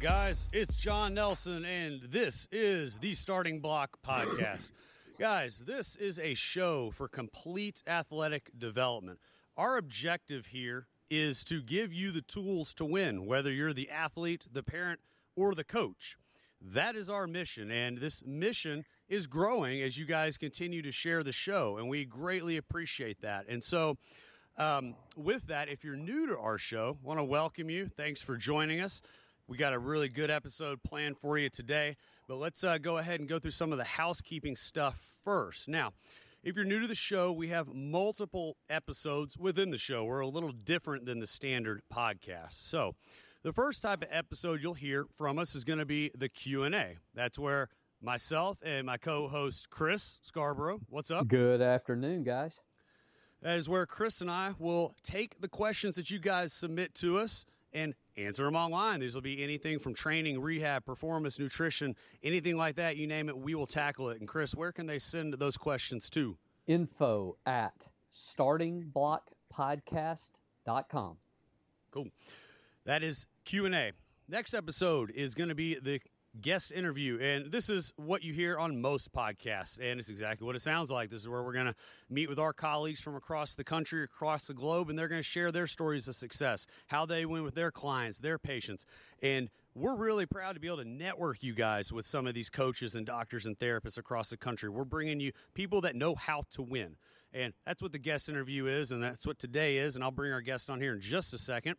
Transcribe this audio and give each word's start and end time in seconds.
up, 0.00 0.12
guys? 0.12 0.48
It's 0.52 0.76
John 0.76 1.14
Nelson, 1.14 1.64
and 1.64 2.00
this 2.10 2.48
is 2.50 2.98
the 2.98 3.14
Starting 3.14 3.60
Block 3.60 3.98
Podcast. 4.06 4.70
guys, 5.18 5.62
this 5.66 5.96
is 5.96 6.18
a 6.18 6.34
show 6.34 6.90
for 6.90 7.08
complete 7.08 7.82
athletic 7.86 8.50
development. 8.56 9.18
Our 9.56 9.76
objective 9.76 10.46
here 10.46 10.86
is 11.10 11.44
to 11.44 11.60
give 11.60 11.92
you 11.92 12.12
the 12.12 12.22
tools 12.22 12.72
to 12.74 12.84
win, 12.84 13.26
whether 13.26 13.52
you're 13.52 13.72
the 13.72 13.90
athlete, 13.90 14.46
the 14.50 14.62
parent, 14.62 15.00
or 15.36 15.54
the 15.54 15.64
coach. 15.64 16.16
That 16.60 16.96
is 16.96 17.10
our 17.10 17.26
mission, 17.26 17.70
and 17.70 17.98
this 17.98 18.22
mission 18.24 18.84
is 19.08 19.26
growing 19.26 19.82
as 19.82 19.98
you 19.98 20.06
guys 20.06 20.38
continue 20.38 20.82
to 20.82 20.92
share 20.92 21.22
the 21.22 21.32
show, 21.32 21.76
and 21.78 21.88
we 21.88 22.04
greatly 22.04 22.56
appreciate 22.56 23.20
that. 23.22 23.46
And 23.48 23.62
so, 23.62 23.98
um, 24.56 24.94
with 25.16 25.46
that, 25.48 25.68
if 25.68 25.84
you're 25.84 25.96
new 25.96 26.26
to 26.26 26.38
our 26.38 26.58
show, 26.58 26.96
want 27.02 27.18
to 27.18 27.24
welcome 27.24 27.70
you. 27.70 27.90
Thanks 27.96 28.22
for 28.22 28.36
joining 28.36 28.80
us. 28.80 29.02
We 29.50 29.56
got 29.56 29.72
a 29.72 29.80
really 29.80 30.08
good 30.08 30.30
episode 30.30 30.80
planned 30.84 31.18
for 31.18 31.36
you 31.36 31.50
today, 31.50 31.96
but 32.28 32.36
let's 32.36 32.62
uh, 32.62 32.78
go 32.78 32.98
ahead 32.98 33.18
and 33.18 33.28
go 33.28 33.40
through 33.40 33.50
some 33.50 33.72
of 33.72 33.78
the 33.78 33.84
housekeeping 33.84 34.54
stuff 34.54 35.10
first. 35.24 35.68
Now, 35.68 35.90
if 36.44 36.54
you're 36.54 36.64
new 36.64 36.78
to 36.78 36.86
the 36.86 36.94
show, 36.94 37.32
we 37.32 37.48
have 37.48 37.66
multiple 37.74 38.58
episodes 38.68 39.36
within 39.36 39.70
the 39.70 39.76
show. 39.76 40.04
We're 40.04 40.20
a 40.20 40.28
little 40.28 40.52
different 40.52 41.04
than 41.04 41.18
the 41.18 41.26
standard 41.26 41.82
podcast. 41.92 42.52
So, 42.52 42.94
the 43.42 43.52
first 43.52 43.82
type 43.82 44.02
of 44.02 44.08
episode 44.12 44.62
you'll 44.62 44.74
hear 44.74 45.06
from 45.16 45.36
us 45.36 45.56
is 45.56 45.64
going 45.64 45.80
to 45.80 45.84
be 45.84 46.12
the 46.16 46.28
Q&A. 46.28 46.98
That's 47.16 47.36
where 47.36 47.70
myself 48.00 48.58
and 48.62 48.86
my 48.86 48.98
co-host 48.98 49.68
Chris 49.68 50.20
Scarborough, 50.22 50.78
what's 50.88 51.10
up? 51.10 51.26
Good 51.26 51.60
afternoon, 51.60 52.22
guys. 52.22 52.60
That 53.42 53.56
is 53.56 53.68
where 53.68 53.84
Chris 53.84 54.20
and 54.20 54.30
I 54.30 54.52
will 54.60 54.94
take 55.02 55.40
the 55.40 55.48
questions 55.48 55.96
that 55.96 56.08
you 56.08 56.20
guys 56.20 56.52
submit 56.52 56.94
to 56.96 57.18
us 57.18 57.46
and 57.72 57.94
answer 58.24 58.44
them 58.44 58.56
online. 58.56 59.00
These 59.00 59.14
will 59.14 59.22
be 59.22 59.42
anything 59.42 59.78
from 59.78 59.94
training, 59.94 60.40
rehab, 60.40 60.84
performance, 60.84 61.38
nutrition, 61.38 61.96
anything 62.22 62.56
like 62.56 62.76
that. 62.76 62.96
You 62.96 63.06
name 63.06 63.28
it, 63.28 63.36
we 63.36 63.54
will 63.54 63.66
tackle 63.66 64.10
it. 64.10 64.20
And 64.20 64.28
Chris, 64.28 64.54
where 64.54 64.72
can 64.72 64.86
they 64.86 64.98
send 64.98 65.34
those 65.34 65.56
questions 65.56 66.08
to? 66.10 66.36
Info 66.66 67.36
at 67.46 67.88
startingblockpodcast.com. 68.38 71.16
Cool. 71.90 72.08
That 72.84 73.02
is 73.02 73.26
Q&A. 73.44 73.92
Next 74.28 74.54
episode 74.54 75.10
is 75.10 75.34
going 75.34 75.48
to 75.48 75.56
be 75.56 75.74
the 75.74 76.00
guest 76.40 76.70
interview 76.70 77.18
and 77.20 77.50
this 77.50 77.68
is 77.68 77.92
what 77.96 78.22
you 78.22 78.32
hear 78.32 78.56
on 78.56 78.80
most 78.80 79.12
podcasts 79.12 79.78
and 79.80 79.98
it's 79.98 80.08
exactly 80.08 80.46
what 80.46 80.54
it 80.54 80.62
sounds 80.62 80.90
like. 80.90 81.10
This 81.10 81.22
is 81.22 81.28
where 81.28 81.42
we're 81.42 81.52
going 81.52 81.66
to 81.66 81.74
meet 82.08 82.28
with 82.28 82.38
our 82.38 82.52
colleagues 82.52 83.00
from 83.00 83.16
across 83.16 83.54
the 83.54 83.64
country 83.64 84.04
across 84.04 84.46
the 84.46 84.54
globe 84.54 84.90
and 84.90 84.98
they're 84.98 85.08
going 85.08 85.18
to 85.18 85.28
share 85.28 85.50
their 85.50 85.66
stories 85.66 86.06
of 86.06 86.14
success 86.14 86.66
how 86.86 87.04
they 87.04 87.26
went 87.26 87.44
with 87.44 87.54
their 87.54 87.72
clients 87.72 88.20
their 88.20 88.38
patients 88.38 88.84
and 89.22 89.50
we're 89.74 89.94
really 89.94 90.26
proud 90.26 90.54
to 90.54 90.60
be 90.60 90.68
able 90.68 90.78
to 90.78 90.88
network 90.88 91.42
you 91.42 91.54
guys 91.54 91.92
with 91.92 92.06
some 92.06 92.26
of 92.26 92.34
these 92.34 92.50
coaches 92.50 92.94
and 92.94 93.06
doctors 93.06 93.46
and 93.46 93.58
therapists 93.58 93.98
across 93.98 94.28
the 94.28 94.36
country. 94.36 94.68
We're 94.68 94.84
bringing 94.84 95.20
you 95.20 95.32
people 95.54 95.80
that 95.82 95.94
know 95.94 96.14
how 96.16 96.44
to 96.52 96.62
win 96.62 96.96
and 97.32 97.52
that's 97.64 97.82
what 97.82 97.92
the 97.92 97.98
guest 97.98 98.28
interview 98.28 98.66
is 98.66 98.92
and 98.92 99.02
that's 99.02 99.26
what 99.26 99.38
today 99.38 99.78
is 99.78 99.94
and 99.94 100.04
i'll 100.04 100.10
bring 100.10 100.32
our 100.32 100.40
guest 100.40 100.68
on 100.70 100.80
here 100.80 100.92
in 100.92 101.00
just 101.00 101.32
a 101.32 101.38
second 101.38 101.76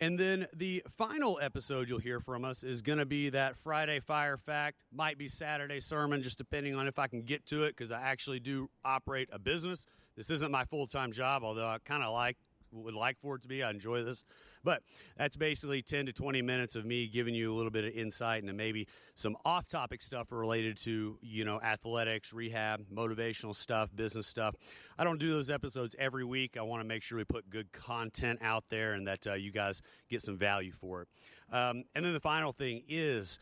and 0.00 0.18
then 0.18 0.46
the 0.52 0.82
final 0.96 1.38
episode 1.42 1.88
you'll 1.88 1.98
hear 1.98 2.20
from 2.20 2.44
us 2.44 2.62
is 2.62 2.82
going 2.82 2.98
to 2.98 3.06
be 3.06 3.30
that 3.30 3.56
Friday 3.56 4.00
Fire 4.00 4.36
Fact, 4.36 4.84
might 4.92 5.18
be 5.18 5.28
Saturday 5.28 5.80
sermon, 5.80 6.22
just 6.22 6.38
depending 6.38 6.74
on 6.74 6.86
if 6.86 6.98
I 6.98 7.08
can 7.08 7.22
get 7.22 7.44
to 7.46 7.64
it, 7.64 7.76
because 7.76 7.90
I 7.90 8.00
actually 8.00 8.40
do 8.40 8.70
operate 8.84 9.28
a 9.32 9.38
business. 9.38 9.86
This 10.16 10.30
isn't 10.30 10.50
my 10.50 10.64
full 10.64 10.86
time 10.86 11.12
job, 11.12 11.42
although 11.42 11.66
I 11.66 11.78
kind 11.84 12.02
of 12.02 12.12
like 12.12 12.36
would 12.72 12.94
like 12.94 13.18
for 13.20 13.36
it 13.36 13.42
to 13.42 13.48
be. 13.48 13.62
I 13.62 13.70
enjoy 13.70 14.04
this. 14.04 14.24
But 14.64 14.82
that's 15.16 15.36
basically 15.36 15.82
10 15.82 16.06
to 16.06 16.12
20 16.12 16.42
minutes 16.42 16.76
of 16.76 16.84
me 16.84 17.06
giving 17.06 17.34
you 17.34 17.52
a 17.52 17.56
little 17.56 17.70
bit 17.70 17.84
of 17.84 17.92
insight 17.92 18.42
into 18.42 18.52
maybe 18.52 18.86
some 19.14 19.36
off 19.44 19.68
topic 19.68 20.02
stuff 20.02 20.30
related 20.30 20.76
to, 20.78 21.18
you 21.22 21.44
know, 21.44 21.60
athletics, 21.60 22.32
rehab, 22.32 22.84
motivational 22.92 23.54
stuff, 23.54 23.90
business 23.94 24.26
stuff. 24.26 24.54
I 24.98 25.04
don't 25.04 25.18
do 25.18 25.32
those 25.32 25.50
episodes 25.50 25.94
every 25.98 26.24
week. 26.24 26.56
I 26.58 26.62
want 26.62 26.80
to 26.80 26.88
make 26.88 27.02
sure 27.02 27.18
we 27.18 27.24
put 27.24 27.48
good 27.50 27.72
content 27.72 28.38
out 28.42 28.64
there 28.68 28.94
and 28.94 29.06
that 29.06 29.26
uh, 29.26 29.34
you 29.34 29.52
guys 29.52 29.82
get 30.08 30.22
some 30.22 30.36
value 30.36 30.72
for 30.72 31.02
it. 31.02 31.08
Um, 31.52 31.84
and 31.94 32.04
then 32.04 32.12
the 32.12 32.20
final 32.20 32.52
thing 32.52 32.82
is, 32.88 33.38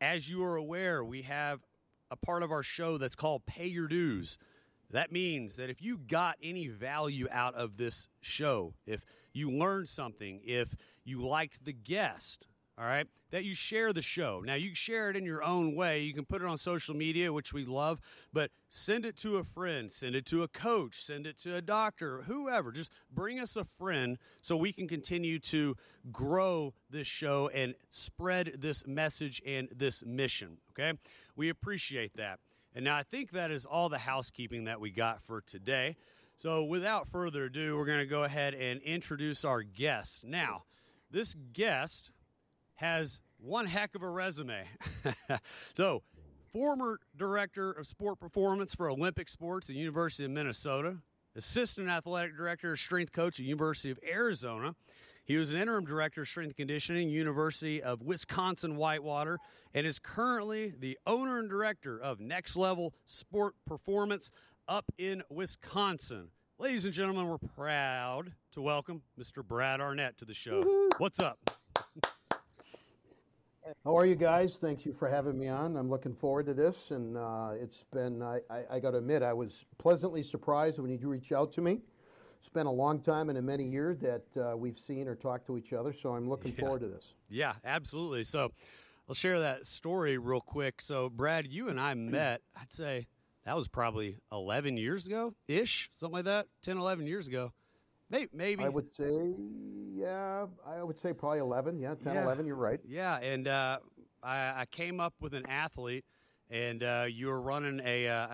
as 0.00 0.28
you 0.28 0.42
are 0.44 0.56
aware, 0.56 1.04
we 1.04 1.22
have 1.22 1.60
a 2.10 2.16
part 2.16 2.42
of 2.42 2.52
our 2.52 2.62
show 2.62 2.98
that's 2.98 3.14
called 3.14 3.46
Pay 3.46 3.66
Your 3.66 3.88
Dues. 3.88 4.38
That 4.90 5.10
means 5.10 5.56
that 5.56 5.70
if 5.70 5.82
you 5.82 5.98
got 5.98 6.36
any 6.42 6.68
value 6.68 7.26
out 7.30 7.54
of 7.54 7.76
this 7.76 8.08
show, 8.20 8.74
if 8.86 9.04
you 9.34 9.50
learned 9.50 9.88
something, 9.88 10.40
if 10.44 10.74
you 11.04 11.26
liked 11.26 11.64
the 11.64 11.72
guest, 11.72 12.46
all 12.78 12.86
right, 12.86 13.06
that 13.30 13.44
you 13.44 13.54
share 13.54 13.92
the 13.92 14.02
show. 14.02 14.42
Now, 14.44 14.54
you 14.54 14.74
share 14.74 15.10
it 15.10 15.16
in 15.16 15.24
your 15.24 15.42
own 15.44 15.74
way. 15.76 16.02
You 16.02 16.14
can 16.14 16.24
put 16.24 16.42
it 16.42 16.46
on 16.46 16.56
social 16.56 16.94
media, 16.94 17.32
which 17.32 17.52
we 17.52 17.64
love, 17.64 18.00
but 18.32 18.50
send 18.68 19.04
it 19.04 19.16
to 19.18 19.36
a 19.36 19.44
friend, 19.44 19.90
send 19.90 20.16
it 20.16 20.26
to 20.26 20.42
a 20.42 20.48
coach, 20.48 21.02
send 21.02 21.26
it 21.26 21.38
to 21.38 21.56
a 21.56 21.62
doctor, 21.62 22.22
whoever. 22.22 22.72
Just 22.72 22.90
bring 23.12 23.38
us 23.38 23.56
a 23.56 23.64
friend 23.64 24.18
so 24.40 24.56
we 24.56 24.72
can 24.72 24.88
continue 24.88 25.38
to 25.40 25.76
grow 26.10 26.74
this 26.90 27.06
show 27.06 27.48
and 27.54 27.74
spread 27.90 28.54
this 28.58 28.86
message 28.86 29.40
and 29.46 29.68
this 29.74 30.04
mission, 30.04 30.56
okay? 30.72 30.98
We 31.36 31.48
appreciate 31.48 32.16
that. 32.16 32.40
And 32.74 32.84
now 32.84 32.96
I 32.96 33.04
think 33.04 33.32
that 33.32 33.52
is 33.52 33.66
all 33.66 33.88
the 33.88 33.98
housekeeping 33.98 34.64
that 34.64 34.80
we 34.80 34.90
got 34.90 35.22
for 35.22 35.40
today. 35.40 35.96
So 36.36 36.64
without 36.64 37.08
further 37.08 37.44
ado, 37.44 37.76
we're 37.76 37.84
going 37.84 38.00
to 38.00 38.06
go 38.06 38.24
ahead 38.24 38.54
and 38.54 38.80
introduce 38.82 39.44
our 39.44 39.62
guest. 39.62 40.24
Now, 40.24 40.64
this 41.10 41.34
guest 41.52 42.10
has 42.74 43.20
one 43.38 43.66
heck 43.66 43.94
of 43.94 44.02
a 44.02 44.08
resume. 44.08 44.64
so, 45.76 46.02
former 46.52 46.98
director 47.16 47.70
of 47.70 47.86
sport 47.86 48.18
performance 48.18 48.74
for 48.74 48.90
Olympic 48.90 49.28
Sports 49.28 49.70
at 49.70 49.76
University 49.76 50.24
of 50.24 50.32
Minnesota, 50.32 50.96
assistant 51.36 51.88
athletic 51.88 52.36
director, 52.36 52.76
strength 52.76 53.12
coach 53.12 53.38
at 53.38 53.46
University 53.46 53.90
of 53.90 53.98
Arizona. 54.08 54.74
He 55.24 55.36
was 55.36 55.52
an 55.52 55.58
interim 55.58 55.86
director 55.86 56.22
of 56.22 56.28
strength 56.28 56.56
conditioning, 56.56 57.08
University 57.08 57.82
of 57.82 58.02
Wisconsin 58.02 58.76
Whitewater, 58.76 59.38
and 59.72 59.86
is 59.86 59.98
currently 59.98 60.74
the 60.78 60.98
owner 61.06 61.38
and 61.38 61.48
director 61.48 61.98
of 61.98 62.20
Next 62.20 62.56
Level 62.56 62.92
Sport 63.06 63.54
Performance 63.66 64.30
up 64.68 64.84
in 64.98 65.22
Wisconsin. 65.30 66.28
Ladies 66.58 66.84
and 66.84 66.94
gentlemen, 66.94 67.28
we're 67.28 67.38
proud 67.38 68.32
to 68.52 68.62
welcome 68.62 69.02
Mr. 69.18 69.46
Brad 69.46 69.80
Arnett 69.80 70.16
to 70.18 70.24
the 70.24 70.34
show. 70.34 70.60
Woo-hoo. 70.60 70.90
What's 70.98 71.20
up? 71.20 71.38
How 73.84 73.96
are 73.96 74.06
you 74.06 74.14
guys? 74.14 74.58
Thank 74.60 74.84
you 74.84 74.92
for 74.92 75.08
having 75.08 75.38
me 75.38 75.48
on. 75.48 75.76
I'm 75.76 75.90
looking 75.90 76.14
forward 76.14 76.46
to 76.46 76.54
this, 76.54 76.76
and 76.90 77.16
uh, 77.16 77.52
it's 77.58 77.84
been, 77.92 78.22
I, 78.22 78.40
I, 78.50 78.64
I 78.72 78.80
got 78.80 78.92
to 78.92 78.98
admit, 78.98 79.22
I 79.22 79.32
was 79.32 79.64
pleasantly 79.78 80.22
surprised 80.22 80.78
when 80.78 80.90
you 80.90 81.08
reached 81.08 81.32
out 81.32 81.52
to 81.54 81.60
me 81.60 81.80
it's 82.44 82.52
been 82.52 82.66
a 82.66 82.72
long 82.72 83.00
time 83.00 83.30
and 83.30 83.38
a 83.38 83.42
many 83.42 83.64
year 83.64 83.96
that 84.02 84.36
uh, 84.36 84.54
we've 84.54 84.78
seen 84.78 85.08
or 85.08 85.14
talked 85.14 85.46
to 85.46 85.56
each 85.56 85.72
other. 85.72 85.94
So 85.94 86.10
I'm 86.10 86.28
looking 86.28 86.52
yeah. 86.52 86.60
forward 86.60 86.82
to 86.82 86.88
this. 86.88 87.14
Yeah, 87.30 87.54
absolutely. 87.64 88.24
So 88.24 88.50
I'll 89.08 89.14
share 89.14 89.40
that 89.40 89.66
story 89.66 90.18
real 90.18 90.42
quick. 90.42 90.82
So 90.82 91.08
Brad, 91.08 91.46
you 91.46 91.70
and 91.70 91.80
I 91.80 91.94
met. 91.94 92.42
I'd 92.54 92.70
say 92.70 93.06
that 93.44 93.56
was 93.56 93.68
probably 93.68 94.16
11 94.32 94.76
years 94.76 95.06
ago 95.06 95.34
ish, 95.48 95.90
something 95.94 96.14
like 96.14 96.24
that. 96.24 96.46
10, 96.62 96.78
11 96.78 97.06
years 97.06 97.28
ago. 97.28 97.52
Maybe, 98.10 98.28
maybe. 98.32 98.64
I 98.64 98.68
would 98.68 98.88
say, 98.88 99.32
yeah, 99.94 100.46
I 100.66 100.82
would 100.82 100.98
say 100.98 101.12
probably 101.12 101.38
11. 101.38 101.78
Yeah, 101.78 101.94
10, 102.02 102.14
yeah. 102.14 102.24
11. 102.24 102.46
You're 102.46 102.56
right. 102.56 102.80
Yeah, 102.86 103.16
and 103.16 103.48
uh, 103.48 103.78
I, 104.22 104.60
I, 104.60 104.66
came 104.70 105.00
up 105.00 105.14
with 105.20 105.34
an 105.34 105.44
athlete, 105.48 106.04
and 106.50 106.82
uh, 106.82 107.06
you 107.08 107.28
were 107.28 107.40
running 107.40 107.80
a, 107.84 108.06
uh, 108.08 108.26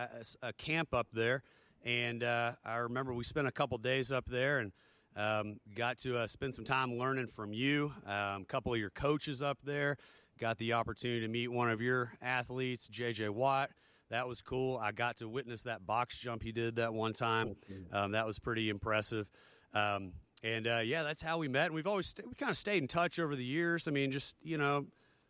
a, 0.43 0.49
a 0.49 0.53
camp 0.55 0.93
up 0.93 1.07
there 1.13 1.43
and 1.85 2.23
uh, 2.23 2.53
I 2.65 2.77
remember 2.77 3.15
we 3.15 3.25
spent 3.25 3.47
a 3.47 3.53
couple 3.53 3.79
days 3.79 4.13
up 4.13 4.27
there 4.27 4.59
and 4.59 4.73
um, 5.17 5.61
got 5.75 5.99
to 5.99 6.19
uh, 6.19 6.27
spend 6.27 6.55
some 6.55 6.65
time 6.65 6.99
learning 6.99 7.29
from 7.29 7.53
you, 7.53 7.93
um, 8.06 8.43
a 8.43 8.45
couple 8.47 8.73
of 8.73 8.79
your 8.79 8.91
coaches 8.91 9.43
up 9.43 9.59
there. 9.65 9.97
Got 10.39 10.59
the 10.59 10.73
opportunity 10.73 11.21
to 11.21 11.29
meet 11.29 11.49
one 11.49 11.71
of 11.71 11.81
your 11.81 12.13
athletes, 12.23 12.89
JJ 12.89 13.31
Watt. 13.31 13.71
That 14.11 14.27
was 14.27 14.43
cool. 14.43 14.77
I 14.77 14.93
got 14.93 15.19
to 15.19 15.29
witness 15.29 15.62
that 15.62 15.87
box 15.87 16.19
jump 16.19 16.43
he 16.43 16.53
did 16.53 16.77
that 16.77 16.93
one 16.93 17.12
time. 17.12 17.55
Um, 17.93 18.12
that 18.12 18.27
was 18.27 18.39
pretty 18.39 18.69
impressive. 18.69 19.29
Um, 19.73 20.12
and 20.43 20.67
uh, 20.67 20.79
yeah, 20.79 21.03
that's 21.03 21.23
how 21.23 21.39
we 21.39 21.49
met. 21.49 21.67
And 21.67 21.75
we've 21.75 21.87
always 21.87 22.09
st- 22.09 22.27
we 22.29 22.35
kind 22.35 22.51
of 22.51 22.57
stayed 22.57 22.83
in 22.83 22.89
touch 22.89 23.19
over 23.19 23.37
the 23.37 23.45
years. 23.45 23.87
I 23.87 23.93
mean, 23.93 24.11
just 24.11 24.35
you 24.43 24.59
know, 24.59 24.87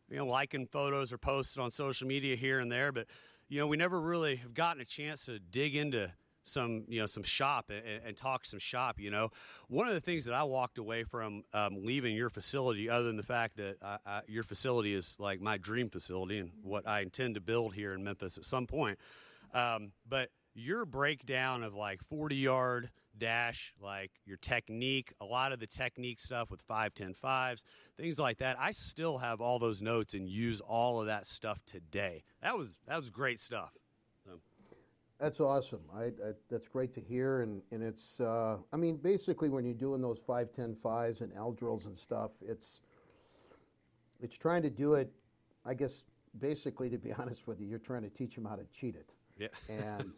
you 0.09 0.17
know, 0.17 0.27
liking 0.27 0.67
photos 0.67 1.13
or 1.13 1.19
posted 1.19 1.63
on 1.63 1.71
social 1.71 2.07
media 2.07 2.37
here 2.37 2.59
and 2.61 2.71
there, 2.73 2.91
but 2.91 3.07
you 3.49 3.59
know, 3.61 3.67
we 3.67 3.77
never 3.77 4.01
really 4.01 4.37
have 4.37 4.55
gotten 4.55 4.81
a 4.81 4.85
chance 4.85 5.27
to 5.27 5.39
dig 5.39 5.75
into 5.77 6.11
some 6.43 6.85
you 6.89 7.01
know 7.01 7.07
some 7.07 7.23
shop 7.23 7.71
and, 7.71 8.03
and, 8.07 8.17
talk 8.17 8.45
some 8.45 8.59
shop 8.59 8.99
you 8.99 9.11
know 9.11 9.31
one 9.69 9.87
of 9.87 9.95
the 9.95 10.01
things 10.01 10.25
that 10.25 10.35
i 10.35 10.43
walked 10.43 10.79
away 10.79 11.05
from 11.05 11.43
um, 11.53 11.85
leaving 11.85 12.17
your 12.17 12.31
facility 12.31 12.89
other 12.89 13.05
than 13.05 13.17
the 13.17 13.23
fact 13.23 13.57
that 13.57 13.77
I, 13.83 13.99
I, 14.07 14.21
your 14.27 14.43
facility 14.43 14.95
is 14.95 15.17
like 15.19 15.41
my 15.41 15.59
dream 15.59 15.91
facility 15.91 16.39
and 16.39 16.51
what 16.63 16.87
i 16.87 17.01
intend 17.01 17.35
to 17.35 17.41
build 17.41 17.75
here 17.75 17.95
in 17.95 18.03
memphis 18.03 18.39
at 18.39 18.45
some 18.45 18.67
point 18.67 18.99
um, 19.53 19.93
but 20.09 20.31
your 20.55 20.85
breakdown 20.85 21.63
of 21.63 21.75
like 21.75 22.03
40 22.09 22.37
yard 22.37 22.91
dash, 23.19 23.73
like 23.81 24.11
your 24.25 24.37
technique, 24.37 25.13
a 25.21 25.25
lot 25.25 25.53
of 25.53 25.61
the 25.61 25.67
technique 25.67 26.21
stuff 26.21 26.51
with 26.51 26.61
5, 26.63 26.95
10, 26.95 27.15
5s, 27.15 27.63
things 27.97 28.19
like 28.19 28.39
that. 28.39 28.57
I 28.59 28.73
still 28.73 29.19
have 29.19 29.41
all 29.41 29.59
those 29.59 29.83
notes 29.83 30.15
and 30.15 30.29
use 30.29 30.61
all 30.61 31.01
of 31.01 31.07
that 31.07 31.27
stuff 31.27 31.61
today. 31.67 32.25
That 32.43 32.57
was 32.57 32.77
that 32.87 32.99
was 32.99 33.11
great 33.11 33.41
stuff. 33.41 33.73
That's 35.21 35.39
awesome. 35.39 35.83
I, 35.95 36.05
I, 36.05 36.33
that's 36.51 36.67
great 36.67 36.95
to 36.95 37.01
hear, 37.01 37.43
and 37.43 37.61
and 37.73 37.83
it's 37.83 38.19
uh, 38.21 38.57
I 38.73 38.77
mean 38.77 38.97
basically 38.97 39.51
when 39.51 39.67
you're 39.67 39.75
doing 39.75 40.01
those 40.01 40.19
5, 40.27 40.51
10, 40.51 40.77
5s 40.83 41.21
and 41.21 41.31
L 41.37 41.53
drills 41.53 41.85
and 41.85 41.97
stuff, 41.97 42.31
it's 42.41 42.81
it's 44.23 44.37
trying 44.37 44.63
to 44.63 44.71
do 44.71 44.95
it. 44.95 45.13
I 45.67 45.75
guess 45.75 45.93
basically, 46.41 46.89
to 46.89 46.97
be 46.97 47.13
honest 47.19 47.47
with 47.47 47.61
you, 47.61 47.67
you're 47.67 47.79
trying 47.79 48.03
to 48.03 48.09
teach 48.09 48.35
them 48.35 48.47
how 48.47 48.57
to 48.57 48.65
cheat 48.73 48.97
it. 48.97 49.11
Yeah. 49.39 49.49
and 49.69 50.13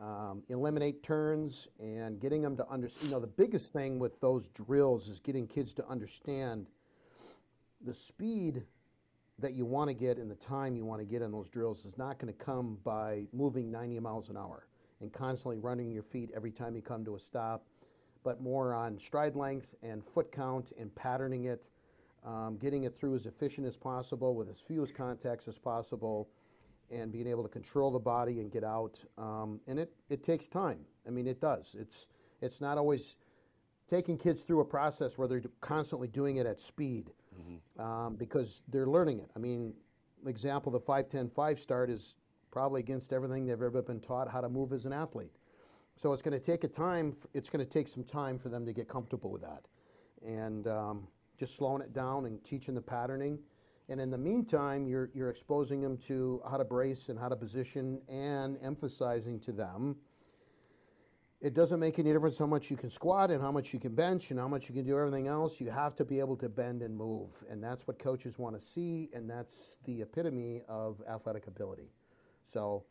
um, 0.00 0.42
eliminate 0.50 1.02
turns 1.02 1.66
and 1.80 2.20
getting 2.20 2.42
them 2.42 2.56
to 2.58 2.68
understand. 2.68 3.08
You 3.08 3.10
know, 3.12 3.20
the 3.20 3.26
biggest 3.26 3.72
thing 3.72 3.98
with 3.98 4.20
those 4.20 4.48
drills 4.50 5.08
is 5.08 5.18
getting 5.18 5.48
kids 5.48 5.74
to 5.74 5.88
understand 5.88 6.68
the 7.84 7.94
speed 7.94 8.62
that 9.38 9.52
you 9.52 9.66
want 9.66 9.88
to 9.88 9.94
get 9.94 10.16
and 10.18 10.30
the 10.30 10.36
time 10.36 10.76
you 10.76 10.84
want 10.84 11.00
to 11.00 11.04
get 11.04 11.22
in 11.22 11.30
those 11.30 11.48
drills 11.48 11.84
is 11.84 11.96
not 11.98 12.18
going 12.18 12.32
to 12.32 12.44
come 12.44 12.78
by 12.84 13.24
moving 13.32 13.70
90 13.70 14.00
miles 14.00 14.30
an 14.30 14.36
hour 14.36 14.66
and 15.00 15.12
constantly 15.12 15.58
running 15.58 15.90
your 15.90 16.02
feet 16.02 16.30
every 16.34 16.50
time 16.50 16.74
you 16.74 16.80
come 16.80 17.04
to 17.04 17.16
a 17.16 17.20
stop, 17.20 17.66
but 18.24 18.40
more 18.40 18.72
on 18.72 18.98
stride 18.98 19.36
length 19.36 19.74
and 19.82 20.02
foot 20.14 20.32
count 20.32 20.72
and 20.80 20.94
patterning 20.94 21.44
it, 21.44 21.62
um, 22.24 22.56
getting 22.56 22.84
it 22.84 22.98
through 22.98 23.14
as 23.14 23.26
efficient 23.26 23.66
as 23.66 23.76
possible 23.76 24.34
with 24.34 24.48
as 24.48 24.58
few 24.58 24.82
as 24.82 24.90
contacts 24.90 25.46
as 25.48 25.58
possible 25.58 26.28
and 26.90 27.12
being 27.12 27.26
able 27.26 27.42
to 27.42 27.48
control 27.48 27.90
the 27.90 27.98
body 27.98 28.40
and 28.40 28.50
get 28.50 28.64
out. 28.64 28.98
Um, 29.18 29.60
and 29.66 29.78
it, 29.78 29.92
it 30.08 30.24
takes 30.24 30.48
time. 30.48 30.80
I 31.06 31.10
mean, 31.10 31.26
it 31.26 31.40
does. 31.40 31.76
It's, 31.78 32.06
it's 32.40 32.60
not 32.60 32.78
always 32.78 33.16
taking 33.88 34.18
kids 34.18 34.42
through 34.42 34.60
a 34.60 34.64
process 34.64 35.16
where 35.16 35.28
they're 35.28 35.42
constantly 35.60 36.08
doing 36.08 36.36
it 36.36 36.46
at 36.46 36.60
speed 36.60 37.10
mm-hmm. 37.34 37.80
um, 37.80 38.16
because 38.16 38.62
they're 38.68 38.86
learning 38.86 39.20
it. 39.20 39.30
I 39.36 39.38
mean, 39.38 39.74
example, 40.26 40.72
the 40.72 40.80
5'10 40.80 41.32
5 41.32 41.60
start 41.60 41.90
is 41.90 42.14
probably 42.50 42.80
against 42.80 43.12
everything 43.12 43.46
they've 43.46 43.62
ever 43.62 43.82
been 43.82 44.00
taught 44.00 44.28
how 44.28 44.40
to 44.40 44.48
move 44.48 44.72
as 44.72 44.84
an 44.84 44.92
athlete. 44.92 45.36
So 45.94 46.12
it's 46.12 46.22
going 46.22 46.38
to 46.38 46.44
take 46.44 46.64
a 46.64 46.68
time, 46.68 47.16
it's 47.32 47.48
going 47.48 47.64
to 47.64 47.70
take 47.70 47.88
some 47.88 48.04
time 48.04 48.38
for 48.38 48.48
them 48.48 48.66
to 48.66 48.72
get 48.72 48.88
comfortable 48.88 49.30
with 49.30 49.42
that. 49.42 49.66
And 50.26 50.66
um, 50.66 51.06
just 51.38 51.56
slowing 51.56 51.82
it 51.82 51.92
down 51.92 52.26
and 52.26 52.42
teaching 52.44 52.74
the 52.74 52.80
patterning 52.80 53.38
and 53.88 54.00
in 54.00 54.10
the 54.10 54.18
meantime, 54.18 54.86
you're, 54.86 55.10
you're 55.14 55.30
exposing 55.30 55.80
them 55.80 55.96
to 56.08 56.42
how 56.48 56.56
to 56.56 56.64
brace 56.64 57.08
and 57.08 57.18
how 57.18 57.28
to 57.28 57.36
position 57.36 58.00
and 58.08 58.58
emphasizing 58.62 59.38
to 59.40 59.52
them 59.52 59.96
it 61.40 61.54
doesn't 61.54 61.78
make 61.78 61.98
any 61.98 62.12
difference 62.12 62.38
how 62.38 62.46
much 62.46 62.70
you 62.70 62.76
can 62.76 62.90
squat 62.90 63.30
and 63.30 63.40
how 63.42 63.52
much 63.52 63.72
you 63.72 63.78
can 63.78 63.94
bench 63.94 64.30
and 64.30 64.40
how 64.40 64.48
much 64.48 64.68
you 64.68 64.74
can 64.74 64.84
do 64.84 64.98
everything 64.98 65.28
else. 65.28 65.60
You 65.60 65.70
have 65.70 65.94
to 65.96 66.04
be 66.04 66.18
able 66.18 66.36
to 66.36 66.48
bend 66.48 66.82
and 66.82 66.96
move. 66.96 67.28
And 67.50 67.62
that's 67.62 67.86
what 67.86 67.98
coaches 67.98 68.38
want 68.38 68.58
to 68.58 68.64
see, 68.64 69.10
and 69.12 69.28
that's 69.28 69.76
the 69.84 70.02
epitome 70.02 70.62
of 70.68 71.02
athletic 71.08 71.46
ability. 71.46 71.90
So 72.52 72.84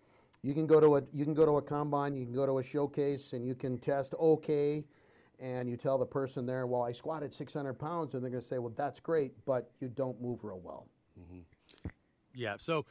you 0.43 0.53
can 0.53 0.67
go 0.67 0.79
to 0.79 0.97
a 0.97 1.01
you 1.11 1.25
can 1.25 1.33
go 1.33 1.45
to 1.45 1.57
a 1.57 1.61
combine, 1.61 2.15
you 2.15 2.25
can 2.25 2.35
go 2.35 2.45
to 2.45 2.59
a 2.59 2.63
showcase, 2.63 3.33
and 3.33 3.45
you 3.45 3.55
can 3.55 3.79
test 3.79 4.13
okay 4.19 4.85
and 5.39 5.69
you 5.69 5.77
tell 5.77 5.97
the 5.97 6.05
person 6.05 6.45
there, 6.45 6.65
well, 6.65 6.83
I 6.83 6.91
squatted 6.91 7.33
600 7.33 7.73
pounds, 7.73 8.13
and 8.13 8.23
they're 8.23 8.31
going 8.31 8.41
to 8.41 8.47
say, 8.47 8.57
well, 8.57 8.73
that's 8.75 8.99
great, 8.99 9.33
but 9.45 9.69
you 9.79 9.89
don't 9.89 10.19
move 10.21 10.43
real 10.43 10.59
well. 10.63 10.87
Mm-hmm. 11.19 11.89
Yeah. 12.33 12.55
So, 12.59 12.85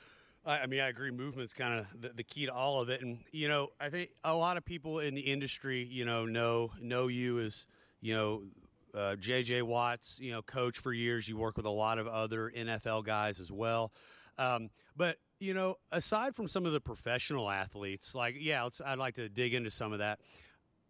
I 0.47 0.67
mean, 0.67 0.81
I 0.81 0.89
agree. 0.89 1.11
Movement's 1.11 1.55
kind 1.55 1.81
of 1.81 1.87
the, 2.01 2.11
the, 2.11 2.23
key 2.23 2.47
to 2.47 2.53
all 2.53 2.81
of 2.81 2.91
it, 2.91 3.01
and 3.01 3.21
you 3.33 3.49
know, 3.49 3.69
I 3.81 3.89
think 3.89 4.11
a 4.25 4.35
lot 4.35 4.57
of 4.57 4.65
people 4.65 4.99
in 4.99 5.15
the 5.15 5.23
industry, 5.23 5.85
you 5.85 6.05
know, 6.05 6.27
know 6.27 6.71
know 6.81 7.09
you 7.09 7.41
as 7.41 7.67
you 8.01 8.15
know. 8.15 8.43
Uh, 8.95 9.17
JJ 9.17 9.65
Watt's, 9.65 10.21
you 10.21 10.31
know, 10.31 10.41
coach 10.41 10.79
for 10.79 10.93
years. 10.93 11.27
You 11.27 11.37
work 11.37 11.57
with 11.57 11.67
a 11.67 11.71
lot 11.71 11.99
of 11.99 12.07
other 12.07 12.53
NFL 12.57 13.05
guys 13.05 13.41
as 13.41 13.51
well. 13.51 13.91
Um, 14.39 14.71
but 14.97 15.17
you 15.41 15.53
know, 15.53 15.79
aside 15.91 16.37
from 16.37 16.47
some 16.47 16.65
of 16.65 16.73
the 16.73 16.81
professional 16.81 17.51
athletes, 17.51 18.15
like 18.15 18.37
yeah, 18.39 18.69
I'd 18.85 18.99
like 18.99 19.15
to 19.15 19.29
dig 19.29 19.53
into 19.55 19.71
some 19.71 19.93
of 19.93 19.99
that. 19.99 20.21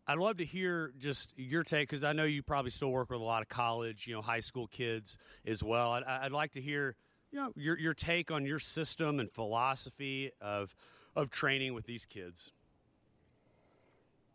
I'd 0.06 0.18
love 0.18 0.36
to 0.36 0.44
hear 0.44 0.92
just 0.98 1.32
your 1.36 1.62
take 1.62 1.88
because 1.88 2.04
I 2.04 2.12
know 2.12 2.24
you 2.24 2.42
probably 2.42 2.70
still 2.70 2.90
work 2.90 3.10
with 3.10 3.20
a 3.20 3.24
lot 3.24 3.40
of 3.40 3.48
college, 3.48 4.06
you 4.06 4.14
know, 4.14 4.20
high 4.20 4.40
school 4.40 4.66
kids 4.66 5.16
as 5.46 5.62
well. 5.62 5.92
I'd, 5.92 6.04
I'd 6.04 6.32
like 6.32 6.52
to 6.52 6.60
hear, 6.60 6.94
you 7.34 7.40
know, 7.40 7.52
your 7.56 7.76
your 7.76 7.94
take 7.94 8.30
on 8.30 8.46
your 8.46 8.60
system 8.60 9.18
and 9.18 9.28
philosophy 9.28 10.30
of 10.40 10.72
of 11.16 11.30
training 11.30 11.74
with 11.74 11.84
these 11.84 12.06
kids. 12.06 12.52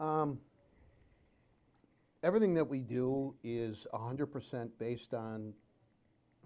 Um, 0.01 0.38
everything 2.24 2.54
that 2.56 2.66
we 2.66 2.81
do 2.81 3.36
is 3.44 3.88
100% 3.94 4.69
based 4.80 5.13
on 5.13 5.54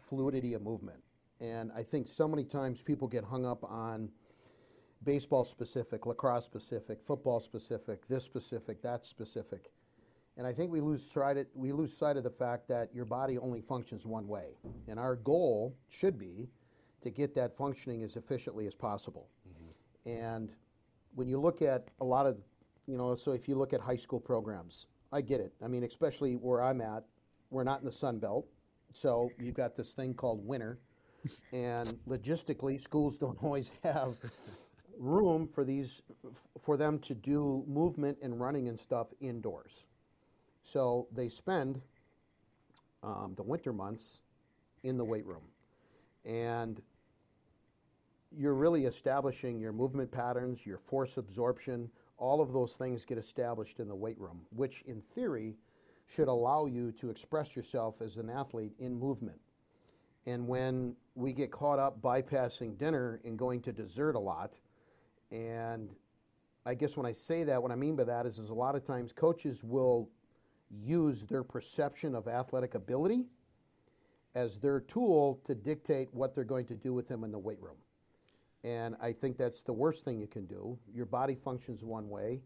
fluidity 0.07 0.53
of 0.53 0.61
movement, 0.61 1.01
and 1.41 1.71
I 1.75 1.81
think 1.81 2.07
so 2.07 2.27
many 2.27 2.43
times 2.45 2.83
people 2.83 3.07
get 3.07 3.23
hung 3.23 3.47
up 3.47 3.63
on 3.63 4.09
baseball 5.03 5.45
specific, 5.45 6.05
lacrosse 6.05 6.45
specific, 6.45 6.99
football 7.05 7.39
specific, 7.39 8.07
this 8.07 8.23
specific, 8.23 8.79
that 8.83 9.07
specific. 9.07 9.71
And 10.37 10.47
I 10.47 10.53
think 10.53 10.71
we 10.71 10.81
lose 10.81 11.03
sight 11.11 11.37
of, 11.37 11.45
we 11.53 11.71
lose 11.71 11.95
sight 11.95 12.17
of 12.17 12.23
the 12.23 12.29
fact 12.29 12.67
that 12.67 12.89
your 12.93 13.05
body 13.05 13.37
only 13.37 13.61
functions 13.61 14.05
one 14.05 14.27
way. 14.27 14.57
And 14.87 14.99
our 14.99 15.15
goal 15.15 15.75
should 15.89 16.17
be 16.17 16.49
to 17.01 17.09
get 17.11 17.35
that 17.35 17.55
functioning 17.55 18.01
as 18.03 18.15
efficiently 18.15 18.65
as 18.65 18.73
possible. 18.73 19.29
Mm-hmm. 19.47 20.09
And 20.09 20.49
when 21.13 21.27
you 21.27 21.39
look 21.39 21.61
at 21.61 21.89
a 22.01 22.03
lot 22.03 22.25
of, 22.25 22.37
you 22.87 22.97
know, 22.97 23.13
so 23.13 23.31
if 23.31 23.47
you 23.47 23.55
look 23.55 23.73
at 23.73 23.79
high 23.79 23.97
school 23.97 24.19
programs, 24.19 24.87
I 25.11 25.21
get 25.21 25.39
it. 25.39 25.53
I 25.63 25.67
mean, 25.67 25.83
especially 25.83 26.33
where 26.33 26.63
I'm 26.63 26.81
at, 26.81 27.03
we're 27.51 27.63
not 27.63 27.79
in 27.79 27.85
the 27.85 27.91
Sun 27.91 28.17
Belt. 28.19 28.47
So 28.91 29.29
you've 29.39 29.55
got 29.55 29.75
this 29.75 29.91
thing 29.91 30.15
called 30.15 30.45
winter. 30.45 30.79
and 31.53 31.97
logistically, 32.07 32.81
schools 32.81 33.17
don't 33.17 33.37
always 33.43 33.71
have 33.83 34.15
room 34.97 35.47
for 35.53 35.63
these 35.63 36.01
for 36.63 36.77
them 36.77 36.99
to 36.99 37.13
do 37.13 37.63
movement 37.67 38.17
and 38.21 38.39
running 38.39 38.67
and 38.67 38.79
stuff 38.79 39.07
indoors. 39.21 39.85
So 40.63 41.07
they 41.11 41.29
spend 41.29 41.81
um, 43.03 43.33
the 43.35 43.43
winter 43.43 43.73
months 43.73 44.19
in 44.83 44.97
the 44.97 45.05
weight 45.05 45.25
room, 45.25 45.43
and 46.25 46.81
you're 48.35 48.55
really 48.55 48.85
establishing 48.85 49.59
your 49.59 49.73
movement 49.73 50.11
patterns, 50.11 50.65
your 50.65 50.79
force 50.79 51.17
absorption. 51.17 51.89
All 52.17 52.41
of 52.41 52.53
those 52.53 52.73
things 52.73 53.05
get 53.05 53.17
established 53.17 53.79
in 53.79 53.87
the 53.87 53.95
weight 53.95 54.19
room, 54.19 54.41
which 54.55 54.81
in 54.87 55.01
theory 55.13 55.55
should 56.07 56.27
allow 56.27 56.65
you 56.65 56.91
to 56.93 57.09
express 57.09 57.55
yourself 57.55 58.01
as 58.01 58.17
an 58.17 58.29
athlete 58.29 58.73
in 58.79 58.97
movement. 58.97 59.39
And 60.25 60.47
when 60.47 60.95
we 61.15 61.33
get 61.33 61.51
caught 61.51 61.79
up 61.79 62.01
bypassing 62.01 62.77
dinner 62.77 63.19
and 63.25 63.37
going 63.37 63.61
to 63.63 63.73
dessert 63.73 64.15
a 64.15 64.19
lot, 64.19 64.53
and 65.31 65.89
I 66.65 66.73
guess 66.75 66.95
when 66.95 67.05
I 67.05 67.11
say 67.11 67.43
that, 67.43 67.61
what 67.61 67.71
I 67.71 67.75
mean 67.75 67.95
by 67.95 68.05
that 68.05 68.25
is, 68.25 68.37
is 68.37 68.49
a 68.49 68.53
lot 68.53 68.75
of 68.75 68.85
times 68.85 69.11
coaches 69.11 69.63
will 69.63 70.09
use 70.81 71.23
their 71.23 71.43
perception 71.43 72.15
of 72.15 72.27
athletic 72.27 72.75
ability 72.75 73.25
as 74.35 74.59
their 74.59 74.79
tool 74.79 75.39
to 75.45 75.53
dictate 75.53 76.09
what 76.13 76.33
they're 76.33 76.43
going 76.43 76.65
to 76.65 76.75
do 76.75 76.93
with 76.93 77.07
them 77.07 77.23
in 77.23 77.31
the 77.31 77.39
weight 77.39 77.61
room. 77.61 77.77
And 78.63 78.95
I 79.01 79.11
think 79.11 79.37
that's 79.37 79.61
the 79.61 79.73
worst 79.73 80.05
thing 80.05 80.19
you 80.19 80.27
can 80.27 80.45
do. 80.45 80.77
Your 80.93 81.05
body 81.05 81.35
functions 81.35 81.83
one 81.83 82.09
way, 82.09 82.41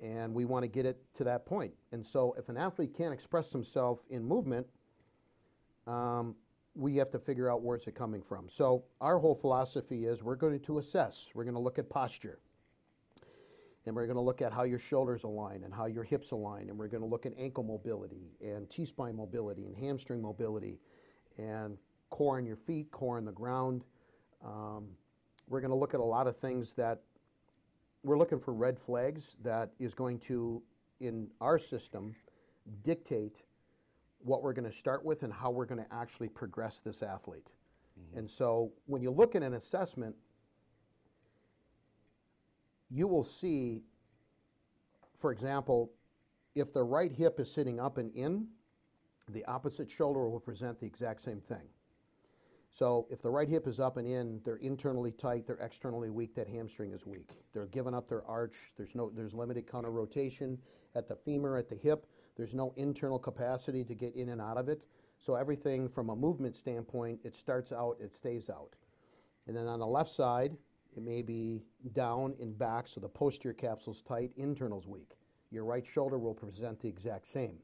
and 0.00 0.32
we 0.32 0.44
want 0.44 0.62
to 0.62 0.68
get 0.68 0.86
it 0.86 0.98
to 1.14 1.24
that 1.24 1.44
point. 1.44 1.72
And 1.92 2.06
so, 2.06 2.34
if 2.38 2.48
an 2.48 2.56
athlete 2.56 2.94
can't 2.96 3.12
express 3.12 3.50
himself 3.50 3.98
in 4.08 4.24
movement, 4.24 4.66
um, 5.86 6.36
we 6.76 6.96
have 6.96 7.10
to 7.10 7.18
figure 7.18 7.50
out 7.50 7.62
where's 7.62 7.86
it 7.86 7.94
coming 7.94 8.22
from. 8.22 8.48
So 8.48 8.84
our 9.00 9.18
whole 9.18 9.34
philosophy 9.34 10.06
is 10.06 10.22
we're 10.22 10.36
going 10.36 10.60
to 10.60 10.78
assess. 10.78 11.30
We're 11.34 11.44
going 11.44 11.54
to 11.54 11.60
look 11.60 11.78
at 11.78 11.88
posture. 11.88 12.38
And 13.86 13.94
we're 13.94 14.06
going 14.06 14.16
to 14.16 14.22
look 14.22 14.42
at 14.42 14.52
how 14.52 14.64
your 14.64 14.80
shoulders 14.80 15.22
align 15.22 15.62
and 15.64 15.72
how 15.72 15.86
your 15.86 16.02
hips 16.02 16.32
align. 16.32 16.68
And 16.68 16.76
we're 16.76 16.88
going 16.88 17.02
to 17.02 17.08
look 17.08 17.24
at 17.24 17.32
ankle 17.38 17.62
mobility 17.62 18.32
and 18.40 18.68
T-spine 18.68 19.16
mobility 19.16 19.64
and 19.64 19.76
hamstring 19.76 20.20
mobility 20.20 20.80
and 21.38 21.78
core 22.10 22.38
in 22.38 22.44
your 22.44 22.56
feet, 22.56 22.90
core 22.90 23.18
in 23.18 23.24
the 23.24 23.32
ground. 23.32 23.84
Um, 24.44 24.88
we're 25.48 25.60
going 25.60 25.70
to 25.70 25.76
look 25.76 25.94
at 25.94 26.00
a 26.00 26.04
lot 26.04 26.26
of 26.26 26.36
things 26.38 26.72
that 26.76 27.00
we're 28.02 28.18
looking 28.18 28.40
for 28.40 28.52
red 28.52 28.78
flags 28.78 29.36
that 29.42 29.70
is 29.78 29.94
going 29.94 30.18
to, 30.20 30.62
in 31.00 31.28
our 31.40 31.58
system, 31.58 32.14
dictate 32.84 33.42
what 34.18 34.42
we're 34.42 34.52
going 34.52 34.68
to 34.68 34.76
start 34.76 35.04
with 35.04 35.22
and 35.22 35.32
how 35.32 35.50
we're 35.50 35.66
going 35.66 35.82
to 35.82 35.94
actually 35.94 36.28
progress 36.28 36.80
this 36.84 37.02
athlete. 37.02 37.46
Mm-hmm. 37.98 38.18
And 38.18 38.30
so 38.30 38.72
when 38.86 39.02
you 39.02 39.10
look 39.10 39.36
at 39.36 39.42
an 39.42 39.54
assessment, 39.54 40.14
you 42.90 43.06
will 43.06 43.24
see, 43.24 43.82
for 45.20 45.32
example, 45.32 45.92
if 46.54 46.72
the 46.72 46.82
right 46.82 47.12
hip 47.12 47.40
is 47.40 47.50
sitting 47.50 47.80
up 47.80 47.98
and 47.98 48.14
in, 48.14 48.46
the 49.30 49.44
opposite 49.46 49.90
shoulder 49.90 50.28
will 50.28 50.40
present 50.40 50.78
the 50.80 50.86
exact 50.86 51.22
same 51.22 51.40
thing. 51.40 51.68
So 52.70 53.06
if 53.10 53.22
the 53.22 53.30
right 53.30 53.48
hip 53.48 53.66
is 53.66 53.80
up 53.80 53.96
and 53.96 54.06
in, 54.06 54.40
they're 54.44 54.56
internally 54.56 55.10
tight, 55.10 55.46
they're 55.46 55.56
externally 55.56 56.10
weak, 56.10 56.34
that 56.34 56.46
hamstring 56.46 56.92
is 56.92 57.06
weak. 57.06 57.30
They're 57.54 57.66
giving 57.66 57.94
up 57.94 58.08
their 58.08 58.24
arch, 58.26 58.54
there's 58.76 58.94
no 58.94 59.10
there's 59.14 59.32
limited 59.32 59.70
counter 59.70 59.90
rotation 59.90 60.58
at 60.94 61.08
the 61.08 61.16
femur, 61.16 61.56
at 61.56 61.70
the 61.70 61.74
hip, 61.74 62.06
there's 62.36 62.52
no 62.52 62.74
internal 62.76 63.18
capacity 63.18 63.82
to 63.84 63.94
get 63.94 64.14
in 64.14 64.28
and 64.28 64.42
out 64.42 64.58
of 64.58 64.68
it. 64.68 64.84
So 65.18 65.36
everything 65.36 65.88
from 65.88 66.10
a 66.10 66.16
movement 66.16 66.54
standpoint, 66.54 67.20
it 67.24 67.34
starts 67.34 67.72
out, 67.72 67.96
it 67.98 68.14
stays 68.14 68.50
out. 68.50 68.74
And 69.46 69.56
then 69.56 69.66
on 69.66 69.80
the 69.80 69.86
left 69.86 70.10
side, 70.10 70.52
it 70.96 71.02
may 71.02 71.22
be 71.22 71.62
down 71.92 72.34
and 72.40 72.58
back, 72.58 72.88
so 72.88 73.00
the 73.00 73.08
posterior 73.08 73.54
capsule's 73.54 74.02
tight, 74.02 74.32
internal's 74.36 74.86
weak. 74.86 75.16
Your 75.50 75.64
right 75.64 75.84
shoulder 75.86 76.18
will 76.18 76.34
present 76.34 76.80
the 76.80 76.88
exact 76.88 77.26
same. 77.26 77.58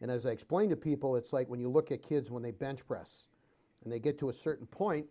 And 0.00 0.10
as 0.10 0.26
I 0.26 0.30
explain 0.30 0.70
to 0.70 0.76
people, 0.76 1.16
it's 1.16 1.32
like 1.32 1.48
when 1.48 1.60
you 1.60 1.68
look 1.68 1.90
at 1.90 2.02
kids 2.02 2.30
when 2.30 2.42
they 2.42 2.50
bench 2.50 2.86
press 2.86 3.26
and 3.84 3.92
they 3.92 3.98
get 3.98 4.18
to 4.18 4.28
a 4.28 4.32
certain 4.32 4.66
point 4.66 5.06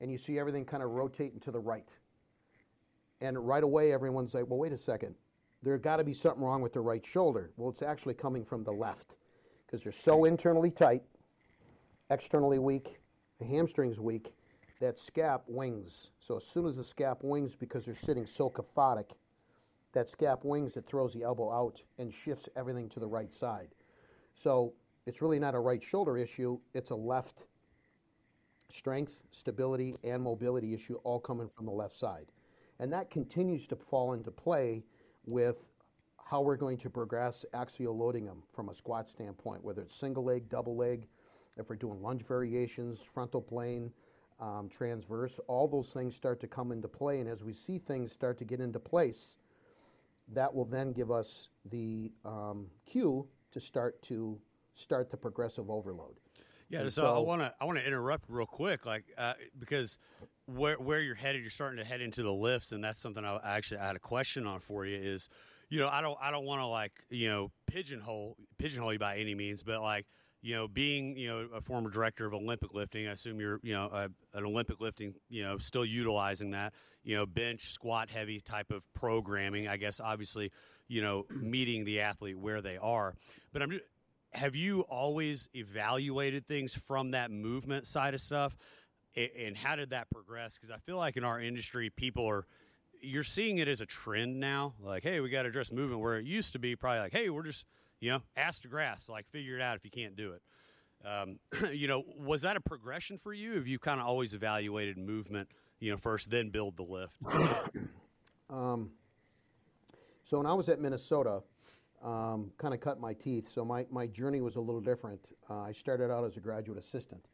and 0.00 0.10
you 0.10 0.18
see 0.18 0.38
everything 0.38 0.64
kind 0.64 0.82
of 0.82 0.90
rotating 0.90 1.40
to 1.40 1.50
the 1.50 1.60
right. 1.60 1.88
And 3.20 3.38
right 3.38 3.62
away, 3.62 3.92
everyone's 3.92 4.34
like, 4.34 4.44
well, 4.48 4.58
wait 4.58 4.72
a 4.72 4.78
second. 4.78 5.14
There's 5.62 5.80
got 5.80 5.96
to 5.96 6.04
be 6.04 6.12
something 6.12 6.42
wrong 6.42 6.60
with 6.60 6.74
the 6.74 6.80
right 6.80 7.04
shoulder. 7.04 7.50
Well, 7.56 7.70
it's 7.70 7.82
actually 7.82 8.14
coming 8.14 8.44
from 8.44 8.64
the 8.64 8.72
left 8.72 9.14
because 9.66 9.82
they're 9.82 9.92
so 9.92 10.24
internally 10.24 10.70
tight, 10.70 11.02
externally 12.10 12.58
weak, 12.58 12.98
the 13.38 13.46
hamstring's 13.46 13.98
weak, 13.98 14.34
that 14.84 14.98
scap 14.98 15.40
wings. 15.46 16.10
So 16.20 16.36
as 16.36 16.44
soon 16.44 16.66
as 16.66 16.76
the 16.76 16.82
scap 16.82 17.22
wings, 17.22 17.56
because 17.56 17.86
they're 17.86 17.94
sitting 17.94 18.26
so 18.26 18.50
kyphotic, 18.50 19.12
that 19.92 20.10
scap 20.10 20.44
wings, 20.44 20.76
it 20.76 20.84
throws 20.86 21.14
the 21.14 21.22
elbow 21.22 21.50
out 21.50 21.80
and 21.98 22.12
shifts 22.12 22.48
everything 22.54 22.90
to 22.90 23.00
the 23.00 23.06
right 23.06 23.32
side. 23.32 23.68
So 24.34 24.74
it's 25.06 25.22
really 25.22 25.38
not 25.38 25.54
a 25.54 25.58
right 25.58 25.82
shoulder 25.82 26.18
issue, 26.18 26.58
it's 26.74 26.90
a 26.90 26.94
left 26.94 27.44
strength, 28.70 29.22
stability, 29.30 29.96
and 30.04 30.22
mobility 30.22 30.74
issue 30.74 30.96
all 31.04 31.20
coming 31.20 31.48
from 31.56 31.64
the 31.64 31.72
left 31.72 31.96
side. 31.96 32.26
And 32.78 32.92
that 32.92 33.10
continues 33.10 33.66
to 33.68 33.76
fall 33.76 34.12
into 34.12 34.30
play 34.30 34.82
with 35.24 35.56
how 36.24 36.42
we're 36.42 36.56
going 36.56 36.76
to 36.78 36.90
progress 36.90 37.44
axial 37.54 37.96
loading 37.96 38.26
them 38.26 38.42
from 38.52 38.68
a 38.68 38.74
squat 38.74 39.08
standpoint, 39.08 39.62
whether 39.62 39.82
it's 39.82 39.94
single 39.94 40.24
leg, 40.24 40.48
double 40.50 40.76
leg, 40.76 41.06
if 41.56 41.70
we're 41.70 41.76
doing 41.76 42.02
lunge 42.02 42.26
variations, 42.26 42.98
frontal 43.14 43.40
plane, 43.40 43.92
um, 44.44 44.68
transverse, 44.68 45.40
all 45.48 45.66
those 45.66 45.88
things 45.88 46.14
start 46.14 46.38
to 46.40 46.46
come 46.46 46.70
into 46.70 46.86
play. 46.86 47.20
And 47.20 47.28
as 47.28 47.42
we 47.42 47.54
see 47.54 47.78
things 47.78 48.12
start 48.12 48.36
to 48.38 48.44
get 48.44 48.60
into 48.60 48.78
place, 48.78 49.38
that 50.32 50.54
will 50.54 50.66
then 50.66 50.92
give 50.92 51.10
us 51.10 51.48
the 51.70 52.12
um, 52.24 52.66
cue 52.84 53.26
to 53.52 53.60
start 53.60 54.00
to 54.02 54.38
start 54.74 55.10
the 55.10 55.16
progressive 55.16 55.70
overload. 55.70 56.16
Yeah, 56.68 56.80
And 56.80 56.92
so, 56.92 57.14
I 57.14 57.18
want 57.20 57.40
to 57.40 57.52
I 57.60 57.64
want 57.64 57.78
to 57.78 57.86
interrupt 57.86 58.24
real 58.28 58.46
quick, 58.46 58.84
like 58.84 59.04
uh, 59.16 59.34
because 59.58 59.98
where 60.46 60.76
where 60.76 61.00
you're 61.00 61.14
headed, 61.14 61.40
you're 61.40 61.50
starting 61.50 61.78
to 61.78 61.84
head 61.84 62.00
into 62.00 62.22
the 62.22 62.32
lifts, 62.32 62.72
and 62.72 62.82
that's 62.82 63.00
something 63.00 63.24
I 63.24 63.38
actually 63.44 63.78
I 63.78 63.86
had 63.86 63.96
a 63.96 64.00
question 64.00 64.46
on 64.46 64.60
for 64.60 64.84
you. 64.84 64.98
Is 64.98 65.28
you 65.68 65.78
know 65.78 65.88
I 65.88 66.00
don't 66.00 66.18
I 66.20 66.30
don't 66.30 66.44
want 66.44 66.60
to 66.60 66.66
like 66.66 66.92
you 67.10 67.28
know 67.28 67.50
pigeonhole 67.66 68.36
pigeonhole 68.58 68.92
you 68.92 68.98
by 68.98 69.18
any 69.18 69.34
means, 69.34 69.62
but 69.62 69.80
like 69.82 70.06
you 70.44 70.54
know 70.54 70.68
being 70.68 71.16
you 71.16 71.26
know 71.26 71.48
a 71.54 71.60
former 71.62 71.88
director 71.88 72.26
of 72.26 72.34
Olympic 72.34 72.74
lifting, 72.74 73.08
I 73.08 73.12
assume 73.12 73.40
you're 73.40 73.58
you 73.62 73.72
know 73.72 73.88
a, 73.90 74.04
an 74.36 74.44
Olympic 74.44 74.78
lifting 74.78 75.14
you 75.30 75.42
know 75.42 75.56
still 75.56 75.86
utilizing 75.86 76.50
that 76.50 76.74
you 77.02 77.16
know 77.16 77.24
bench 77.24 77.70
squat 77.70 78.10
heavy 78.10 78.40
type 78.40 78.70
of 78.70 78.82
programming. 78.92 79.68
I 79.68 79.78
guess 79.78 80.00
obviously 80.00 80.52
you 80.86 81.00
know 81.00 81.24
meeting 81.30 81.86
the 81.86 82.00
athlete 82.00 82.38
where 82.38 82.60
they 82.60 82.76
are, 82.76 83.14
but 83.54 83.62
I'm 83.62 83.80
have 84.34 84.54
you 84.54 84.82
always 84.82 85.48
evaluated 85.54 86.46
things 86.46 86.74
from 86.74 87.12
that 87.12 87.30
movement 87.30 87.86
side 87.86 88.12
of 88.12 88.20
stuff? 88.20 88.54
And 89.16 89.56
how 89.56 89.76
did 89.76 89.90
that 89.90 90.10
progress? 90.10 90.54
Because 90.54 90.70
i 90.70 90.76
feel 90.78 90.96
like 90.96 91.16
in 91.16 91.24
our 91.24 91.40
industry 91.40 91.88
people 91.88 92.28
are 92.28 92.46
you're 93.00 93.22
seeing 93.22 93.58
it 93.58 93.68
as 93.68 93.80
a 93.80 93.86
trend 93.86 94.40
now. 94.40 94.74
Like 94.78 95.04
hey 95.04 95.20
we 95.20 95.30
got 95.30 95.42
to 95.42 95.48
address 95.48 95.72
movement 95.72 96.02
where 96.02 96.18
it 96.18 96.26
used 96.26 96.52
to 96.52 96.58
be. 96.58 96.76
Probably 96.76 96.98
like 96.98 97.12
hey 97.12 97.30
we're 97.30 97.44
just 97.44 97.64
you 98.00 98.10
know 98.10 98.20
ask 98.36 98.62
to 98.62 98.68
grass 98.68 99.08
like 99.08 99.26
figure 99.30 99.56
it 99.56 99.62
out 99.62 99.76
if 99.76 99.84
you 99.84 99.90
can't 99.90 100.16
do 100.16 100.32
it 100.32 100.42
um, 101.06 101.38
you 101.72 101.88
know 101.88 102.02
was 102.18 102.42
that 102.42 102.56
a 102.56 102.60
progression 102.60 103.18
for 103.18 103.32
you 103.32 103.54
have 103.54 103.66
you 103.66 103.78
kind 103.78 104.00
of 104.00 104.06
always 104.06 104.34
evaluated 104.34 104.96
movement 104.98 105.48
you 105.80 105.90
know 105.90 105.96
first 105.96 106.30
then 106.30 106.50
build 106.50 106.76
the 106.76 106.82
lift 106.82 107.16
Um, 108.50 108.90
so 110.24 110.38
when 110.38 110.46
I 110.46 110.54
was 110.54 110.68
at 110.68 110.80
Minnesota, 110.80 111.42
um, 112.02 112.52
kind 112.58 112.74
of 112.74 112.80
cut 112.80 113.00
my 113.00 113.14
teeth. 113.14 113.48
So 113.52 113.64
my, 113.64 113.86
my 113.90 114.06
journey 114.06 114.40
was 114.40 114.56
a 114.56 114.60
little 114.60 114.80
different. 114.80 115.30
Uh, 115.48 115.60
I 115.62 115.72
started 115.72 116.10
out 116.10 116.24
as 116.24 116.36
a 116.36 116.40
graduate 116.40 116.78
assistant, 116.78 117.24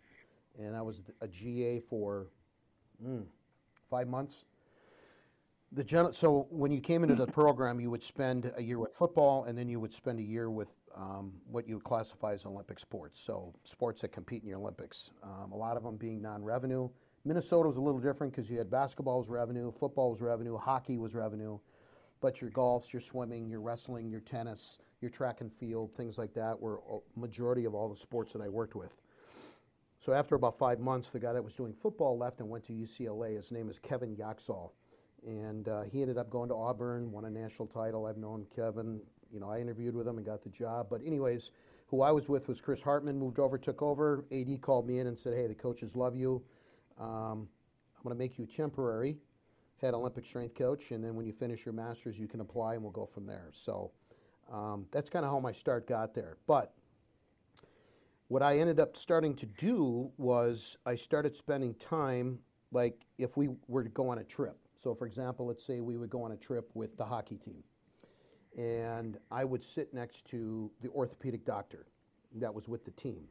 and 0.59 0.77
I 0.77 0.83
was 0.83 1.03
a 1.21 1.29
GA 1.29 1.81
for 1.81 2.29
mm, 3.05 3.25
five 3.91 4.09
months. 4.09 4.45
The 5.73 5.85
gen- 5.85 6.13
so 6.13 6.47
when 6.51 6.73
you 6.73 6.81
came 6.81 7.03
into 7.03 7.15
the 7.15 7.27
program, 7.33 7.81
you 7.81 7.91
would 7.91 8.03
spend 8.03 8.53
a 8.57 8.63
year 8.63 8.79
with 8.79 8.95
football, 8.95 9.45
and 9.45 9.57
then 9.57 9.69
you 9.69 9.79
would 9.81 9.93
spend 9.93 10.19
a 10.19 10.23
year 10.23 10.51
with 10.51 10.69
um, 10.97 11.33
what 11.51 11.69
you 11.69 11.77
would 11.77 11.85
classify 11.85 12.33
as 12.33 12.45
Olympic 12.45 12.79
sports. 12.79 13.21
So 13.25 13.55
sports 13.65 14.01
that 14.03 14.13
compete 14.13 14.43
in 14.43 14.49
your 14.49 14.59
Olympics. 14.59 15.11
Um, 15.23 15.53
a 15.53 15.57
lot 15.57 15.77
of 15.77 15.85
them 15.85 15.97
being 15.97 16.21
non-revenue. 16.21 16.89
Minnesota 17.25 17.69
was 17.69 17.77
a 17.77 17.81
little 17.81 18.01
different 18.01 18.33
because 18.33 18.51
you 18.51 18.59
had 18.59 18.71
basketball 18.71 19.19
was 19.19 19.29
revenue, 19.29 19.71
football 19.79 20.11
was 20.11 20.21
revenue, 20.21 20.57
hockey 20.57 20.99
was 20.99 21.15
revenue 21.15 21.59
but 22.21 22.41
your 22.41 22.51
golfs, 22.51 22.93
your 22.93 23.01
swimming, 23.01 23.49
your 23.49 23.61
wrestling, 23.61 24.11
your 24.11 24.21
tennis, 24.21 24.79
your 25.01 25.11
track 25.11 25.41
and 25.41 25.53
field, 25.53 25.95
things 25.97 26.19
like 26.19 26.35
that 26.35 26.59
were 26.59 26.81
a 26.91 26.99
majority 27.19 27.65
of 27.65 27.75
all 27.75 27.89
the 27.89 27.97
sports 27.97 28.33
that 28.33 28.43
I 28.43 28.49
worked 28.49 28.75
with. 28.75 28.93
So 29.99 30.13
after 30.13 30.35
about 30.35 30.59
five 30.59 30.79
months, 30.81 31.11
the 31.11 31.21
guy 31.21 31.33
that 31.33 31.43
was 31.43 31.55
doing 31.55 31.75
football 31.83 32.17
left 32.17 32.41
and 32.41 32.49
went 32.49 32.67
to 32.67 32.73
UCLA. 32.73 33.37
His 33.37 33.51
name 33.51 33.69
is 33.69 33.79
Kevin 33.79 34.17
Yoxall, 34.17 34.71
and 35.27 35.69
uh, 35.69 35.83
he 35.83 36.03
ended 36.03 36.19
up 36.19 36.31
going 36.31 36.49
to 36.49 36.55
Auburn, 36.55 37.11
won 37.13 37.25
a 37.25 37.31
national 37.31 37.69
title. 37.69 38.07
I've 38.07 38.17
known 38.17 38.47
Kevin. 38.55 39.01
You 39.33 39.41
know, 39.41 39.51
I 39.51 39.61
interviewed 39.61 39.95
with 39.95 40.07
him 40.07 40.17
and 40.17 40.27
got 40.27 40.43
the 40.43 40.51
job. 40.51 40.89
But 40.91 41.01
anyways, 41.07 41.51
who 41.87 42.03
I 42.03 42.11
was 42.11 42.29
with 42.29 42.49
was 42.49 42.61
Chris 42.61 42.81
Hartman. 42.81 43.19
Moved 43.19 43.39
over, 43.39 43.59
took 43.59 43.83
over. 43.83 44.25
AD 44.33 44.61
called 44.63 44.87
me 44.87 44.99
in 44.99 45.07
and 45.07 45.19
said, 45.19 45.35
"Hey, 45.35 45.47
the 45.47 45.55
coaches 45.55 45.95
love 45.95 46.17
you. 46.17 46.43
Um, 46.99 47.49
I'm 47.97 48.03
going 48.03 48.15
to 48.15 48.19
make 48.19 48.39
you 48.39 48.47
temporary." 48.47 49.17
head 49.81 49.95
Olympic 49.95 50.27
strength 50.27 50.55
coach, 50.55 50.91
and 50.91 51.03
then 51.03 51.15
when 51.15 51.27
you 51.27 51.33
finish 51.33 51.65
your 51.65 51.73
master's, 51.73 52.19
you 52.19 52.29
can 52.29 52.41
apply, 52.41 52.75
and 52.75 52.83
we'll 52.83 52.93
go 52.93 53.07
from 53.07 53.27
there. 53.27 53.51
So 53.53 53.91
um, 54.53 54.87
that's 54.93 55.09
kind 55.09 55.25
of 55.25 55.31
how 55.31 55.41
my 55.41 55.53
start 55.53 55.87
got 55.87 56.15
there. 56.15 56.37
But 56.47 56.75
what 58.29 58.43
I 58.43 58.59
ended 58.59 58.79
up 58.79 58.97
starting 58.97 59.35
to 59.37 59.47
do 59.47 60.11
was 60.19 60.77
I 60.85 60.97
started 60.97 61.35
spending 61.35 61.75
time, 61.75 62.39
like 62.73 63.01
if 63.19 63.37
we 63.37 63.49
were 63.69 63.83
to 63.83 63.91
go 63.91 64.09
on 64.11 64.19
a 64.19 64.25
trip. 64.25 64.57
So, 64.83 64.95
for 64.95 65.07
example, 65.07 65.47
let's 65.47 65.65
say 65.65 65.81
we 65.81 65.97
would 65.97 66.11
go 66.11 66.23
on 66.23 66.33
a 66.33 66.37
trip 66.37 66.71
with 66.75 66.97
the 66.97 67.05
hockey 67.05 67.37
team, 67.37 67.63
and 68.57 69.19
I 69.31 69.45
would 69.45 69.63
sit 69.63 69.93
next 69.93 70.25
to 70.31 70.71
the 70.81 70.89
orthopedic 70.91 71.45
doctor 71.45 71.87
that 72.37 72.55
was 72.55 72.69
with 72.69 72.85
the 72.85 72.91
team, 72.93 73.25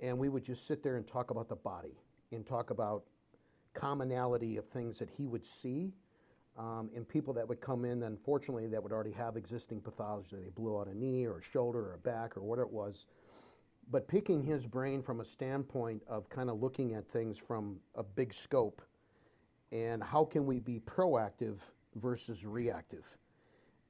and 0.00 0.18
we 0.18 0.28
would 0.28 0.44
just 0.44 0.66
sit 0.66 0.82
there 0.82 0.96
and 0.96 1.06
talk 1.06 1.30
about 1.30 1.48
the 1.48 1.56
body 1.56 1.96
and 2.32 2.46
talk 2.46 2.70
about 2.70 3.04
commonality 3.74 4.56
of 4.56 4.66
things 4.68 4.98
that 4.98 5.08
he 5.16 5.26
would 5.26 5.46
see 5.46 5.92
um, 6.58 6.90
in 6.92 7.04
people 7.04 7.32
that 7.34 7.48
would 7.48 7.60
come 7.60 7.84
in, 7.84 8.02
unfortunately, 8.02 8.66
that 8.66 8.82
would 8.82 8.92
already 8.92 9.12
have 9.12 9.36
existing 9.36 9.80
pathology. 9.80 10.36
They 10.42 10.50
blew 10.50 10.78
out 10.78 10.88
a 10.88 10.94
knee 10.98 11.24
or 11.24 11.38
a 11.38 11.42
shoulder 11.42 11.78
or 11.78 11.94
a 11.94 11.98
back 11.98 12.36
or 12.36 12.42
whatever 12.42 12.66
it 12.66 12.72
was. 12.72 13.06
But 13.90 14.08
picking 14.08 14.42
his 14.42 14.66
brain 14.66 15.02
from 15.02 15.20
a 15.20 15.24
standpoint 15.24 16.02
of 16.08 16.28
kind 16.28 16.50
of 16.50 16.60
looking 16.60 16.94
at 16.94 17.08
things 17.08 17.38
from 17.38 17.76
a 17.94 18.02
big 18.02 18.34
scope 18.34 18.82
and 19.72 20.02
how 20.02 20.24
can 20.24 20.46
we 20.46 20.60
be 20.60 20.80
proactive 20.80 21.58
versus 21.96 22.44
reactive. 22.44 23.04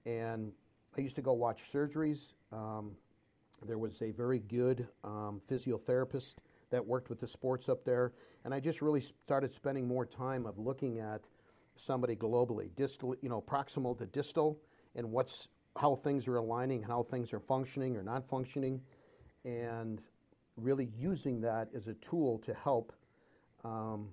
And 0.06 0.52
I 0.96 1.00
used 1.00 1.16
to 1.16 1.22
go 1.22 1.32
watch 1.32 1.62
surgeries. 1.72 2.32
Um, 2.52 2.92
there 3.66 3.78
was 3.78 4.00
a 4.02 4.10
very 4.12 4.38
good 4.38 4.86
um, 5.04 5.40
physiotherapist 5.50 6.36
that 6.70 6.84
worked 6.84 7.08
with 7.08 7.20
the 7.20 7.26
sports 7.26 7.68
up 7.68 7.84
there. 7.84 8.12
And 8.44 8.54
I 8.54 8.60
just 8.60 8.82
really 8.82 9.00
started 9.00 9.52
spending 9.52 9.86
more 9.86 10.06
time 10.06 10.46
of 10.46 10.58
looking 10.58 10.98
at 10.98 11.22
somebody 11.76 12.16
globally, 12.16 12.74
distal, 12.76 13.14
you 13.20 13.28
know, 13.28 13.40
proximal 13.40 13.96
to 13.98 14.06
distal, 14.06 14.58
and 14.96 15.10
what's 15.10 15.48
how 15.76 15.96
things 15.96 16.26
are 16.26 16.36
aligning, 16.36 16.82
how 16.82 17.04
things 17.04 17.32
are 17.32 17.38
functioning 17.40 17.96
or 17.96 18.02
not 18.02 18.28
functioning, 18.28 18.80
and 19.44 20.00
really 20.56 20.88
using 20.96 21.40
that 21.40 21.68
as 21.74 21.86
a 21.86 21.94
tool 21.94 22.38
to 22.38 22.52
help 22.54 22.92
um, 23.64 24.08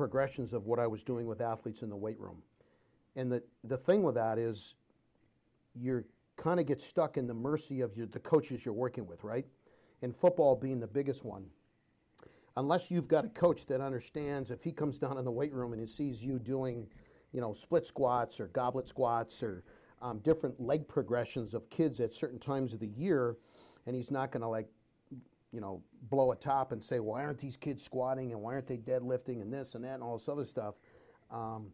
progressions 0.00 0.54
of 0.54 0.64
what 0.64 0.78
I 0.78 0.86
was 0.86 1.02
doing 1.02 1.26
with 1.26 1.42
athletes 1.42 1.82
in 1.82 1.90
the 1.90 1.96
weight 1.96 2.18
room. 2.18 2.42
And 3.16 3.30
the, 3.30 3.42
the 3.64 3.76
thing 3.76 4.02
with 4.02 4.14
that 4.14 4.38
is 4.38 4.74
you're 5.74 6.06
kind 6.38 6.58
of 6.58 6.64
get 6.64 6.80
stuck 6.80 7.18
in 7.18 7.26
the 7.26 7.34
mercy 7.34 7.82
of 7.82 7.94
your, 7.98 8.06
the 8.06 8.18
coaches 8.18 8.64
you're 8.64 8.72
working 8.72 9.06
with, 9.06 9.22
right? 9.22 9.44
And 10.00 10.16
football 10.16 10.56
being 10.56 10.80
the 10.80 10.86
biggest 10.86 11.22
one 11.22 11.44
unless 12.56 12.90
you've 12.90 13.08
got 13.08 13.26
a 13.26 13.28
coach 13.28 13.66
that 13.66 13.82
understands 13.82 14.50
if 14.50 14.62
he 14.62 14.72
comes 14.72 14.98
down 14.98 15.18
in 15.18 15.24
the 15.26 15.30
weight 15.30 15.52
room 15.52 15.72
and 15.74 15.80
he 15.82 15.86
sees 15.86 16.24
you 16.24 16.38
doing, 16.38 16.86
you 17.32 17.42
know, 17.42 17.52
split 17.52 17.86
squats 17.86 18.40
or 18.40 18.46
goblet 18.48 18.88
squats 18.88 19.42
or 19.42 19.62
um, 20.00 20.18
different 20.20 20.58
leg 20.58 20.88
progressions 20.88 21.52
of 21.52 21.68
kids 21.68 22.00
at 22.00 22.14
certain 22.14 22.38
times 22.38 22.72
of 22.72 22.80
the 22.80 22.88
year, 22.88 23.36
and 23.86 23.94
he's 23.94 24.10
not 24.10 24.32
going 24.32 24.40
to 24.40 24.48
like 24.48 24.66
you 25.52 25.60
know, 25.60 25.82
blow 26.10 26.32
a 26.32 26.36
top 26.36 26.72
and 26.72 26.82
say, 26.82 27.00
why 27.00 27.24
aren't 27.24 27.38
these 27.38 27.56
kids 27.56 27.82
squatting 27.82 28.32
and 28.32 28.40
why 28.40 28.54
aren't 28.54 28.66
they 28.66 28.76
deadlifting 28.76 29.42
and 29.42 29.52
this 29.52 29.74
and 29.74 29.84
that 29.84 29.94
and 29.94 30.02
all 30.02 30.16
this 30.16 30.28
other 30.28 30.44
stuff. 30.44 30.74
Um, 31.30 31.68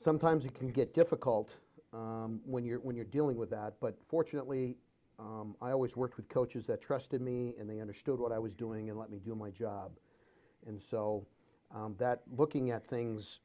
sometimes 0.00 0.44
it 0.44 0.54
can 0.54 0.68
get 0.68 0.94
difficult 0.94 1.54
um, 1.92 2.40
when 2.44 2.64
you're 2.64 2.80
when 2.80 2.94
you're 2.94 3.04
dealing 3.04 3.36
with 3.36 3.50
that. 3.50 3.74
But 3.80 3.96
fortunately, 4.08 4.76
um, 5.18 5.56
I 5.60 5.70
always 5.70 5.96
worked 5.96 6.16
with 6.16 6.28
coaches 6.28 6.64
that 6.66 6.80
trusted 6.80 7.20
me 7.20 7.54
and 7.58 7.68
they 7.68 7.80
understood 7.80 8.20
what 8.20 8.32
I 8.32 8.38
was 8.38 8.54
doing 8.54 8.90
and 8.90 8.98
let 8.98 9.10
me 9.10 9.18
do 9.18 9.34
my 9.34 9.50
job. 9.50 9.92
And 10.66 10.80
so 10.80 11.26
um, 11.74 11.96
that 11.98 12.22
looking 12.36 12.70
at 12.70 12.86
things 12.86 13.40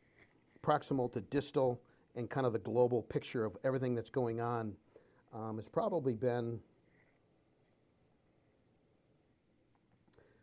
proximal 0.64 1.12
to 1.14 1.22
distal 1.22 1.82
and 2.16 2.30
kind 2.30 2.46
of 2.46 2.54
the 2.54 2.60
global 2.60 3.02
picture 3.02 3.46
of 3.46 3.58
everything 3.64 3.96
that's 3.96 4.10
going 4.10 4.42
on 4.42 4.74
um, 5.34 5.58
has 5.58 5.68
probably 5.68 6.14
been. 6.14 6.60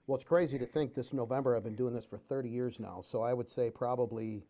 Well, 0.09 0.17
it's 0.17 0.25
crazy 0.25 0.59
to 0.59 0.65
think 0.65 0.95
this 0.95 1.13
November 1.13 1.55
I've 1.55 1.65
been 1.65 1.77
doing 1.77 1.93
this 1.93 2.07
for 2.07 2.17
30 2.17 2.49
years 2.49 2.81
now. 2.81 3.03
So 3.07 3.21
I 3.21 3.35
would 3.35 3.51
say 3.51 3.69
probably, 3.69 4.43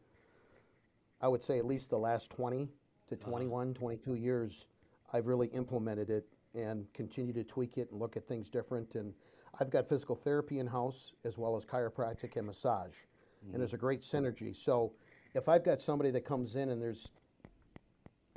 I 1.20 1.26
would 1.26 1.42
say 1.42 1.58
at 1.58 1.66
least 1.66 1.90
the 1.90 1.98
last 1.98 2.30
20 2.30 2.68
to 3.08 3.14
uh-huh. 3.16 3.28
21, 3.28 3.74
22 3.74 4.14
years, 4.14 4.66
I've 5.12 5.26
really 5.26 5.48
implemented 5.48 6.10
it 6.10 6.28
and 6.54 6.86
continue 6.94 7.32
to 7.32 7.42
tweak 7.42 7.76
it 7.76 7.90
and 7.90 7.98
look 7.98 8.16
at 8.16 8.28
things 8.28 8.48
different. 8.48 8.94
And 8.94 9.12
I've 9.58 9.68
got 9.68 9.88
physical 9.88 10.14
therapy 10.14 10.60
in 10.60 10.66
house 10.68 11.10
as 11.24 11.36
well 11.36 11.56
as 11.56 11.64
chiropractic 11.64 12.36
and 12.36 12.46
massage. 12.46 12.94
And 13.42 13.50
mm-hmm. 13.50 13.58
there's 13.58 13.74
a 13.74 13.78
great 13.78 14.02
synergy. 14.02 14.54
So 14.56 14.92
if 15.34 15.48
I've 15.48 15.64
got 15.64 15.82
somebody 15.82 16.12
that 16.12 16.24
comes 16.24 16.54
in 16.54 16.68
and 16.68 16.80
there's 16.80 17.08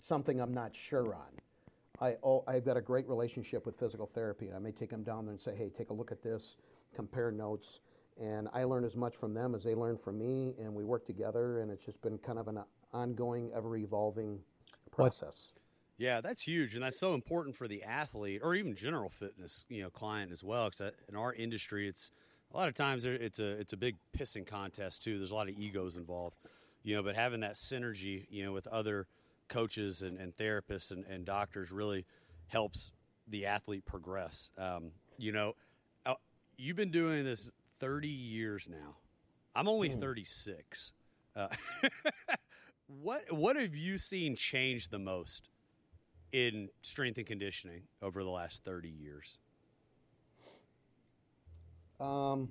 something 0.01 0.41
I'm 0.41 0.55
not 0.55 0.71
sure 0.75 1.13
on, 1.13 1.39
I, 1.99 2.15
oh, 2.23 2.43
I've 2.47 2.65
got 2.65 2.77
a 2.77 2.81
great 2.81 3.07
relationship 3.07 3.67
with 3.67 3.77
physical 3.77 4.09
therapy. 4.11 4.47
And 4.47 4.55
I 4.55 4.59
may 4.59 4.71
take 4.71 4.89
them 4.89 5.03
down 5.03 5.25
there 5.25 5.33
and 5.33 5.39
say, 5.39 5.55
hey, 5.55 5.69
take 5.69 5.91
a 5.91 5.93
look 5.93 6.11
at 6.11 6.23
this, 6.23 6.55
compare 6.95 7.31
notes. 7.31 7.79
And 8.19 8.47
I 8.53 8.63
learn 8.63 8.85
as 8.85 8.95
much 8.95 9.15
from 9.15 9.33
them 9.33 9.55
as 9.55 9.63
they 9.63 9.75
learn 9.75 9.97
from 9.97 10.19
me. 10.19 10.53
And 10.59 10.73
we 10.73 10.83
work 10.83 11.05
together. 11.05 11.61
And 11.61 11.71
it's 11.71 11.85
just 11.85 12.01
been 12.01 12.17
kind 12.17 12.39
of 12.39 12.47
an 12.47 12.59
ongoing, 12.93 13.51
ever 13.55 13.75
evolving 13.77 14.39
process. 14.91 15.53
Yeah, 16.01 16.19
that's 16.19 16.41
huge, 16.41 16.73
and 16.73 16.83
that's 16.83 16.99
so 16.99 17.13
important 17.13 17.55
for 17.55 17.67
the 17.67 17.83
athlete 17.83 18.41
or 18.43 18.55
even 18.55 18.73
general 18.75 19.09
fitness, 19.09 19.65
you 19.69 19.83
know, 19.83 19.91
client 19.91 20.31
as 20.31 20.43
well. 20.43 20.67
Because 20.67 20.93
in 21.07 21.15
our 21.15 21.31
industry, 21.31 21.87
it's 21.87 22.09
a 22.51 22.57
lot 22.57 22.67
of 22.67 22.73
times 22.73 23.05
it's 23.05 23.37
a 23.37 23.45
it's 23.45 23.73
a 23.73 23.77
big 23.77 23.97
pissing 24.17 24.47
contest 24.47 25.03
too. 25.03 25.19
There's 25.19 25.29
a 25.29 25.35
lot 25.35 25.47
of 25.47 25.55
egos 25.55 25.97
involved, 25.97 26.37
you 26.81 26.95
know. 26.95 27.03
But 27.03 27.15
having 27.15 27.41
that 27.41 27.53
synergy, 27.53 28.25
you 28.31 28.43
know, 28.43 28.51
with 28.51 28.65
other 28.65 29.05
coaches 29.47 30.01
and, 30.01 30.17
and 30.17 30.35
therapists 30.35 30.89
and, 30.89 31.05
and 31.05 31.23
doctors 31.23 31.71
really 31.71 32.05
helps 32.47 32.91
the 33.27 33.45
athlete 33.45 33.85
progress. 33.85 34.49
Um, 34.57 34.93
you 35.19 35.31
know, 35.31 35.49
uh, 35.49 35.53
you've 36.61 36.77
been 36.77 36.91
doing 36.91 37.25
this 37.25 37.49
30 37.79 38.07
years 38.07 38.67
now. 38.69 38.95
I'm 39.55 39.67
only 39.67 39.89
36. 39.89 40.93
Uh, 41.35 41.47
what 43.01 43.31
what 43.31 43.55
have 43.55 43.75
you 43.75 43.97
seen 43.97 44.35
change 44.35 44.89
the 44.89 44.99
most 44.99 45.49
in 46.31 46.69
strength 46.81 47.17
and 47.17 47.25
conditioning 47.27 47.81
over 48.01 48.23
the 48.23 48.29
last 48.29 48.63
30 48.63 48.89
years? 48.89 49.39
Um, 51.99 52.49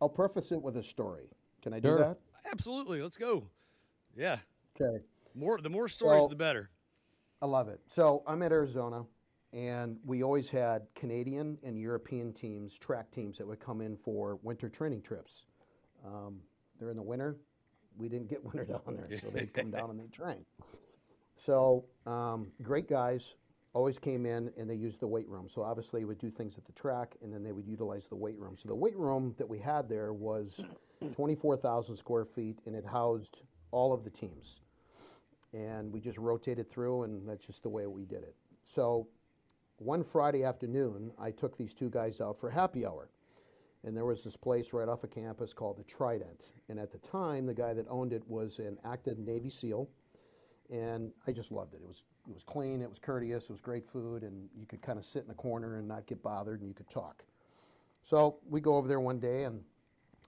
I'll 0.00 0.08
preface 0.08 0.50
it 0.52 0.60
with 0.60 0.76
a 0.76 0.82
story. 0.82 1.28
Can 1.62 1.72
I 1.72 1.78
do 1.80 1.88
Sure. 1.90 1.98
that? 1.98 2.18
Absolutely. 2.50 3.00
Let's 3.02 3.16
go. 3.16 3.48
Yeah. 4.16 4.38
Okay. 4.80 5.04
More 5.34 5.58
the 5.60 5.70
more 5.70 5.88
stories 5.88 6.24
So- 6.24 6.28
the 6.28 6.36
better. 6.36 6.70
I 7.42 7.46
love 7.46 7.68
it. 7.68 7.80
So 7.92 8.22
I'm 8.24 8.40
at 8.42 8.52
Arizona, 8.52 9.04
and 9.52 9.98
we 10.06 10.22
always 10.22 10.48
had 10.48 10.82
Canadian 10.94 11.58
and 11.64 11.76
European 11.76 12.32
teams, 12.32 12.78
track 12.78 13.10
teams 13.10 13.36
that 13.38 13.46
would 13.46 13.58
come 13.58 13.80
in 13.80 13.96
for 13.96 14.38
winter 14.44 14.68
training 14.68 15.02
trips. 15.02 15.42
Um, 16.06 16.38
during 16.78 16.94
the 16.94 17.02
winter, 17.02 17.36
we 17.98 18.08
didn't 18.08 18.28
get 18.28 18.44
winter 18.54 18.64
down 18.64 18.96
there, 18.96 19.18
so 19.18 19.28
they'd 19.28 19.52
come 19.52 19.72
down 19.72 19.90
and 19.90 19.98
they'd 19.98 20.12
train. 20.12 20.44
So 21.34 21.84
um, 22.06 22.46
great 22.62 22.88
guys 22.88 23.34
always 23.74 23.98
came 23.98 24.24
in 24.24 24.52
and 24.56 24.70
they 24.70 24.76
used 24.76 25.00
the 25.00 25.08
weight 25.08 25.28
room. 25.28 25.48
So 25.52 25.62
obviously, 25.62 26.00
we 26.00 26.04
would 26.04 26.18
do 26.18 26.30
things 26.30 26.56
at 26.58 26.64
the 26.64 26.72
track, 26.72 27.16
and 27.22 27.34
then 27.34 27.42
they 27.42 27.50
would 27.50 27.66
utilize 27.66 28.04
the 28.08 28.14
weight 28.14 28.38
room. 28.38 28.56
So 28.56 28.68
the 28.68 28.76
weight 28.76 28.96
room 28.96 29.34
that 29.38 29.48
we 29.48 29.58
had 29.58 29.88
there 29.88 30.12
was 30.12 30.60
24,000 31.12 31.96
square 31.96 32.24
feet, 32.24 32.60
and 32.66 32.76
it 32.76 32.86
housed 32.86 33.38
all 33.72 33.92
of 33.92 34.04
the 34.04 34.10
teams 34.10 34.61
and 35.52 35.92
we 35.92 36.00
just 36.00 36.18
rotated 36.18 36.70
through, 36.70 37.02
and 37.02 37.28
that's 37.28 37.44
just 37.44 37.62
the 37.62 37.68
way 37.68 37.86
we 37.86 38.04
did 38.04 38.22
it. 38.22 38.34
So, 38.64 39.06
one 39.78 40.04
Friday 40.04 40.44
afternoon, 40.44 41.12
I 41.18 41.30
took 41.30 41.56
these 41.56 41.74
two 41.74 41.90
guys 41.90 42.20
out 42.20 42.38
for 42.38 42.50
happy 42.50 42.86
hour, 42.86 43.10
and 43.84 43.96
there 43.96 44.04
was 44.04 44.22
this 44.22 44.36
place 44.36 44.72
right 44.72 44.88
off 44.88 45.02
of 45.04 45.10
campus 45.10 45.52
called 45.52 45.76
the 45.76 45.84
Trident. 45.84 46.52
And 46.68 46.78
at 46.78 46.92
the 46.92 46.98
time, 46.98 47.46
the 47.46 47.54
guy 47.54 47.74
that 47.74 47.86
owned 47.88 48.12
it 48.12 48.22
was 48.28 48.58
an 48.58 48.78
active 48.84 49.18
Navy 49.18 49.50
SEAL, 49.50 49.88
and 50.70 51.12
I 51.26 51.32
just 51.32 51.50
loved 51.52 51.74
it. 51.74 51.80
It 51.82 51.88
was 51.88 52.02
it 52.28 52.34
was 52.34 52.44
clean, 52.44 52.82
it 52.82 52.88
was 52.88 53.00
courteous, 53.00 53.44
it 53.44 53.50
was 53.50 53.60
great 53.60 53.84
food, 53.90 54.22
and 54.22 54.48
you 54.56 54.64
could 54.64 54.80
kind 54.80 54.96
of 54.96 55.04
sit 55.04 55.24
in 55.24 55.30
a 55.30 55.34
corner 55.34 55.78
and 55.78 55.88
not 55.88 56.06
get 56.06 56.22
bothered, 56.22 56.60
and 56.60 56.68
you 56.68 56.74
could 56.74 56.88
talk. 56.88 57.24
So 58.04 58.38
we 58.48 58.60
go 58.60 58.76
over 58.76 58.86
there 58.86 59.00
one 59.00 59.18
day, 59.18 59.44
and 59.44 59.64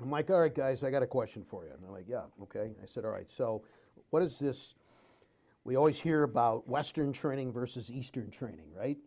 I'm 0.01 0.11
like, 0.11 0.29
"All 0.31 0.41
right, 0.41 0.55
guys, 0.55 0.83
I 0.83 0.91
got 0.91 1.03
a 1.05 1.07
question 1.07 1.45
for 1.45 1.65
you." 1.65 1.71
And 1.71 1.83
they're 1.83 1.91
like, 1.91 2.09
"Yeah, 2.09 2.25
okay." 2.43 2.75
I 2.83 2.87
said, 2.87 3.05
"All 3.05 3.13
right, 3.13 3.31
so 3.31 3.63
what 4.11 4.23
is 4.23 4.39
this?" 4.39 4.75
We 5.65 5.77
always 5.77 5.99
hear 5.99 6.23
about 6.23 6.69
Western 6.69 7.13
training 7.13 7.53
versus 7.53 7.91
Eastern 7.91 8.31
training, 8.31 8.67
right? 8.77 8.99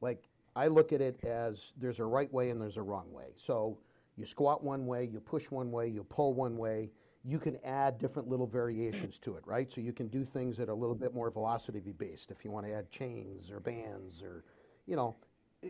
Like, 0.00 0.24
I 0.54 0.68
look 0.68 0.92
at 0.92 1.02
it 1.02 1.22
as 1.24 1.72
there's 1.76 2.00
a 2.00 2.04
right 2.04 2.32
way 2.32 2.48
and 2.50 2.60
there's 2.60 2.78
a 2.78 2.82
wrong 2.82 3.12
way. 3.12 3.34
So, 3.36 3.78
you 4.16 4.24
squat 4.24 4.64
one 4.64 4.86
way, 4.86 5.04
you 5.04 5.20
push 5.20 5.50
one 5.50 5.70
way, 5.70 5.88
you 5.88 6.02
pull 6.02 6.32
one 6.32 6.56
way. 6.56 6.90
You 7.22 7.38
can 7.38 7.58
add 7.64 7.98
different 7.98 8.28
little 8.28 8.46
variations 8.46 9.18
to 9.18 9.36
it, 9.36 9.42
right? 9.46 9.70
So, 9.70 9.82
you 9.82 9.92
can 9.92 10.08
do 10.08 10.24
things 10.24 10.56
that 10.56 10.70
are 10.70 10.72
a 10.72 10.76
little 10.76 10.94
bit 10.94 11.14
more 11.14 11.30
velocity 11.30 11.80
based 11.80 12.30
if 12.30 12.44
you 12.44 12.50
want 12.50 12.64
to 12.64 12.72
add 12.72 12.90
chains 12.90 13.50
or 13.50 13.60
bands 13.60 14.22
or, 14.22 14.44
you 14.86 14.96
know, 14.96 15.14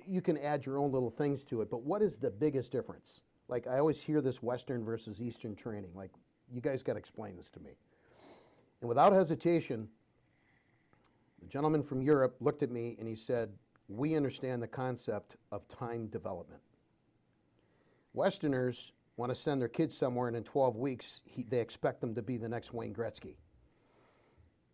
you 0.07 0.21
can 0.21 0.39
add 0.39 0.65
your 0.65 0.79
own 0.79 0.93
little 0.93 1.11
things 1.11 1.43
to 1.45 1.63
it. 1.63 1.71
But 1.71 1.83
what 1.83 2.03
is 2.03 2.17
the 2.17 2.31
biggest 2.31 2.71
difference? 2.71 3.21
Like, 3.49 3.67
I 3.67 3.79
always 3.79 3.99
hear 3.99 4.21
this 4.21 4.43
Western 4.43 4.85
versus 4.85 5.21
Eastern 5.21 5.57
training. 5.57 5.91
Like, 5.95 6.11
you 6.53 6.61
guys 6.61 6.83
got 6.83 6.93
to 6.93 6.99
explain 6.99 7.37
this 7.37 7.51
to 7.51 7.61
me. 7.61 7.71
And 8.81 8.89
without 8.89 9.13
hesitation, 9.13 9.89
the 11.41 11.47
gentleman 11.47 11.83
from 11.83 12.03
Europe 12.03 12.37
looked 12.41 12.63
at 12.63 12.71
me 12.71 12.97
and 12.99 13.09
he 13.09 13.15
said, 13.15 13.51
We 13.89 14.17
understand 14.17 14.63
the 14.63 14.69
concept 14.69 15.37
of 15.53 15.67
time 15.69 16.07
development. 16.09 16.63
Westerners 18.15 18.93
want 19.17 19.31
to 19.31 19.41
send 19.41 19.61
their 19.61 19.69
kids 19.69 19.97
somewhere, 19.97 20.29
and 20.29 20.37
in 20.37 20.45
12 20.45 20.77
weeks, 20.77 21.21
he, 21.25 21.43
they 21.45 21.61
expect 21.61 22.01
them 22.01 22.15
to 22.15 22.23
be 22.23 22.37
the 22.37 22.49
next 22.49 22.73
Wayne 22.73 22.95
Gretzky. 22.95 23.37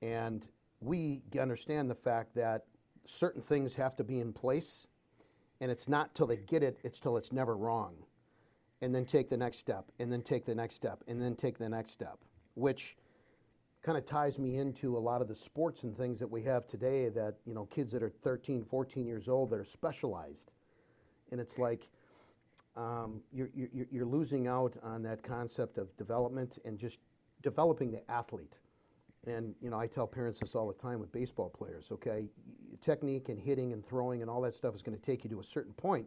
And 0.00 0.46
we 0.80 1.22
understand 1.40 1.88
the 1.88 1.94
fact 1.94 2.34
that 2.34 2.64
certain 3.06 3.42
things 3.42 3.74
have 3.74 3.96
to 3.96 4.04
be 4.04 4.20
in 4.20 4.32
place, 4.32 4.86
and 5.60 5.70
it's 5.70 5.88
not 5.88 6.14
till 6.14 6.26
they 6.26 6.36
get 6.36 6.62
it, 6.62 6.78
it's 6.82 6.98
till 6.98 7.16
it's 7.16 7.32
never 7.32 7.56
wrong. 7.56 7.94
And 8.80 8.92
then 8.92 9.04
take 9.04 9.30
the 9.30 9.36
next 9.36 9.60
step, 9.60 9.84
and 10.00 10.10
then 10.10 10.22
take 10.22 10.44
the 10.44 10.54
next 10.54 10.74
step, 10.74 11.04
and 11.06 11.22
then 11.22 11.36
take 11.36 11.56
the 11.56 11.68
next 11.68 11.92
step, 11.92 12.18
which 12.54 12.96
kind 13.82 13.98
of 13.98 14.06
ties 14.06 14.38
me 14.38 14.58
into 14.58 14.96
a 14.96 14.98
lot 14.98 15.20
of 15.20 15.28
the 15.28 15.34
sports 15.34 15.82
and 15.82 15.96
things 15.96 16.18
that 16.20 16.30
we 16.30 16.42
have 16.42 16.66
today 16.66 17.08
that 17.08 17.34
you 17.46 17.54
know 17.54 17.64
kids 17.66 17.92
that 17.92 18.02
are 18.02 18.10
13 18.22 18.64
14 18.64 19.06
years 19.06 19.28
old 19.28 19.50
that 19.50 19.58
are 19.58 19.64
specialized. 19.64 20.50
And 21.30 21.40
it's 21.40 21.58
like 21.58 21.88
um, 22.76 23.20
you're, 23.32 23.50
you're, 23.54 23.86
you're 23.90 24.06
losing 24.06 24.46
out 24.46 24.74
on 24.82 25.02
that 25.02 25.22
concept 25.22 25.78
of 25.78 25.94
development 25.96 26.58
and 26.64 26.78
just 26.78 26.98
developing 27.42 27.90
the 27.90 28.08
athlete. 28.10 28.58
And 29.26 29.54
you 29.60 29.70
know 29.70 29.78
i 29.78 29.86
tell 29.86 30.06
parents 30.06 30.40
this 30.40 30.54
all 30.54 30.66
the 30.66 30.74
time 30.74 30.98
with 30.98 31.12
baseball 31.12 31.48
players 31.48 31.86
okay? 31.92 32.24
Technique 32.80 33.28
and 33.28 33.38
hitting 33.38 33.72
and 33.72 33.86
throwing 33.86 34.22
and 34.22 34.30
all 34.30 34.40
that 34.42 34.54
stuff 34.54 34.74
is 34.74 34.82
going 34.82 34.98
to 34.98 35.04
take 35.04 35.24
you 35.24 35.30
to 35.30 35.40
a 35.40 35.44
certain 35.44 35.72
point 35.74 36.06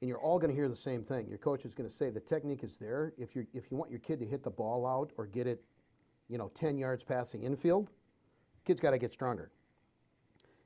and 0.00 0.08
you're 0.08 0.20
all 0.20 0.38
going 0.38 0.50
to 0.50 0.54
hear 0.54 0.68
the 0.68 0.76
same 0.76 1.02
thing. 1.02 1.26
Your 1.28 1.38
coach 1.38 1.64
is 1.64 1.74
going 1.74 1.88
to 1.88 1.94
say 1.94 2.10
the 2.10 2.20
technique 2.20 2.62
is 2.62 2.76
there. 2.80 3.12
If 3.18 3.34
you 3.34 3.46
if 3.52 3.70
you 3.70 3.76
want 3.76 3.90
your 3.90 4.00
kid 4.00 4.20
to 4.20 4.26
hit 4.26 4.44
the 4.44 4.50
ball 4.50 4.86
out 4.86 5.10
or 5.16 5.26
get 5.26 5.46
it 5.46 5.62
you 6.28 6.38
know, 6.38 6.50
10 6.54 6.78
yards 6.78 7.02
passing 7.02 7.42
infield, 7.42 7.90
kid's 8.64 8.80
got 8.80 8.90
to 8.90 8.98
get 8.98 9.12
stronger. 9.12 9.50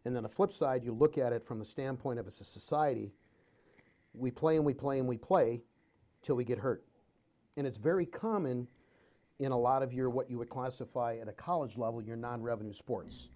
And 0.04 0.14
then 0.14 0.24
the 0.24 0.28
flip 0.28 0.52
side, 0.52 0.82
you 0.84 0.92
look 0.92 1.18
at 1.18 1.32
it 1.32 1.46
from 1.46 1.58
the 1.58 1.64
standpoint 1.64 2.18
of 2.18 2.26
as 2.26 2.40
a 2.40 2.44
society, 2.44 3.12
we 4.14 4.30
play 4.30 4.56
and 4.56 4.64
we 4.64 4.74
play 4.74 4.98
and 4.98 5.08
we 5.08 5.16
play 5.16 5.62
till 6.22 6.36
we 6.36 6.44
get 6.44 6.58
hurt. 6.58 6.84
And 7.56 7.66
it's 7.66 7.76
very 7.76 8.06
common 8.06 8.66
in 9.38 9.52
a 9.52 9.58
lot 9.58 9.82
of 9.82 9.92
your 9.92 10.10
what 10.10 10.30
you 10.30 10.38
would 10.38 10.48
classify 10.48 11.16
at 11.20 11.28
a 11.28 11.32
college 11.32 11.76
level, 11.76 12.02
your 12.02 12.16
non-revenue 12.16 12.72
sports. 12.72 13.28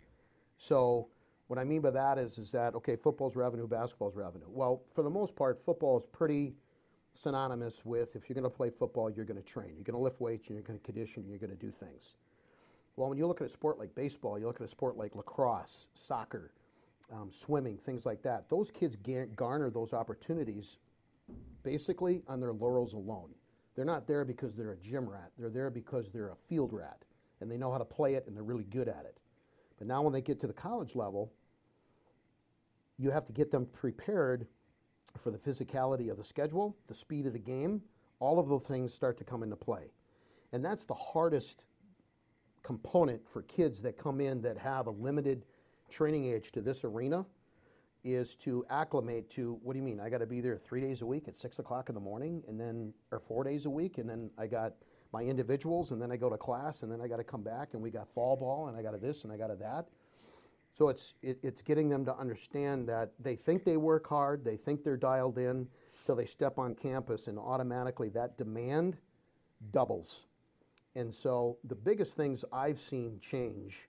So 0.59 1.09
what 1.49 1.59
I 1.59 1.65
mean 1.65 1.81
by 1.81 1.91
that 1.91 2.19
is 2.19 2.39
is 2.39 2.51
that 2.53 2.75
okay, 2.75 2.97
football's 2.97 3.37
revenue, 3.37 3.67
basketball's 3.67 4.17
revenue. 4.17 4.47
Well, 4.49 4.83
for 4.95 5.03
the 5.03 5.11
most 5.11 5.37
part, 5.37 5.63
football 5.65 5.99
is 5.99 6.07
pretty 6.13 6.55
synonymous 7.17 7.85
with 7.85 8.15
if 8.15 8.29
you're 8.29 8.35
going 8.35 8.51
to 8.51 8.57
play 8.57 8.71
football, 8.71 9.11
you're 9.11 9.25
going 9.25 9.43
to 9.43 9.47
train. 9.47 9.73
You're 9.75 9.85
going 9.85 9.95
to 9.95 10.03
lift 10.03 10.21
weights, 10.21 10.49
and 10.49 10.57
you're 10.57 10.65
going 10.65 10.79
to 10.79 10.85
condition, 10.85 11.23
and 11.23 11.31
you're 11.31 11.39
going 11.39 11.51
to 11.51 11.57
do 11.57 11.73
things. 11.81 12.15
Well, 12.97 13.09
when 13.09 13.19
you 13.19 13.27
look 13.27 13.41
at 13.41 13.47
a 13.47 13.53
sport 13.53 13.79
like 13.79 13.95
baseball, 13.95 14.39
you 14.39 14.47
look 14.47 14.61
at 14.61 14.67
a 14.67 14.71
sport 14.71 14.97
like 14.97 15.15
lacrosse, 15.15 15.87
soccer, 15.95 16.53
um, 17.13 17.31
swimming, 17.31 17.79
things 17.85 18.07
like 18.07 18.23
that. 18.23 18.49
Those 18.49 18.71
kids 18.71 18.97
garner 19.37 19.71
those 19.71 19.93
opportunities 19.93 20.79
basically 21.63 22.23
on 22.29 22.41
their 22.41 22.53
laurels 22.53 22.95
alone. 22.95 23.31
They're 23.75 23.85
not 23.85 24.07
there 24.07 24.25
because 24.25 24.55
they're 24.55 24.73
a 24.73 24.77
gym 24.77 25.09
rat. 25.09 25.31
They're 25.39 25.51
there 25.51 25.71
because 25.71 26.11
they're 26.11 26.31
a 26.31 26.37
field 26.49 26.73
rat 26.73 27.03
and 27.41 27.51
they 27.51 27.59
know 27.59 27.71
how 27.71 27.79
to 27.79 27.85
play 27.85 28.15
it 28.15 28.27
and 28.27 28.35
they're 28.35 28.43
really 28.43 28.65
good 28.65 28.89
at 28.89 29.05
it. 29.05 29.19
But 29.79 29.87
now 29.87 30.03
when 30.03 30.13
they 30.13 30.23
get 30.23 30.41
to 30.41 30.47
the 30.47 30.55
college 30.55 30.97
level, 30.97 31.31
you 32.99 33.11
have 33.11 33.27
to 33.27 33.33
get 33.33 33.51
them 33.51 33.67
prepared 33.67 34.47
for 35.17 35.31
the 35.31 35.39
physicality 35.39 36.11
of 36.11 36.17
the 36.17 36.25
schedule, 36.25 36.77
the 36.89 36.95
speed 36.95 37.27
of 37.27 37.33
the 37.33 37.39
game. 37.39 37.83
All 38.19 38.39
of 38.39 38.49
those 38.49 38.63
things 38.63 38.95
start 38.95 39.19
to 39.19 39.25
come 39.25 39.43
into 39.43 39.57
play. 39.57 39.91
And 40.53 40.65
that's 40.65 40.85
the 40.85 40.95
hardest 40.95 41.65
component 42.63 43.21
for 43.33 43.43
kids 43.43 43.83
that 43.83 43.99
come 43.99 44.21
in 44.21 44.41
that 44.43 44.59
have 44.59 44.87
a 44.87 44.91
limited 44.91 45.45
training 45.91 46.33
age 46.33 46.51
to 46.53 46.61
this 46.61 46.83
arena 46.85 47.25
is 48.05 48.37
to 48.37 48.65
acclimate 48.71 49.29
to 49.31 49.59
what 49.63 49.73
do 49.73 49.79
you 49.79 49.85
mean? 49.85 50.01
I 50.01 50.09
got 50.09 50.19
to 50.19 50.27
be 50.27 50.41
there 50.41 50.57
three 50.57 50.81
days 50.81 51.03
a 51.03 51.07
week 51.07 51.29
at 51.29 51.35
six 51.35 51.59
o'clock 51.59 51.89
in 51.89 51.95
the 51.95 52.01
morning, 52.01 52.43
and 52.49 52.59
then 52.59 52.93
or 53.11 53.21
four 53.21 53.43
days 53.45 53.67
a 53.67 53.71
week, 53.71 53.99
and 53.99 54.09
then 54.09 54.31
I 54.39 54.47
got 54.47 54.75
my 55.13 55.23
individuals, 55.23 55.91
and 55.91 56.01
then 56.01 56.13
I 56.13 56.17
go 56.17 56.31
to 56.31 56.37
class, 56.37 56.83
and 56.83 56.91
then 56.91 57.01
I 57.01 57.09
got 57.09 57.17
to 57.17 57.25
come 57.25 57.43
back, 57.43 57.71
and 57.73 57.83
we 57.83 57.91
got 57.91 58.09
fall 58.15 58.37
ball, 58.37 58.69
and 58.69 58.77
I 58.77 58.83
got 58.83 58.93
to 58.93 58.99
this, 58.99 59.25
and 59.25 59.33
I 59.33 59.37
got 59.37 59.49
to 59.49 59.57
that. 59.57 59.87
So 60.77 60.89
it's 60.89 61.15
it, 61.23 61.39
it's 61.43 61.63
getting 61.63 61.89
them 61.89 62.05
to 62.05 62.17
understand 62.17 62.89
that 62.89 63.13
they 63.19 63.35
think 63.35 63.65
they 63.65 63.77
work 63.77 64.07
hard, 64.07 64.45
they 64.45 64.57
think 64.57 64.85
they're 64.85 64.97
dialed 64.97 65.39
in, 65.39 65.67
till 66.05 66.17
they 66.17 66.27
step 66.27 66.59
on 66.59 66.75
campus, 66.75 67.29
and 67.29 67.39
automatically 67.39 68.11
that 68.11 68.37
demand 68.37 68.97
doubles. 69.73 70.21
And 70.95 71.15
so 71.15 71.59
the 71.65 71.75
biggest 71.75 72.17
things 72.17 72.45
I've 72.53 72.79
seen 72.79 73.21
change 73.21 73.89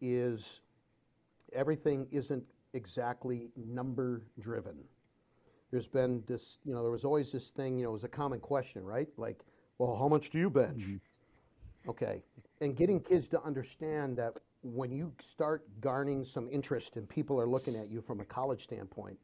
is 0.00 0.60
everything 1.52 2.06
isn't 2.10 2.44
exactly 2.72 3.50
number 3.56 4.22
driven. 4.40 4.76
There's 5.70 5.86
been 5.88 6.22
this, 6.26 6.58
you 6.64 6.74
know, 6.74 6.82
there 6.82 6.90
was 6.90 7.04
always 7.04 7.30
this 7.32 7.50
thing, 7.50 7.78
you 7.78 7.84
know, 7.84 7.90
it 7.90 7.94
was 7.94 8.04
a 8.04 8.08
common 8.08 8.40
question, 8.40 8.84
right? 8.84 9.08
Like, 9.16 9.40
well, 9.78 9.96
how 9.96 10.08
much 10.08 10.30
do 10.30 10.38
you 10.38 10.50
bench? 10.50 10.82
Mm-hmm. 10.82 11.90
Okay. 11.90 12.22
And 12.60 12.76
getting 12.76 13.00
kids 13.00 13.28
to 13.28 13.42
understand 13.42 14.16
that 14.16 14.38
when 14.62 14.90
you 14.90 15.12
start 15.20 15.64
garnering 15.80 16.24
some 16.24 16.48
interest 16.50 16.96
and 16.96 17.08
people 17.08 17.40
are 17.40 17.46
looking 17.46 17.76
at 17.76 17.90
you 17.90 18.00
from 18.00 18.20
a 18.20 18.24
college 18.24 18.64
standpoint, 18.64 19.18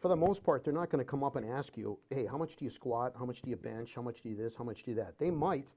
for 0.00 0.08
the 0.08 0.16
most 0.16 0.44
part, 0.44 0.62
they're 0.62 0.74
not 0.74 0.90
going 0.90 1.04
to 1.04 1.10
come 1.10 1.24
up 1.24 1.36
and 1.36 1.50
ask 1.50 1.76
you, 1.76 1.98
hey, 2.10 2.26
how 2.26 2.36
much 2.36 2.56
do 2.56 2.64
you 2.64 2.70
squat? 2.70 3.14
How 3.18 3.24
much 3.24 3.42
do 3.42 3.50
you 3.50 3.56
bench? 3.56 3.92
How 3.94 4.02
much 4.02 4.22
do 4.22 4.28
you 4.28 4.36
this? 4.36 4.54
How 4.56 4.64
much 4.64 4.82
do 4.84 4.90
you 4.90 4.96
that? 4.98 5.18
They 5.18 5.30
might, 5.30 5.68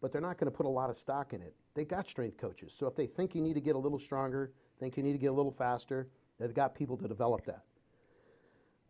but 0.00 0.12
they're 0.12 0.20
not 0.20 0.38
going 0.38 0.50
to 0.50 0.56
put 0.56 0.66
a 0.66 0.70
lot 0.70 0.90
of 0.90 0.96
stock 0.96 1.32
in 1.34 1.42
it. 1.42 1.54
They 1.74 1.84
got 1.84 2.08
strength 2.08 2.38
coaches. 2.38 2.72
So 2.78 2.86
if 2.86 2.96
they 2.96 3.06
think 3.06 3.34
you 3.34 3.42
need 3.42 3.54
to 3.54 3.60
get 3.60 3.76
a 3.76 3.78
little 3.78 3.98
stronger, 3.98 4.50
think 4.80 4.96
you 4.96 5.02
need 5.02 5.12
to 5.12 5.18
get 5.18 5.28
a 5.28 5.34
little 5.34 5.52
faster, 5.52 6.08
they've 6.38 6.54
got 6.54 6.74
people 6.74 6.96
to 6.96 7.08
develop 7.08 7.44
that. 7.46 7.62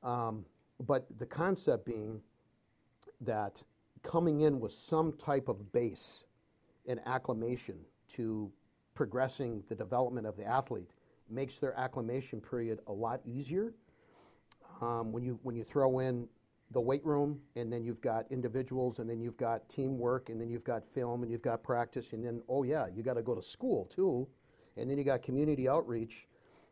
Um, 0.03 0.44
but 0.87 1.07
the 1.18 1.27
concept 1.27 1.85
being 1.85 2.20
that 3.20 3.62
coming 4.03 4.42
in 4.42 4.61
with 4.61 4.72
some 4.72 5.12
type 5.12 5.49
of 5.49 5.72
base 5.72 6.25
and 6.87 7.01
acclimation 7.07 7.77
to 8.14 8.51
progressing 8.96 9.62
the 9.68 9.74
development 9.74 10.26
of 10.26 10.37
the 10.37 10.44
athlete 10.44 10.90
makes 11.30 11.59
their 11.59 11.78
acclimation 11.78 12.40
period 12.40 12.80
a 12.88 12.92
lot 12.92 13.20
easier. 13.24 13.72
Um, 14.80 15.12
when 15.12 15.22
you 15.22 15.38
when 15.42 15.54
you 15.54 15.62
throw 15.62 16.00
in 16.00 16.26
the 16.72 16.80
weight 16.80 17.04
room 17.06 17.40
and 17.54 17.72
then 17.72 17.85
you've 17.85 18.00
got 18.00 18.26
individuals 18.30 18.98
and 18.98 19.09
then 19.09 19.20
you've 19.20 19.37
got 19.37 19.68
teamwork 19.68 20.30
and 20.30 20.40
then 20.40 20.50
you've 20.50 20.64
got 20.64 20.82
film 20.92 21.22
and 21.22 21.30
you've 21.30 21.42
got 21.42 21.62
practice 21.62 22.12
and 22.12 22.26
then 22.26 22.42
oh 22.48 22.64
yeah 22.64 22.87
you 22.92 23.04
got 23.04 23.14
to 23.14 23.22
go 23.22 23.35
to 23.35 23.42
school 23.42 23.85
too. 23.85 24.26
And 24.76 24.90
then 24.90 24.98
you 24.98 25.04
got 25.04 25.22
community 25.22 25.68
outreach. 25.68 26.26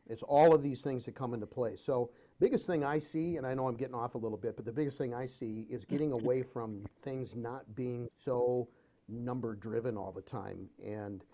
It's 0.09 0.23
all 0.23 0.53
of 0.55 0.63
these 0.63 0.83
things 0.83 1.05
that 1.05 1.15
come 1.15 1.33
into 1.33 1.47
play. 1.47 1.77
So 1.77 2.11
biggest 2.41 2.67
thing 2.67 2.85
i 2.85 2.99
see 2.99 3.37
and 3.37 3.47
i 3.47 3.55
know 3.55 3.69
i'm 3.69 3.77
getting 3.77 3.95
off 3.95 4.17
a 4.17 4.19
little 4.19 4.37
bit 4.37 4.57
but 4.57 4.65
the 4.65 4.73
biggest 4.73 4.99
thing 4.99 5.15
i 5.15 5.25
see 5.25 5.69
is 5.71 5.85
getting 5.85 6.11
away 6.11 6.43
from 6.43 6.85
things 7.05 7.31
not 7.37 7.63
being 7.77 8.09
so 8.23 8.69
number 9.09 9.55
driven 9.55 9.97
all 9.97 10.13
the 10.13 10.23
time. 10.23 10.69
And 10.85 11.25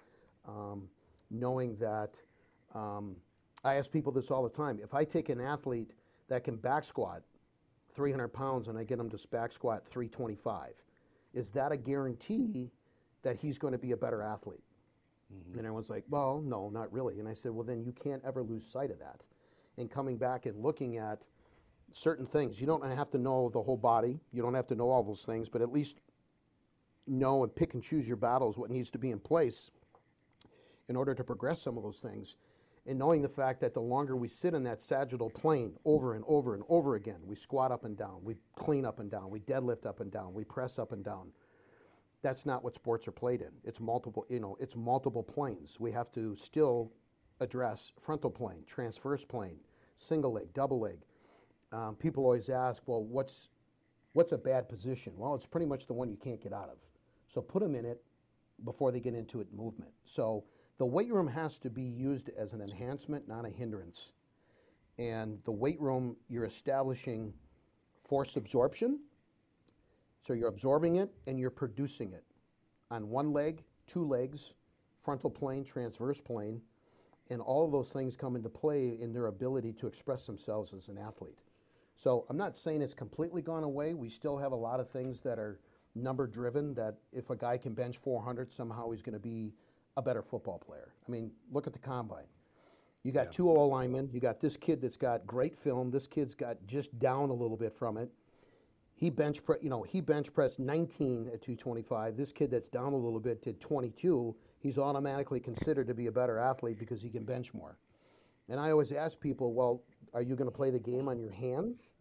um, 0.46 0.88
knowing 1.30 1.76
that 1.76 2.14
um, 2.74 3.16
i 3.64 3.74
ask 3.74 3.90
people 3.90 4.12
this 4.12 4.30
all 4.30 4.42
the 4.42 4.56
time 4.56 4.78
if 4.82 4.94
i 4.94 5.04
take 5.04 5.28
an 5.28 5.40
athlete 5.40 5.92
that 6.28 6.44
can 6.44 6.56
back 6.56 6.84
squat 6.84 7.22
300 7.94 8.28
pounds 8.28 8.68
and 8.68 8.78
I 8.78 8.84
get 8.84 8.98
him 8.98 9.10
to 9.10 9.18
back 9.28 9.52
squat 9.52 9.82
325. 9.90 10.72
Is 11.34 11.50
that 11.50 11.72
a 11.72 11.76
guarantee 11.76 12.70
that 13.22 13.36
he's 13.36 13.58
going 13.58 13.72
to 13.72 13.78
be 13.78 13.92
a 13.92 13.96
better 13.96 14.22
athlete? 14.22 14.62
Mm-hmm. 15.32 15.58
And 15.58 15.66
everyone's 15.66 15.90
like, 15.90 16.04
well, 16.08 16.42
no, 16.44 16.70
not 16.70 16.92
really. 16.92 17.20
And 17.20 17.28
I 17.28 17.34
said, 17.34 17.52
well, 17.52 17.64
then 17.64 17.82
you 17.82 17.92
can't 17.92 18.22
ever 18.24 18.42
lose 18.42 18.64
sight 18.66 18.90
of 18.90 18.98
that. 18.98 19.20
And 19.78 19.90
coming 19.90 20.16
back 20.16 20.46
and 20.46 20.56
looking 20.62 20.96
at 20.96 21.20
certain 21.92 22.26
things, 22.26 22.60
you 22.60 22.66
don't 22.66 22.82
have 22.84 23.10
to 23.10 23.18
know 23.18 23.50
the 23.52 23.62
whole 23.62 23.76
body, 23.76 24.18
you 24.32 24.42
don't 24.42 24.54
have 24.54 24.66
to 24.68 24.74
know 24.74 24.88
all 24.90 25.02
those 25.02 25.22
things, 25.22 25.48
but 25.48 25.62
at 25.62 25.72
least 25.72 25.96
know 27.06 27.42
and 27.42 27.54
pick 27.54 27.74
and 27.74 27.82
choose 27.82 28.06
your 28.06 28.16
battles 28.16 28.56
what 28.56 28.70
needs 28.70 28.90
to 28.90 28.98
be 28.98 29.10
in 29.10 29.18
place 29.18 29.70
in 30.90 30.96
order 30.96 31.14
to 31.14 31.24
progress 31.24 31.62
some 31.62 31.78
of 31.78 31.84
those 31.84 32.00
things 32.02 32.34
and 32.86 32.98
knowing 32.98 33.22
the 33.22 33.28
fact 33.28 33.60
that 33.60 33.74
the 33.74 33.80
longer 33.80 34.16
we 34.16 34.26
sit 34.28 34.54
in 34.54 34.64
that 34.64 34.82
sagittal 34.82 35.30
plane 35.30 35.72
over 35.84 36.14
and 36.14 36.24
over 36.26 36.54
and 36.54 36.64
over 36.68 36.96
again, 36.96 37.20
we 37.24 37.36
squat 37.36 37.70
up 37.70 37.84
and 37.84 37.96
down, 37.96 38.18
we 38.24 38.34
clean 38.56 38.84
up 38.84 38.98
and 38.98 39.08
down, 39.08 39.30
we 39.30 39.38
deadlift 39.40 39.86
up 39.86 40.00
and 40.00 40.10
down, 40.10 40.34
we 40.34 40.42
press 40.42 40.78
up 40.78 40.90
and 40.90 41.04
down. 41.04 41.28
That's 42.22 42.44
not 42.44 42.64
what 42.64 42.74
sports 42.74 43.06
are 43.06 43.12
played 43.12 43.40
in. 43.40 43.52
It's 43.64 43.78
multiple, 43.78 44.26
you 44.28 44.40
know, 44.40 44.56
it's 44.58 44.74
multiple 44.74 45.22
planes. 45.22 45.76
We 45.78 45.92
have 45.92 46.10
to 46.12 46.36
still 46.36 46.92
address 47.38 47.92
frontal 48.02 48.30
plane, 48.30 48.64
transverse 48.66 49.24
plane, 49.24 49.56
single 49.98 50.32
leg, 50.32 50.52
double 50.54 50.80
leg. 50.80 50.98
Um, 51.70 51.94
people 51.94 52.24
always 52.24 52.48
ask, 52.48 52.82
well, 52.86 53.04
what's 53.04 53.48
what's 54.14 54.32
a 54.32 54.38
bad 54.38 54.68
position? 54.68 55.12
Well, 55.16 55.36
it's 55.36 55.46
pretty 55.46 55.66
much 55.66 55.86
the 55.86 55.94
one 55.94 56.10
you 56.10 56.16
can't 56.16 56.42
get 56.42 56.52
out 56.52 56.68
of. 56.68 56.78
So 57.32 57.40
put 57.40 57.62
them 57.62 57.76
in 57.76 57.84
it 57.84 58.02
before 58.64 58.90
they 58.90 59.00
get 59.00 59.14
into 59.14 59.40
it 59.40 59.46
movement. 59.54 59.92
So 60.04 60.44
the 60.80 60.86
weight 60.86 61.12
room 61.12 61.28
has 61.28 61.58
to 61.58 61.68
be 61.68 61.82
used 61.82 62.30
as 62.38 62.54
an 62.54 62.62
enhancement, 62.62 63.28
not 63.28 63.44
a 63.44 63.50
hindrance. 63.50 64.12
And 64.98 65.38
the 65.44 65.52
weight 65.52 65.78
room, 65.78 66.16
you're 66.30 66.46
establishing 66.46 67.34
force 68.08 68.36
absorption. 68.36 68.98
So 70.26 70.32
you're 70.32 70.48
absorbing 70.48 70.96
it 70.96 71.12
and 71.26 71.38
you're 71.38 71.50
producing 71.50 72.14
it 72.14 72.24
on 72.90 73.10
one 73.10 73.30
leg, 73.34 73.62
two 73.86 74.06
legs, 74.06 74.54
frontal 75.04 75.28
plane, 75.28 75.66
transverse 75.66 76.18
plane. 76.18 76.62
And 77.28 77.42
all 77.42 77.66
of 77.66 77.72
those 77.72 77.90
things 77.90 78.16
come 78.16 78.34
into 78.34 78.48
play 78.48 78.96
in 78.98 79.12
their 79.12 79.26
ability 79.26 79.74
to 79.74 79.86
express 79.86 80.24
themselves 80.24 80.72
as 80.72 80.88
an 80.88 80.96
athlete. 80.96 81.40
So 81.94 82.24
I'm 82.30 82.38
not 82.38 82.56
saying 82.56 82.80
it's 82.80 82.94
completely 82.94 83.42
gone 83.42 83.64
away. 83.64 83.92
We 83.92 84.08
still 84.08 84.38
have 84.38 84.52
a 84.52 84.56
lot 84.56 84.80
of 84.80 84.88
things 84.88 85.20
that 85.24 85.38
are 85.38 85.60
number 85.94 86.26
driven 86.26 86.72
that 86.76 86.94
if 87.12 87.28
a 87.28 87.36
guy 87.36 87.58
can 87.58 87.74
bench 87.74 87.98
400, 87.98 88.50
somehow 88.50 88.90
he's 88.92 89.02
going 89.02 89.12
to 89.12 89.18
be 89.18 89.52
a 89.96 90.02
better 90.02 90.22
football 90.22 90.58
player. 90.58 90.92
I 91.06 91.10
mean, 91.10 91.30
look 91.50 91.66
at 91.66 91.72
the 91.72 91.78
combine. 91.78 92.26
You 93.02 93.12
got 93.12 93.26
yeah. 93.26 93.32
two 93.32 93.50
O 93.50 93.66
linemen. 93.66 94.10
You 94.12 94.20
got 94.20 94.40
this 94.40 94.56
kid 94.56 94.80
that's 94.82 94.96
got 94.96 95.26
great 95.26 95.58
film. 95.58 95.90
This 95.90 96.06
kid's 96.06 96.34
got 96.34 96.56
just 96.66 96.96
down 96.98 97.30
a 97.30 97.34
little 97.34 97.56
bit 97.56 97.74
from 97.78 97.96
it. 97.96 98.10
He 98.94 99.08
bench, 99.08 99.42
pre- 99.42 99.56
you 99.62 99.70
know, 99.70 99.82
he 99.82 100.02
bench 100.02 100.32
pressed 100.32 100.58
19 100.58 101.30
at 101.32 101.40
225. 101.40 102.16
This 102.16 102.32
kid 102.32 102.50
that's 102.50 102.68
down 102.68 102.92
a 102.92 102.96
little 102.96 103.20
bit 103.20 103.42
did 103.42 103.58
22. 103.58 104.36
He's 104.58 104.76
automatically 104.76 105.40
considered 105.40 105.86
to 105.86 105.94
be 105.94 106.08
a 106.08 106.12
better 106.12 106.38
athlete 106.38 106.78
because 106.78 107.00
he 107.00 107.08
can 107.08 107.24
bench 107.24 107.54
more. 107.54 107.78
And 108.50 108.60
I 108.60 108.70
always 108.70 108.92
ask 108.92 109.18
people, 109.18 109.54
well, 109.54 109.82
are 110.12 110.20
you 110.20 110.36
going 110.36 110.50
to 110.50 110.54
play 110.54 110.70
the 110.70 110.78
game 110.78 111.08
on 111.08 111.18
your 111.18 111.30
hands? 111.30 111.94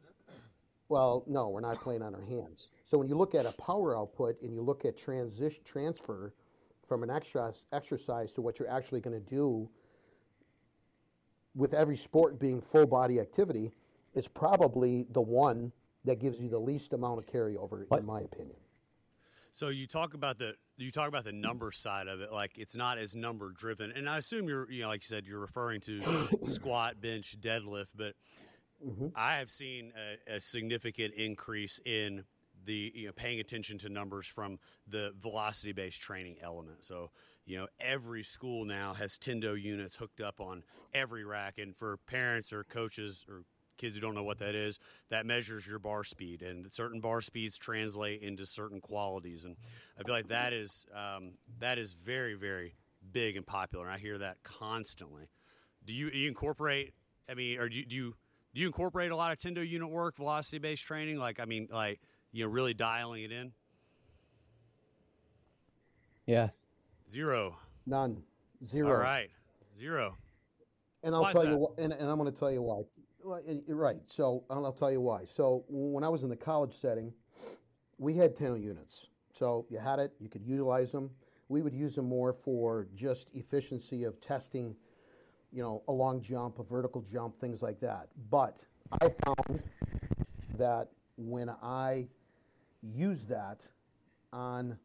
Well, 0.90 1.24
no, 1.28 1.50
we're 1.50 1.62
not 1.62 1.80
playing 1.82 2.02
on 2.02 2.16
our 2.16 2.24
hands. 2.24 2.72
So 2.86 2.98
when 2.98 3.08
you 3.08 3.16
look 3.16 3.36
at 3.36 3.46
a 3.46 3.52
power 3.54 3.98
output 3.98 4.42
and 4.42 4.52
you 4.52 4.62
look 4.62 4.84
at 4.84 4.98
transition 4.98 5.62
transfer 5.64 6.34
from 6.90 7.04
an 7.04 7.12
exercise, 7.12 7.64
exercise 7.72 8.34
to 8.34 8.42
what 8.42 8.60
you're 8.60 8.70
actually 8.70 9.00
going 9.00 9.14
to 9.14 9.30
do 9.30 9.70
with 11.56 11.74
every 11.74 11.96
sport 11.96 12.40
being 12.40 12.62
full 12.62 12.88
body 12.88 13.20
activity 13.20 13.72
is 14.16 14.28
probably 14.28 15.06
the 15.12 15.22
one 15.22 15.72
that 16.04 16.20
gives 16.20 16.42
you 16.42 16.50
the 16.50 16.60
least 16.60 16.94
amount 16.94 17.20
of 17.20 17.26
carryover 17.28 17.86
what? 17.88 18.00
in 18.00 18.06
my 18.06 18.22
opinion 18.22 18.56
so 19.52 19.70
you 19.70 19.86
talk 19.86 20.14
about 20.14 20.38
the 20.40 20.54
you 20.78 20.92
talk 20.92 21.08
about 21.08 21.24
the 21.24 21.32
number 21.32 21.72
side 21.72 22.08
of 22.08 22.22
it 22.22 22.32
like 22.32 22.58
it's 22.58 22.76
not 22.76 22.98
as 22.98 23.16
number 23.16 23.52
driven 23.52 23.92
and 23.92 24.10
i 24.10 24.18
assume 24.18 24.48
you're 24.48 24.70
you 24.72 24.82
know 24.82 24.88
like 24.88 25.04
you 25.04 25.08
said 25.08 25.26
you're 25.26 25.40
referring 25.40 25.82
to 25.82 26.02
squat 26.42 27.00
bench 27.02 27.36
deadlift 27.42 27.90
but 27.96 28.14
mm-hmm. 28.86 29.08
i 29.16 29.36
have 29.36 29.50
seen 29.50 29.92
a, 30.28 30.36
a 30.36 30.40
significant 30.40 31.14
increase 31.16 31.80
in 31.86 32.24
the 32.66 32.92
you 32.96 33.08
know 33.08 33.14
paying 33.14 33.40
attention 33.40 33.78
to 33.80 33.90
numbers 33.90 34.28
from 34.28 34.60
the 34.88 35.12
velocity 35.20 35.72
based 35.72 36.02
training 36.02 36.38
element. 36.42 36.84
So 36.84 37.12
you 37.46 37.58
know 37.58 37.68
every 37.80 38.24
school 38.24 38.66
now 38.66 38.94
has 38.94 39.18
Tendo 39.18 39.62
units 39.62 39.96
hooked 39.96 40.22
up 40.22 40.40
on 40.40 40.64
every 40.94 41.24
rack, 41.24 41.58
and 41.58 41.76
for 41.76 41.98
parents 42.08 42.52
or 42.54 42.64
coaches 42.64 43.26
or 43.30 43.44
kids 43.78 43.96
who 43.96 44.02
don't 44.02 44.16
know 44.16 44.24
what 44.24 44.40
that 44.40 44.56
is, 44.56 44.78
that 45.10 45.26
measures 45.26 45.66
your 45.66 45.80
bar 45.80 46.04
speed, 46.04 46.42
and 46.42 46.70
certain 46.72 47.00
bar 47.00 47.22
speeds 47.22 47.58
translate 47.58 48.22
into 48.22 48.46
certain 48.46 48.82
qualities. 48.82 49.46
And 49.46 49.56
I 49.98 50.04
feel 50.04 50.14
like 50.14 50.28
that 50.28 50.54
is 50.54 50.86
um, 50.94 51.32
that 51.60 51.78
is 51.78 51.94
very 51.94 52.36
very 52.36 52.76
big 53.12 53.38
and 53.38 53.46
popular, 53.46 53.86
and 53.86 53.94
I 53.94 53.98
hear 53.98 54.18
that 54.18 54.44
constantly. 54.44 55.30
Do 55.86 55.94
you, 55.94 56.12
do 56.12 56.18
you 56.18 56.28
incorporate? 56.28 56.94
I 57.30 57.34
mean, 57.34 57.58
or 57.58 57.70
do 57.70 57.78
you, 57.78 57.86
do 57.86 57.96
you 57.96 58.16
do 58.54 58.62
you 58.62 58.68
incorporate 58.68 59.12
a 59.12 59.16
lot 59.16 59.32
of 59.32 59.38
tendo 59.38 59.68
unit 59.68 59.90
work, 59.90 60.16
velocity 60.16 60.58
based 60.58 60.84
training? 60.84 61.18
Like, 61.18 61.40
I 61.40 61.46
mean, 61.46 61.68
like 61.72 62.00
you 62.32 62.46
know, 62.46 62.50
really 62.50 62.74
dialing 62.74 63.24
it 63.24 63.32
in. 63.32 63.52
Yeah. 66.26 66.50
Zero. 67.10 67.58
None. 67.86 68.22
Zero. 68.68 68.92
All 68.92 68.98
right. 68.98 69.30
Zero. 69.76 70.16
And 71.04 71.16
I'll 71.16 71.22
Why 71.22 71.30
is 71.30 71.34
tell 71.34 71.46
you 71.46 71.52
that? 71.52 71.58
why, 71.58 71.68
and, 71.78 71.94
and 71.94 72.10
I'm 72.10 72.18
going 72.18 72.32
to 72.32 72.38
tell 72.38 72.52
you 72.52 72.62
why. 72.62 72.82
Well, 73.24 73.42
you're 73.68 73.78
right. 73.78 73.98
So 74.08 74.44
and 74.50 74.66
I'll 74.66 74.74
tell 74.74 74.92
you 74.92 75.02
why. 75.02 75.26
So 75.26 75.64
when 75.68 76.04
I 76.04 76.10
was 76.10 76.24
in 76.24 76.30
the 76.30 76.36
college 76.36 76.74
setting, 76.80 77.14
we 77.98 78.16
had 78.16 78.36
Tendo 78.36 78.62
units. 78.62 79.08
So 79.38 79.66
you 79.70 79.80
had 79.80 80.00
it, 80.00 80.14
you 80.20 80.30
could 80.30 80.44
utilize 80.44 80.92
them. 80.92 81.10
We 81.48 81.62
would 81.62 81.74
use 81.74 81.96
them 81.96 82.08
more 82.08 82.34
for 82.34 82.88
just 82.96 83.30
efficiency 83.34 84.04
of 84.04 84.20
testing, 84.22 84.76
you 85.52 85.64
know, 85.64 85.82
a 85.88 85.92
long 85.92 86.22
jump, 86.22 86.60
a 86.60 86.64
vertical 86.64 87.02
jump, 87.02 87.40
things 87.40 87.62
like 87.62 87.80
that. 87.80 88.10
But 88.30 88.58
I 89.02 89.10
found 89.26 89.62
that 90.58 90.90
when 91.18 91.50
I 91.50 92.08
use 92.82 93.24
that 93.26 93.62
on, 94.32 94.78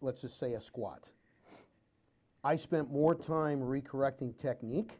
let's 0.00 0.20
just 0.20 0.38
say, 0.38 0.54
a 0.54 0.60
squat, 0.60 1.08
I 2.42 2.56
spent 2.56 2.90
more 2.90 3.14
time 3.14 3.60
recorrecting 3.60 4.36
technique 4.36 4.92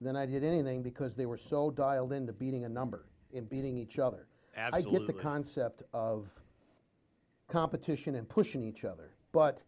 than 0.00 0.16
I 0.16 0.26
did 0.26 0.42
anything 0.44 0.82
because 0.82 1.14
they 1.14 1.26
were 1.26 1.38
so 1.38 1.70
dialed 1.70 2.12
into 2.12 2.32
beating 2.32 2.64
a 2.64 2.68
number 2.68 3.06
and 3.34 3.48
beating 3.48 3.78
each 3.78 3.98
other. 3.98 4.26
Absolutely. 4.56 4.96
I 4.96 4.98
get 4.98 5.06
the 5.06 5.22
concept 5.22 5.82
of 5.92 6.26
competition 7.48 8.16
and 8.16 8.28
pushing 8.28 8.64
each 8.64 8.84
other, 8.84 9.10
but 9.32 9.62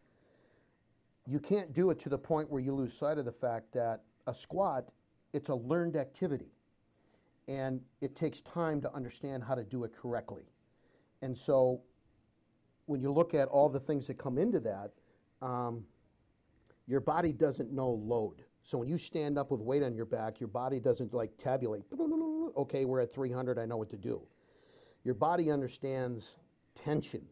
you 1.26 1.38
can't 1.38 1.72
do 1.72 1.90
it 1.90 2.00
to 2.00 2.08
the 2.08 2.18
point 2.18 2.50
where 2.50 2.60
you 2.60 2.72
lose 2.72 2.96
sight 2.96 3.18
of 3.18 3.24
the 3.24 3.32
fact 3.32 3.72
that 3.72 4.02
a 4.26 4.34
squat, 4.34 4.88
it's 5.32 5.48
a 5.48 5.54
learned 5.54 5.96
activity. 5.96 6.52
And 7.48 7.80
it 8.00 8.16
takes 8.16 8.40
time 8.40 8.80
to 8.80 8.92
understand 8.92 9.44
how 9.44 9.54
to 9.54 9.62
do 9.62 9.84
it 9.84 9.92
correctly. 9.94 10.42
And 11.22 11.36
so 11.36 11.80
when 12.86 13.00
you 13.00 13.12
look 13.12 13.34
at 13.34 13.48
all 13.48 13.68
the 13.68 13.80
things 13.80 14.06
that 14.06 14.18
come 14.18 14.38
into 14.38 14.60
that, 14.60 14.90
um, 15.42 15.84
your 16.86 17.00
body 17.00 17.32
doesn't 17.32 17.72
know 17.72 17.90
load. 17.90 18.42
So 18.62 18.78
when 18.78 18.88
you 18.88 18.98
stand 18.98 19.38
up 19.38 19.50
with 19.50 19.60
weight 19.60 19.82
on 19.82 19.94
your 19.94 20.06
back, 20.06 20.40
your 20.40 20.48
body 20.48 20.80
doesn't 20.80 21.12
like 21.14 21.36
tabulate. 21.36 21.84
Okay, 22.56 22.84
we're 22.84 23.00
at 23.00 23.12
300, 23.12 23.58
I 23.58 23.66
know 23.66 23.76
what 23.76 23.90
to 23.90 23.96
do. 23.96 24.22
Your 25.04 25.14
body 25.14 25.50
understands 25.50 26.36
tension. 26.74 27.22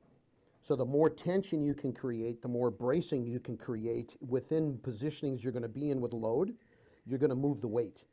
So 0.62 0.76
the 0.76 0.84
more 0.84 1.10
tension 1.10 1.62
you 1.62 1.74
can 1.74 1.92
create, 1.92 2.40
the 2.40 2.48
more 2.48 2.70
bracing 2.70 3.26
you 3.26 3.40
can 3.40 3.56
create 3.56 4.16
within 4.26 4.78
positionings 4.78 5.42
you're 5.42 5.52
going 5.52 5.62
to 5.62 5.68
be 5.68 5.90
in 5.90 6.00
with 6.00 6.12
load, 6.12 6.54
you're 7.04 7.18
going 7.18 7.30
to 7.30 7.36
move 7.36 7.60
the 7.60 7.68
weight. 7.68 8.04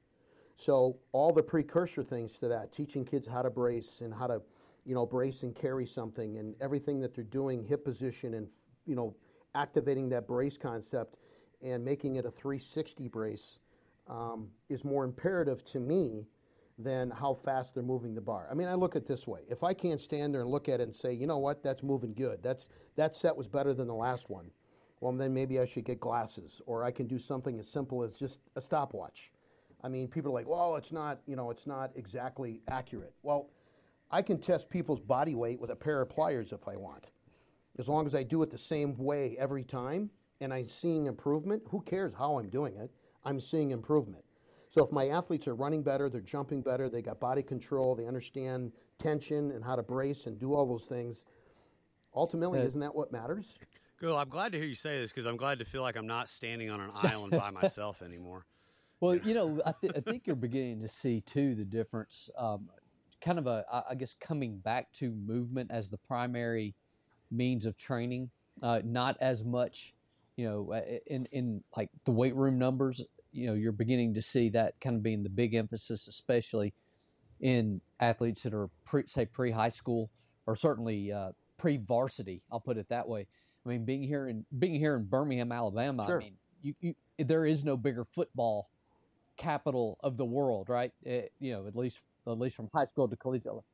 So 0.58 0.98
all 1.12 1.32
the 1.32 1.44
precursor 1.44 2.04
things 2.04 2.38
to 2.40 2.48
that, 2.50 2.74
teaching 2.74 3.06
kids 3.06 3.28
how 3.28 3.42
to 3.42 3.50
brace 3.50 4.02
and 4.02 4.14
how 4.14 4.28
to, 4.28 4.42
you 4.86 4.96
know, 4.96 5.06
brace 5.06 5.44
and 5.44 5.56
carry 5.56 5.86
something 5.86 6.38
and 6.38 6.56
everything 6.62 7.00
that 7.02 7.13
they're 7.13 7.24
doing, 7.24 7.63
hip 7.63 7.86
position 7.86 8.34
and, 8.36 8.48
you 8.86 8.96
know, 8.96 9.15
activating 9.56 10.10
that 10.10 10.28
brace 10.28 10.58
concept 10.58 11.17
and 11.62 11.84
making 11.84 12.15
it 12.15 12.26
a 12.26 12.32
360 12.32 13.08
brace 13.08 13.60
um, 14.08 14.48
is 14.70 14.84
more 14.84 15.04
imperative 15.04 15.63
to 15.65 15.80
me 15.80 16.26
than 16.78 17.12
how 17.12 17.34
fast 17.46 17.74
they're 17.74 17.84
moving 17.84 18.15
the 18.15 18.22
bar. 18.22 18.48
I 18.50 18.56
mean, 18.56 18.67
I 18.67 18.74
look 18.74 18.96
at 18.96 19.06
this 19.06 19.28
way. 19.28 19.41
If 19.50 19.63
I 19.63 19.74
can't 19.74 20.02
stand 20.02 20.34
there 20.34 20.41
and 20.41 20.50
look 20.50 20.67
at 20.67 20.80
it 20.80 20.84
and 20.84 20.96
say, 20.96 21.13
you 21.13 21.28
know 21.28 21.38
what, 21.38 21.63
that's 21.63 21.84
moving 21.84 22.13
good. 22.13 22.41
That's 22.41 22.70
that 22.96 23.15
set 23.15 23.36
was 23.36 23.48
better 23.48 23.74
than 23.74 23.88
the 23.88 23.94
last 23.94 24.30
one. 24.30 24.50
Well, 25.00 25.12
then 25.13 25.34
maybe 25.34 25.60
I 25.60 25.65
should 25.65 25.86
get 25.86 26.00
glasses, 26.00 26.62
or 26.65 26.84
I 26.84 26.91
can 26.91 27.08
do 27.08 27.17
something 27.17 27.60
as 27.60 27.67
simple 27.67 28.04
as 28.04 28.13
just 28.13 28.39
a 28.56 28.62
stopwatch. 28.62 29.32
I 29.84 29.89
mean, 29.89 30.08
people 30.08 30.32
are 30.32 30.36
like, 30.36 30.48
well, 30.48 30.76
it's 30.76 30.91
not, 30.91 31.20
you 31.26 31.36
know, 31.36 31.50
it's 31.50 31.65
not 31.65 31.91
exactly 31.96 32.62
accurate. 32.67 33.13
Well, 33.24 33.50
I 34.12 34.21
can 34.21 34.38
test 34.39 34.69
people's 34.69 35.00
body 35.00 35.36
weight 35.36 35.60
with 35.60 35.69
a 35.71 35.76
pair 35.76 36.02
of 36.02 36.10
pliers 36.10 36.52
if 36.52 36.67
I 36.67 36.76
want. 36.76 37.06
As 37.80 37.88
long 37.88 38.06
as 38.06 38.13
I 38.13 38.24
do 38.24 38.43
it 38.43 38.52
the 38.52 38.58
same 38.58 38.97
way 38.97 39.38
every 39.39 39.63
time 39.63 40.10
and 40.41 40.54
I'm 40.54 40.67
seeing 40.67 41.06
improvement, 41.06 41.63
who 41.69 41.82
cares 41.82 42.13
how 42.17 42.38
I'm 42.38 42.50
doing 42.50 42.76
it? 42.76 42.91
I'm 43.24 43.39
seeing 43.39 43.71
improvement. 43.71 44.24
So 44.69 44.84
if 44.86 44.91
my 44.91 45.10
athletes 45.10 45.47
are 45.47 45.56
running 45.56 45.84
better, 45.84 46.10
they're 46.10 46.21
jumping 46.21 46.62
better, 46.62 46.89
they 46.89 47.02
got 47.02 47.19
body 47.19 47.43
control, 47.43 47.95
they 47.95 48.06
understand 48.08 48.71
tension 49.00 49.52
and 49.52 49.63
how 49.63 49.76
to 49.76 49.84
brace 49.84 50.26
and 50.26 50.38
do 50.39 50.54
all 50.54 50.65
those 50.65 50.86
things, 50.86 51.26
ultimately, 52.15 52.60
Yeah. 52.60 52.65
isn't 52.65 52.82
that 52.82 52.93
what 52.95 53.12
matters? 53.12 53.58
Cool. 54.00 54.17
I'm 54.17 54.30
glad 54.30 54.52
to 54.54 54.58
hear 54.58 54.67
you 54.67 54.76
say 54.76 55.00
this 55.00 55.12
because 55.12 55.26
I'm 55.26 55.38
glad 55.38 55.60
to 55.60 55.65
feel 55.65 55.82
like 55.84 55.95
I'm 55.95 56.08
not 56.08 56.30
standing 56.30 56.69
on 56.69 56.80
an 56.82 56.91
island 56.95 57.32
by 57.38 57.52
myself 57.52 58.02
anymore. 58.02 58.45
Well, 59.00 59.15
you 59.15 59.34
know, 59.34 59.62
I, 59.65 59.74
th- 59.80 59.93
I 59.95 60.00
think 60.00 60.26
you're 60.28 60.36
beginning 60.36 60.82
to 60.82 60.88
see 60.88 61.21
too 61.21 61.56
the 61.56 61.65
difference. 61.65 62.30
Um, 62.38 62.69
kind 63.24 63.40
of 63.40 63.48
a, 63.48 63.66
I- 63.72 63.84
I 63.92 63.96
guess, 63.96 64.14
coming 64.20 64.58
back 64.58 64.88
to 65.00 65.12
movement 65.12 65.72
as 65.72 65.90
the 65.90 65.98
primary 65.98 66.74
means 67.32 67.66
of 67.66 67.78
training, 67.78 68.30
uh, 68.62 68.82
not 68.84 69.18
as 69.22 69.44
much, 69.44 69.94
you 70.36 70.48
know, 70.48 70.74
uh, 70.74 70.82
in 71.08 71.28
in 71.32 71.64
like 71.78 71.90
the 72.06 72.12
weight 72.12 72.36
room 72.36 72.58
numbers. 72.60 73.02
You 73.32 73.48
know, 73.48 73.54
you're 73.54 73.72
beginning 73.72 74.14
to 74.16 74.22
see 74.22 74.50
that 74.50 74.74
kind 74.82 74.96
of 74.98 75.04
being 75.04 75.24
the 75.24 75.30
big 75.30 75.54
emphasis, 75.54 76.08
especially 76.08 76.74
in 77.40 77.80
athletes 78.00 78.44
that 78.44 78.54
are 78.54 78.70
pre, 78.86 79.04
say 79.08 79.26
pre 79.26 79.52
high 79.52 79.70
school 79.70 80.10
or 80.46 80.56
certainly 80.56 81.12
uh, 81.12 81.32
pre 81.58 81.78
varsity. 81.78 82.42
I'll 82.52 82.60
put 82.60 82.78
it 82.78 82.88
that 82.90 83.08
way. 83.08 83.26
I 83.66 83.70
mean, 83.70 83.86
being 83.86 84.04
here 84.04 84.28
in 84.28 84.46
being 84.60 84.76
here 84.76 84.96
in 84.96 85.06
Birmingham, 85.06 85.52
Alabama. 85.52 86.06
Sure. 86.08 86.22
I 86.22 86.24
mean, 86.26 86.34
you, 86.62 86.74
you 86.82 86.96
there 87.26 87.46
is 87.46 87.64
no 87.64 87.78
bigger 87.78 88.06
football 88.16 88.70
capital 89.38 89.98
of 90.04 90.18
the 90.18 90.26
world, 90.26 90.70
right? 90.70 90.92
Eh, 91.06 91.24
you 91.40 91.54
know, 91.54 91.68
at 91.68 91.76
least 91.76 92.00
at 92.28 92.38
least 92.40 92.56
from 92.56 92.70
high 92.74 92.86
school 92.86 93.08
to 93.08 93.16
collegiate. 93.16 93.48
level. 93.48 93.66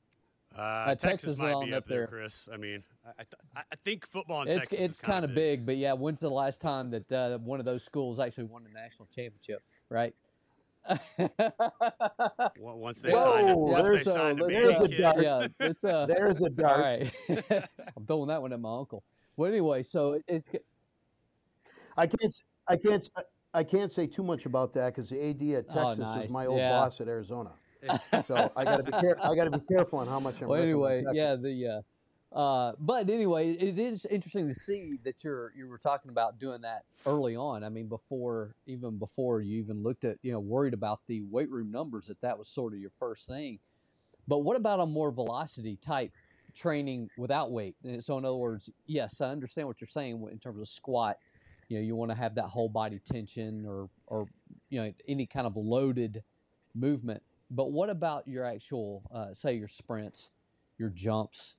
Uh, 0.58 0.88
Texas 0.96 1.02
Texas 1.02 1.38
might 1.38 1.66
be 1.66 1.74
up 1.74 1.84
up 1.84 1.88
there, 1.90 1.98
there. 2.00 2.08
Chris. 2.08 2.48
I 2.52 2.58
mean, 2.58 2.82
I, 3.06 3.10
I, 3.10 3.14
th- 3.24 3.66
I 3.72 3.76
think 3.84 4.08
football 4.10 4.44
in 4.44 4.48
It's 4.48 4.58
Texas 4.60 4.80
it's 4.80 4.94
is 4.94 5.00
kind 5.00 5.24
of 5.26 5.36
big. 5.36 5.66
but 5.66 5.78
yeah, 5.78 5.94
when's 5.94 6.20
the 6.22 6.30
last 6.30 6.60
time 6.62 6.90
that 6.92 7.12
uh, 7.12 7.38
one 7.40 7.60
of 7.60 7.66
those 7.66 7.84
schools 7.84 8.20
actually 8.20 8.46
won 8.46 8.64
a 8.70 8.74
national 8.74 9.08
championship, 9.14 9.62
right? 9.90 10.16
Once 12.60 13.02
they 13.02 13.12
Whoa, 13.12 13.24
signed 13.24 13.50
it, 13.50 13.58
once 13.58 13.88
they 13.90 13.96
a- 13.98 14.04
signed 14.14 14.40
a 14.40 14.46
let's, 14.46 14.56
there's 14.56 14.82
a 14.82 14.88
kid. 14.88 14.98
dart. 15.02 15.18
yeah, 15.22 15.48
it's 15.60 15.84
uh, 15.84 16.06
There's 16.10 16.40
a 16.40 16.44
all 16.46 16.50
dart. 16.50 16.80
right. 16.80 17.14
I'm 17.98 18.06
throwing 18.06 18.28
that 18.30 18.42
one 18.42 18.54
at 18.54 18.60
my 18.62 18.78
uncle. 18.78 19.04
Well, 19.36 19.50
anyway, 19.52 19.84
so 19.84 20.14
it, 20.14 20.24
it's 20.28 20.48
I 21.98 22.08
can't, 22.08 22.24
s- 22.26 22.44
I 22.68 22.78
can't, 22.78 23.04
s- 23.04 23.10
I 23.54 23.64
can't 23.64 23.92
say 23.92 24.08
too 24.08 24.24
much 24.24 24.46
about 24.46 24.74
that 24.76 24.96
because 24.96 25.10
the 25.10 25.22
AD 25.30 25.42
at 25.58 25.66
Oh, 25.72 25.74
Texas 25.90 26.00
nice. 26.00 26.22
was 26.24 26.30
my 26.32 26.46
old 26.46 26.60
Yeah. 26.60 26.72
boss 26.72 27.02
at 27.02 27.08
Arizona. 27.08 27.52
So 28.28 28.52
I 28.56 28.64
got 28.64 28.78
to 28.78 28.84
be 28.84 28.92
careful. 28.92 29.24
I 29.32 29.36
got 29.36 29.46
to 29.46 29.52
be 29.52 29.62
careful 29.68 30.00
on 30.00 30.08
how 30.08 30.20
much 30.20 30.36
I'm. 30.42 30.48
well, 30.50 30.62
anyway, 30.62 31.04
yeah, 31.12 31.36
the 31.36 31.68
uh, 31.68 31.82
uh, 32.38 32.74
but 32.80 33.10
anyway, 33.10 33.52
it 33.52 33.80
is 33.80 34.06
interesting 34.06 34.48
to 34.48 34.54
see 34.54 35.00
that 35.06 35.16
you're 35.22 35.54
you 35.56 35.68
were 35.68 35.78
talking 35.78 36.12
about 36.12 36.40
doing 36.40 36.62
that 36.62 36.84
early 37.06 37.36
on. 37.36 37.64
I 37.64 37.70
mean, 37.70 37.88
before 37.88 38.54
even 38.66 38.98
before 38.98 39.42
you 39.42 39.60
even 39.60 39.82
looked 39.82 40.04
at 40.04 40.18
you 40.24 40.32
know 40.34 40.40
worried 40.40 40.74
about 40.74 41.00
the 41.08 41.22
weight 41.24 41.50
room 41.50 41.72
numbers 41.72 42.08
that 42.08 42.20
that 42.22 42.38
was 42.38 42.48
sort 42.50 42.74
of 42.74 42.80
your 42.80 42.92
first 43.00 43.28
thing. 43.28 43.60
But 44.28 44.40
what 44.40 44.58
about 44.58 44.82
a 44.82 44.86
more 44.86 45.12
velocity 45.12 45.78
type 45.86 46.12
training 46.54 47.10
without 47.18 47.52
weight? 47.52 47.76
And 47.86 48.04
So 48.04 48.18
in 48.18 48.26
other 48.26 48.36
words, 48.36 48.70
yes, 48.86 49.22
I 49.22 49.28
understand 49.28 49.68
what 49.68 49.80
you're 49.80 49.88
saying 49.88 50.28
in 50.32 50.40
terms 50.40 50.60
of 50.60 50.68
squat. 50.68 51.18
You 51.70 51.78
know, 51.78 51.84
you 51.84 51.96
want 51.96 52.12
to 52.12 52.18
have 52.18 52.36
that 52.36 52.48
whole 52.48 52.70
body 52.70 53.00
tension 53.10 53.66
or 53.66 53.90
or 54.08 54.28
you 54.70 54.82
know 54.82 54.94
any 55.08 55.26
kind 55.26 55.48
of 55.48 55.56
loaded 55.56 56.24
movement. 56.76 57.24
But 57.50 57.72
what 57.72 57.90
about 57.90 58.28
your 58.28 58.46
actual, 58.46 59.04
uh, 59.14 59.34
say, 59.34 59.54
your 59.54 59.70
sprints, 59.70 60.30
your 60.78 60.90
jumps, 60.90 61.54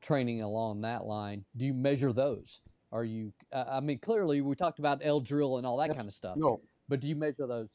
training 0.00 0.42
along 0.42 0.82
that 0.82 1.04
line? 1.04 1.44
Do 1.56 1.64
you 1.64 1.74
measure 1.74 2.12
those? 2.12 2.60
Are 2.92 3.04
you? 3.04 3.32
Uh, 3.52 3.64
I 3.68 3.80
mean, 3.80 3.98
clearly 3.98 4.40
we 4.40 4.54
talked 4.54 4.78
about 4.78 5.00
L 5.02 5.20
drill 5.20 5.58
and 5.58 5.66
all 5.66 5.78
that 5.78 5.94
kind 5.94 6.06
of 6.06 6.14
stuff. 6.14 6.36
No. 6.36 6.60
But 6.88 7.00
do 7.00 7.08
you 7.08 7.16
measure 7.16 7.46
those? 7.46 7.68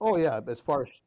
Oh 0.00 0.16
yeah, 0.16 0.40
as 0.48 0.60
far 0.60 0.82
as 0.82 1.00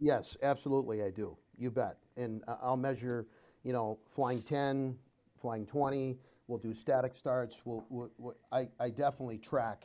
yes, 0.00 0.36
absolutely 0.42 1.02
I 1.02 1.10
do. 1.10 1.36
You 1.56 1.70
bet. 1.70 1.96
And 2.16 2.42
I'll 2.62 2.76
measure, 2.76 3.26
you 3.62 3.72
know, 3.72 3.98
flying 4.14 4.42
10, 4.42 4.98
flying 5.40 5.64
20, 5.64 6.18
we'll 6.48 6.58
do 6.58 6.74
static 6.74 7.14
starts. 7.14 7.56
We'll, 7.64 7.86
we'll, 7.88 8.10
we'll 8.18 8.34
I, 8.50 8.68
I 8.78 8.90
definitely 8.90 9.38
track 9.38 9.84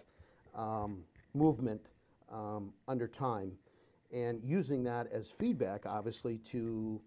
um, 0.55 1.03
movement 1.33 1.81
um, 2.31 2.73
under 2.87 3.07
time 3.07 3.51
and 4.13 4.43
using 4.43 4.83
that 4.83 5.11
as 5.11 5.31
feedback 5.39 5.85
obviously 5.85 6.39
to 6.51 7.01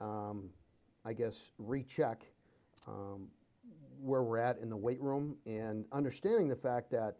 um, 0.00 0.50
I 1.04 1.12
guess 1.12 1.34
recheck 1.58 2.22
um, 2.86 3.28
where 4.00 4.22
we're 4.22 4.38
at 4.38 4.58
in 4.58 4.68
the 4.68 4.76
weight 4.76 5.00
room 5.00 5.36
and 5.46 5.84
understanding 5.92 6.48
the 6.48 6.56
fact 6.56 6.90
that 6.90 7.16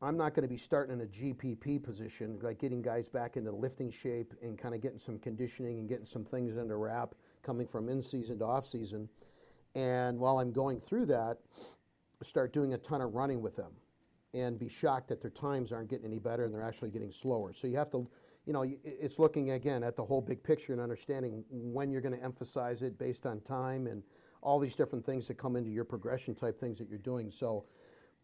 I'm 0.00 0.16
not 0.16 0.34
going 0.34 0.42
to 0.42 0.48
be 0.48 0.58
starting 0.58 0.94
in 0.94 1.00
a 1.00 1.06
GPP 1.06 1.82
position, 1.82 2.38
like 2.40 2.60
getting 2.60 2.80
guys 2.80 3.08
back 3.08 3.36
into 3.36 3.50
lifting 3.50 3.90
shape 3.90 4.32
and 4.40 4.56
kind 4.56 4.72
of 4.74 4.80
getting 4.80 5.00
some 5.00 5.18
conditioning 5.18 5.80
and 5.80 5.88
getting 5.88 6.06
some 6.06 6.24
things 6.24 6.56
under 6.56 6.78
wrap 6.78 7.14
coming 7.42 7.66
from 7.66 7.88
in 7.88 8.00
season 8.00 8.38
to 8.38 8.44
off 8.44 8.66
season. 8.66 9.08
And 9.74 10.18
while 10.18 10.38
I'm 10.38 10.52
going 10.52 10.80
through 10.80 11.06
that, 11.06 11.38
start 12.22 12.52
doing 12.52 12.74
a 12.74 12.78
ton 12.78 13.00
of 13.00 13.14
running 13.14 13.42
with 13.42 13.56
them 13.56 13.72
and 14.34 14.56
be 14.58 14.68
shocked 14.68 15.08
that 15.08 15.20
their 15.20 15.30
times 15.30 15.72
aren't 15.72 15.90
getting 15.90 16.06
any 16.06 16.18
better 16.18 16.44
and 16.44 16.54
they're 16.54 16.62
actually 16.62 16.90
getting 16.90 17.10
slower. 17.10 17.52
So 17.52 17.66
you 17.66 17.76
have 17.76 17.90
to, 17.90 18.08
you 18.48 18.54
know, 18.54 18.64
it's 18.82 19.18
looking 19.18 19.50
again 19.50 19.82
at 19.82 19.94
the 19.94 20.02
whole 20.02 20.22
big 20.22 20.42
picture 20.42 20.72
and 20.72 20.80
understanding 20.80 21.44
when 21.50 21.90
you're 21.90 22.00
going 22.00 22.16
to 22.16 22.24
emphasize 22.24 22.80
it 22.80 22.98
based 22.98 23.26
on 23.26 23.42
time 23.42 23.86
and 23.86 24.02
all 24.40 24.58
these 24.58 24.74
different 24.74 25.04
things 25.04 25.28
that 25.28 25.36
come 25.36 25.54
into 25.54 25.68
your 25.68 25.84
progression 25.84 26.34
type 26.34 26.58
things 26.58 26.78
that 26.78 26.88
you're 26.88 26.98
doing. 27.00 27.30
So, 27.30 27.66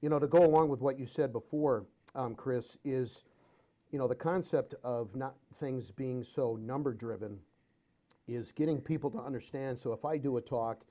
you 0.01 0.09
know, 0.09 0.19
to 0.19 0.27
go 0.27 0.43
along 0.43 0.71
with 0.71 0.81
what 0.81 0.99
you 0.99 1.05
said 1.05 1.31
before, 1.31 1.85
um, 2.15 2.35
Chris, 2.35 2.79
is, 2.87 3.25
you 3.91 3.99
know, 3.99 4.09
the 4.09 4.15
concept 4.15 4.75
of 4.83 5.15
not 5.15 5.35
things 5.61 5.91
being 5.91 6.25
so 6.25 6.57
number 6.57 6.95
driven 6.95 7.39
is 8.27 8.51
getting 8.51 8.81
people 8.81 9.11
to 9.11 9.19
understand. 9.19 9.79
So 9.79 9.93
if 9.93 10.07
I 10.07 10.17
do 10.17 10.39
a 10.39 10.41
talk 10.41 10.87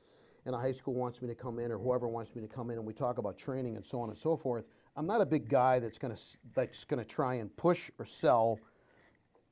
and 0.46 0.54
a 0.54 0.60
high 0.60 0.74
school 0.74 0.94
wants 0.94 1.24
me 1.24 1.28
to 1.28 1.36
come 1.36 1.58
in 1.58 1.72
or 1.72 1.80
whoever 1.80 2.08
wants 2.08 2.36
me 2.36 2.44
to 2.44 2.48
come 2.48 2.70
in 2.70 2.78
and 2.78 2.86
we 2.86 2.94
talk 2.94 3.18
about 3.18 3.40
training 3.40 3.78
and 3.78 3.84
so 3.84 4.00
on 4.00 4.10
and 4.10 4.18
so 4.18 4.38
forth, 4.38 4.66
I'm 4.96 5.08
not 5.08 5.22
a 5.22 5.26
big 5.26 5.50
guy 5.50 5.80
that's 5.80 5.98
going 5.98 6.16
to 6.16 6.22
that's 6.54 6.86
going 6.86 7.04
to 7.04 7.10
try 7.10 7.34
and 7.36 7.56
push 7.58 7.90
or 7.98 8.06
sell 8.06 8.60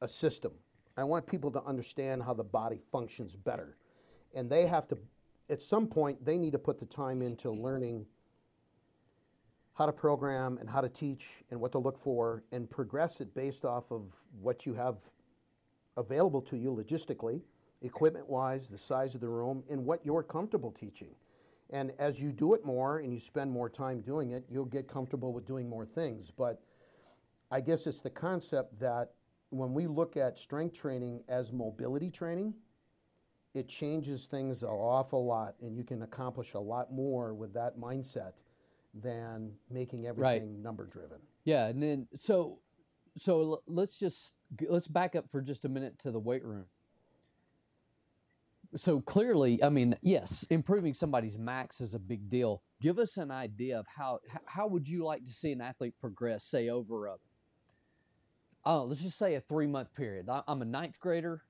a 0.01 0.07
system. 0.07 0.51
I 0.97 1.03
want 1.03 1.25
people 1.25 1.51
to 1.51 1.63
understand 1.63 2.23
how 2.23 2.33
the 2.33 2.43
body 2.43 2.81
functions 2.91 3.35
better. 3.35 3.77
And 4.35 4.49
they 4.49 4.65
have 4.67 4.87
to 4.89 4.97
at 5.49 5.61
some 5.61 5.85
point 5.85 6.23
they 6.25 6.37
need 6.37 6.53
to 6.53 6.59
put 6.59 6.79
the 6.79 6.85
time 6.85 7.21
into 7.21 7.51
learning 7.51 8.05
how 9.73 9.85
to 9.85 9.91
program 9.91 10.57
and 10.59 10.69
how 10.69 10.81
to 10.81 10.89
teach 10.89 11.25
and 11.49 11.59
what 11.59 11.71
to 11.73 11.77
look 11.77 12.01
for 12.01 12.43
and 12.51 12.69
progress 12.69 13.19
it 13.19 13.33
based 13.35 13.65
off 13.65 13.83
of 13.91 14.03
what 14.41 14.65
you 14.65 14.73
have 14.73 14.95
available 15.97 16.41
to 16.41 16.55
you 16.55 16.71
logistically, 16.71 17.41
equipment 17.81 18.27
wise, 18.29 18.69
the 18.69 18.77
size 18.77 19.13
of 19.15 19.21
the 19.21 19.27
room, 19.27 19.63
and 19.69 19.83
what 19.83 20.05
you're 20.05 20.23
comfortable 20.23 20.71
teaching. 20.71 21.09
And 21.71 21.91
as 21.99 22.19
you 22.19 22.31
do 22.31 22.53
it 22.53 22.65
more 22.65 22.99
and 22.99 23.13
you 23.13 23.19
spend 23.19 23.49
more 23.51 23.69
time 23.69 24.01
doing 24.01 24.31
it, 24.31 24.45
you'll 24.49 24.65
get 24.65 24.87
comfortable 24.87 25.33
with 25.33 25.45
doing 25.45 25.69
more 25.69 25.85
things. 25.85 26.31
But 26.35 26.61
I 27.49 27.61
guess 27.61 27.87
it's 27.87 28.01
the 28.01 28.09
concept 28.09 28.79
that 28.79 29.11
when 29.51 29.73
we 29.73 29.85
look 29.85 30.17
at 30.17 30.37
strength 30.37 30.75
training 30.75 31.23
as 31.27 31.51
mobility 31.51 32.09
training, 32.09 32.53
it 33.53 33.67
changes 33.67 34.25
things 34.31 34.63
an 34.63 34.69
awful 34.69 35.25
lot, 35.25 35.55
and 35.61 35.75
you 35.75 35.83
can 35.83 36.01
accomplish 36.03 36.53
a 36.53 36.59
lot 36.59 36.91
more 36.91 37.33
with 37.33 37.53
that 37.53 37.77
mindset 37.77 38.33
than 39.03 39.51
making 39.69 40.07
everything 40.07 40.61
number 40.61 40.85
driven. 40.85 41.17
Yeah, 41.43 41.67
and 41.67 41.83
then 41.83 42.07
so 42.15 42.59
so 43.19 43.61
let's 43.67 43.97
just 43.97 44.33
let's 44.69 44.87
back 44.87 45.15
up 45.15 45.25
for 45.31 45.41
just 45.41 45.65
a 45.65 45.69
minute 45.69 45.99
to 46.03 46.11
the 46.11 46.19
weight 46.19 46.45
room. 46.45 46.65
So 48.77 49.01
clearly, 49.01 49.61
I 49.61 49.67
mean, 49.67 49.97
yes, 50.01 50.45
improving 50.49 50.93
somebody's 50.93 51.37
max 51.37 51.81
is 51.81 51.93
a 51.93 51.99
big 51.99 52.29
deal. 52.29 52.61
Give 52.81 52.99
us 52.99 53.17
an 53.17 53.31
idea 53.31 53.77
of 53.77 53.85
how 53.93 54.19
how 54.45 54.67
would 54.67 54.87
you 54.87 55.03
like 55.03 55.25
to 55.25 55.31
see 55.31 55.51
an 55.51 55.59
athlete 55.59 55.95
progress, 55.99 56.45
say 56.49 56.69
over 56.69 57.07
a 57.07 57.15
oh, 58.65 58.83
let's 58.83 59.01
just 59.01 59.17
say 59.17 59.35
a 59.35 59.41
three 59.41 59.67
month 59.67 59.93
period. 59.95 60.27
I'm 60.47 60.61
a 60.61 60.65
ninth 60.65 60.99
grader. 60.99 61.43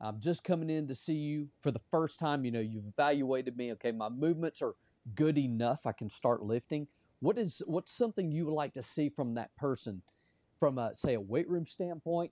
I'm 0.00 0.20
just 0.20 0.44
coming 0.44 0.70
in 0.70 0.88
to 0.88 0.94
see 0.94 1.14
you 1.14 1.48
for 1.62 1.70
the 1.70 1.80
first 1.90 2.18
time. 2.18 2.44
You 2.44 2.50
know, 2.50 2.60
you've 2.60 2.86
evaluated 2.86 3.56
me. 3.56 3.72
Okay, 3.72 3.92
my 3.92 4.08
movements 4.08 4.60
are 4.60 4.74
good 5.14 5.38
enough. 5.38 5.80
I 5.86 5.92
can 5.92 6.10
start 6.10 6.42
lifting. 6.42 6.86
What 7.20 7.38
is 7.38 7.62
what's 7.66 7.96
something 7.96 8.30
you 8.30 8.46
would 8.46 8.54
like 8.54 8.74
to 8.74 8.82
see 8.82 9.08
from 9.08 9.34
that 9.34 9.54
person, 9.56 10.02
from 10.60 10.78
a 10.78 10.94
say 10.94 11.14
a 11.14 11.20
weight 11.20 11.48
room 11.48 11.66
standpoint? 11.66 12.30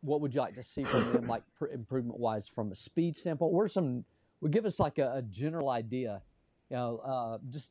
What 0.00 0.20
would 0.22 0.34
you 0.34 0.40
like 0.40 0.54
to 0.54 0.62
see 0.62 0.84
from 0.84 1.12
them, 1.12 1.26
like 1.26 1.42
pr- 1.58 1.66
improvement 1.66 2.18
wise, 2.18 2.48
from 2.54 2.72
a 2.72 2.76
speed 2.76 3.16
standpoint? 3.16 3.52
What 3.52 3.62
are 3.62 3.68
some? 3.68 4.04
Would 4.40 4.52
give 4.52 4.64
us 4.64 4.80
like 4.80 4.98
a, 4.98 5.12
a 5.16 5.22
general 5.22 5.68
idea. 5.68 6.22
You 6.70 6.76
know, 6.76 6.98
uh, 6.98 7.38
just 7.50 7.68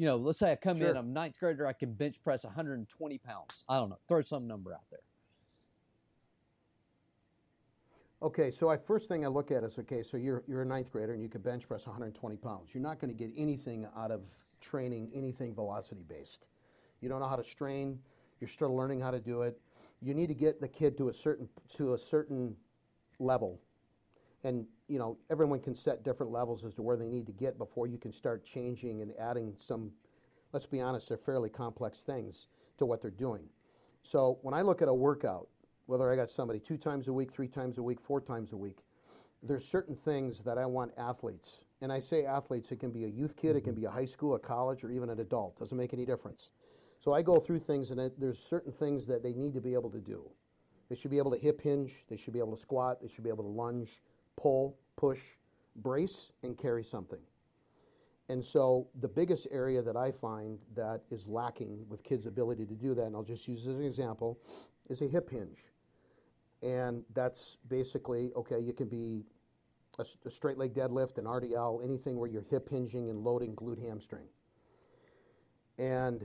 you 0.00 0.06
know, 0.06 0.16
let's 0.16 0.38
say 0.38 0.50
I 0.50 0.56
come 0.56 0.78
Sure. 0.78 0.88
in, 0.88 0.96
I'm 0.96 1.12
ninth 1.12 1.34
grader, 1.38 1.66
I 1.66 1.74
can 1.74 1.92
bench 1.92 2.22
press 2.24 2.42
120 2.42 3.18
pounds. 3.18 3.64
I 3.68 3.76
don't 3.76 3.90
know, 3.90 3.98
throw 4.08 4.22
some 4.22 4.46
number 4.46 4.72
out 4.72 4.88
there. 4.90 5.02
Okay, 8.22 8.50
so 8.50 8.70
I 8.70 8.78
first 8.78 9.08
thing 9.10 9.26
I 9.26 9.28
look 9.28 9.50
at 9.50 9.62
is 9.62 9.78
okay, 9.78 10.02
so 10.02 10.16
you're 10.16 10.42
you're 10.46 10.62
a 10.62 10.64
ninth 10.64 10.90
grader 10.90 11.12
and 11.12 11.22
you 11.22 11.28
can 11.28 11.42
bench 11.42 11.68
press 11.68 11.84
120 11.86 12.36
pounds. 12.36 12.70
You're 12.72 12.82
not 12.82 12.98
going 12.98 13.14
to 13.14 13.18
get 13.18 13.30
anything 13.36 13.86
out 13.94 14.10
of 14.10 14.22
training 14.62 15.10
anything 15.14 15.54
velocity 15.54 16.02
based. 16.08 16.48
You 17.02 17.10
don't 17.10 17.20
know 17.20 17.28
how 17.28 17.36
to 17.36 17.44
strain. 17.44 17.98
You're 18.40 18.48
still 18.48 18.74
learning 18.74 19.00
how 19.00 19.10
to 19.10 19.20
do 19.20 19.42
it. 19.42 19.60
You 20.00 20.14
need 20.14 20.28
to 20.28 20.34
get 20.34 20.62
the 20.62 20.68
kid 20.68 20.96
to 20.96 21.10
a 21.10 21.14
certain 21.14 21.46
to 21.76 21.92
a 21.92 21.98
certain 21.98 22.56
level, 23.18 23.60
and 24.44 24.66
you 24.88 24.98
know 24.98 25.16
everyone 25.30 25.60
can 25.60 25.74
set 25.74 26.02
different 26.02 26.32
levels 26.32 26.64
as 26.64 26.74
to 26.74 26.82
where 26.82 26.96
they 26.96 27.08
need 27.08 27.26
to 27.26 27.32
get 27.32 27.58
before 27.58 27.86
you 27.86 27.98
can 27.98 28.12
start 28.12 28.44
changing 28.44 29.02
and 29.02 29.12
adding 29.18 29.54
some. 29.58 29.90
Let's 30.52 30.66
be 30.66 30.80
honest, 30.80 31.08
they're 31.08 31.18
fairly 31.18 31.48
complex 31.48 32.02
things 32.02 32.48
to 32.78 32.86
what 32.86 33.00
they're 33.00 33.10
doing. 33.10 33.44
So 34.02 34.38
when 34.42 34.54
I 34.54 34.62
look 34.62 34.82
at 34.82 34.88
a 34.88 34.94
workout, 34.94 35.48
whether 35.86 36.12
I 36.12 36.16
got 36.16 36.30
somebody 36.30 36.58
two 36.58 36.76
times 36.76 37.08
a 37.08 37.12
week, 37.12 37.32
three 37.32 37.48
times 37.48 37.78
a 37.78 37.82
week, 37.82 38.00
four 38.00 38.20
times 38.20 38.52
a 38.52 38.56
week, 38.56 38.78
there's 39.42 39.64
certain 39.64 39.94
things 39.94 40.42
that 40.42 40.58
I 40.58 40.66
want 40.66 40.92
athletes, 40.98 41.64
and 41.80 41.92
I 41.92 42.00
say 42.00 42.24
athletes, 42.24 42.70
it 42.72 42.80
can 42.80 42.90
be 42.90 43.04
a 43.04 43.08
youth 43.08 43.36
kid, 43.36 43.56
it 43.56 43.62
can 43.62 43.74
be 43.74 43.84
a 43.84 43.90
high 43.90 44.04
school, 44.04 44.34
a 44.34 44.38
college, 44.38 44.84
or 44.84 44.90
even 44.90 45.08
an 45.08 45.20
adult, 45.20 45.58
doesn't 45.58 45.76
make 45.76 45.94
any 45.94 46.04
difference. 46.04 46.50
So 46.98 47.14
I 47.14 47.22
go 47.22 47.40
through 47.40 47.60
things, 47.60 47.90
and 47.90 48.12
there's 48.18 48.38
certain 48.38 48.72
things 48.72 49.06
that 49.06 49.22
they 49.22 49.32
need 49.32 49.54
to 49.54 49.60
be 49.60 49.72
able 49.72 49.90
to 49.90 50.00
do. 50.00 50.28
They 50.90 50.96
should 50.96 51.10
be 51.10 51.18
able 51.18 51.30
to 51.30 51.38
hip 51.38 51.60
hinge, 51.60 52.04
they 52.08 52.16
should 52.16 52.34
be 52.34 52.38
able 52.38 52.54
to 52.54 52.60
squat, 52.60 53.00
they 53.00 53.08
should 53.08 53.24
be 53.24 53.30
able 53.30 53.44
to 53.44 53.50
lunge, 53.50 54.02
pull, 54.40 54.78
push, 54.96 55.20
brace, 55.76 56.32
and 56.42 56.56
carry 56.56 56.84
something. 56.84 57.18
And 58.28 58.44
so 58.44 58.86
the 59.00 59.08
biggest 59.08 59.48
area 59.50 59.82
that 59.82 59.96
I 59.96 60.12
find 60.12 60.58
that 60.76 61.02
is 61.10 61.26
lacking 61.26 61.84
with 61.88 62.02
kids' 62.04 62.26
ability 62.26 62.64
to 62.66 62.74
do 62.74 62.94
that, 62.94 63.02
and 63.02 63.16
I'll 63.16 63.24
just 63.24 63.48
use 63.48 63.66
as 63.66 63.74
an 63.74 63.84
example, 63.84 64.38
is 64.88 65.02
a 65.02 65.08
hip 65.08 65.28
hinge. 65.30 65.58
And 66.62 67.02
that's 67.14 67.56
basically, 67.68 68.30
okay, 68.36 68.60
you 68.60 68.72
can 68.72 68.88
be 68.88 69.24
a 69.98 70.30
straight 70.30 70.56
leg 70.56 70.72
deadlift, 70.72 71.18
an 71.18 71.24
RDL, 71.24 71.84
anything 71.84 72.18
where 72.18 72.30
you're 72.30 72.44
hip 72.48 72.68
hinging 72.68 73.10
and 73.10 73.24
loading 73.24 73.54
glute 73.54 73.84
hamstring. 73.84 74.26
And 75.78 76.24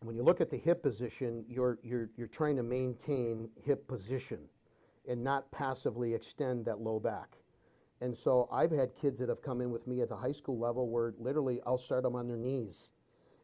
when 0.00 0.16
you 0.16 0.22
look 0.22 0.40
at 0.40 0.50
the 0.50 0.58
hip 0.58 0.82
position, 0.82 1.44
you're, 1.48 1.78
you're, 1.82 2.10
you're 2.16 2.26
trying 2.26 2.56
to 2.56 2.62
maintain 2.62 3.48
hip 3.64 3.86
position 3.86 4.38
and 5.08 5.22
not 5.22 5.50
passively 5.50 6.14
extend 6.14 6.64
that 6.64 6.80
low 6.80 6.98
back. 6.98 7.36
And 8.00 8.16
so 8.16 8.48
I've 8.52 8.70
had 8.70 8.94
kids 8.94 9.18
that 9.20 9.28
have 9.28 9.42
come 9.42 9.60
in 9.60 9.70
with 9.70 9.86
me 9.86 10.02
at 10.02 10.08
the 10.08 10.16
high 10.16 10.32
school 10.32 10.58
level 10.58 10.88
where 10.88 11.14
literally 11.18 11.60
I'll 11.66 11.78
start 11.78 12.02
them 12.02 12.14
on 12.14 12.28
their 12.28 12.36
knees 12.36 12.90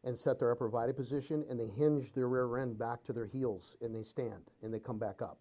and 0.05 0.18
set 0.18 0.38
their 0.38 0.51
upper 0.51 0.68
body 0.68 0.92
position 0.92 1.44
and 1.48 1.59
they 1.59 1.68
hinge 1.68 2.12
their 2.12 2.29
rear 2.29 2.59
end 2.59 2.79
back 2.79 3.03
to 3.05 3.12
their 3.12 3.27
heels 3.27 3.77
and 3.81 3.94
they 3.94 4.03
stand 4.03 4.51
and 4.62 4.72
they 4.72 4.81
come 4.81 4.98
back 4.98 5.22
up. 5.22 5.38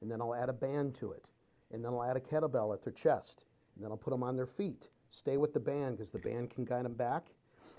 And 0.00 0.10
then 0.10 0.20
I'll 0.20 0.34
add 0.34 0.48
a 0.48 0.54
band 0.54 0.94
to 1.00 1.12
it. 1.12 1.24
And 1.72 1.84
then 1.84 1.92
I'll 1.92 2.04
add 2.04 2.16
a 2.16 2.20
kettlebell 2.20 2.72
at 2.72 2.82
their 2.82 2.92
chest. 2.92 3.44
And 3.74 3.84
then 3.84 3.90
I'll 3.90 3.96
put 3.98 4.10
them 4.10 4.22
on 4.22 4.36
their 4.36 4.46
feet. 4.46 4.88
Stay 5.10 5.36
with 5.36 5.52
the 5.52 5.60
band 5.60 5.98
because 5.98 6.12
the 6.12 6.18
band 6.18 6.50
can 6.50 6.64
guide 6.64 6.84
them 6.84 6.94
back. 6.94 7.26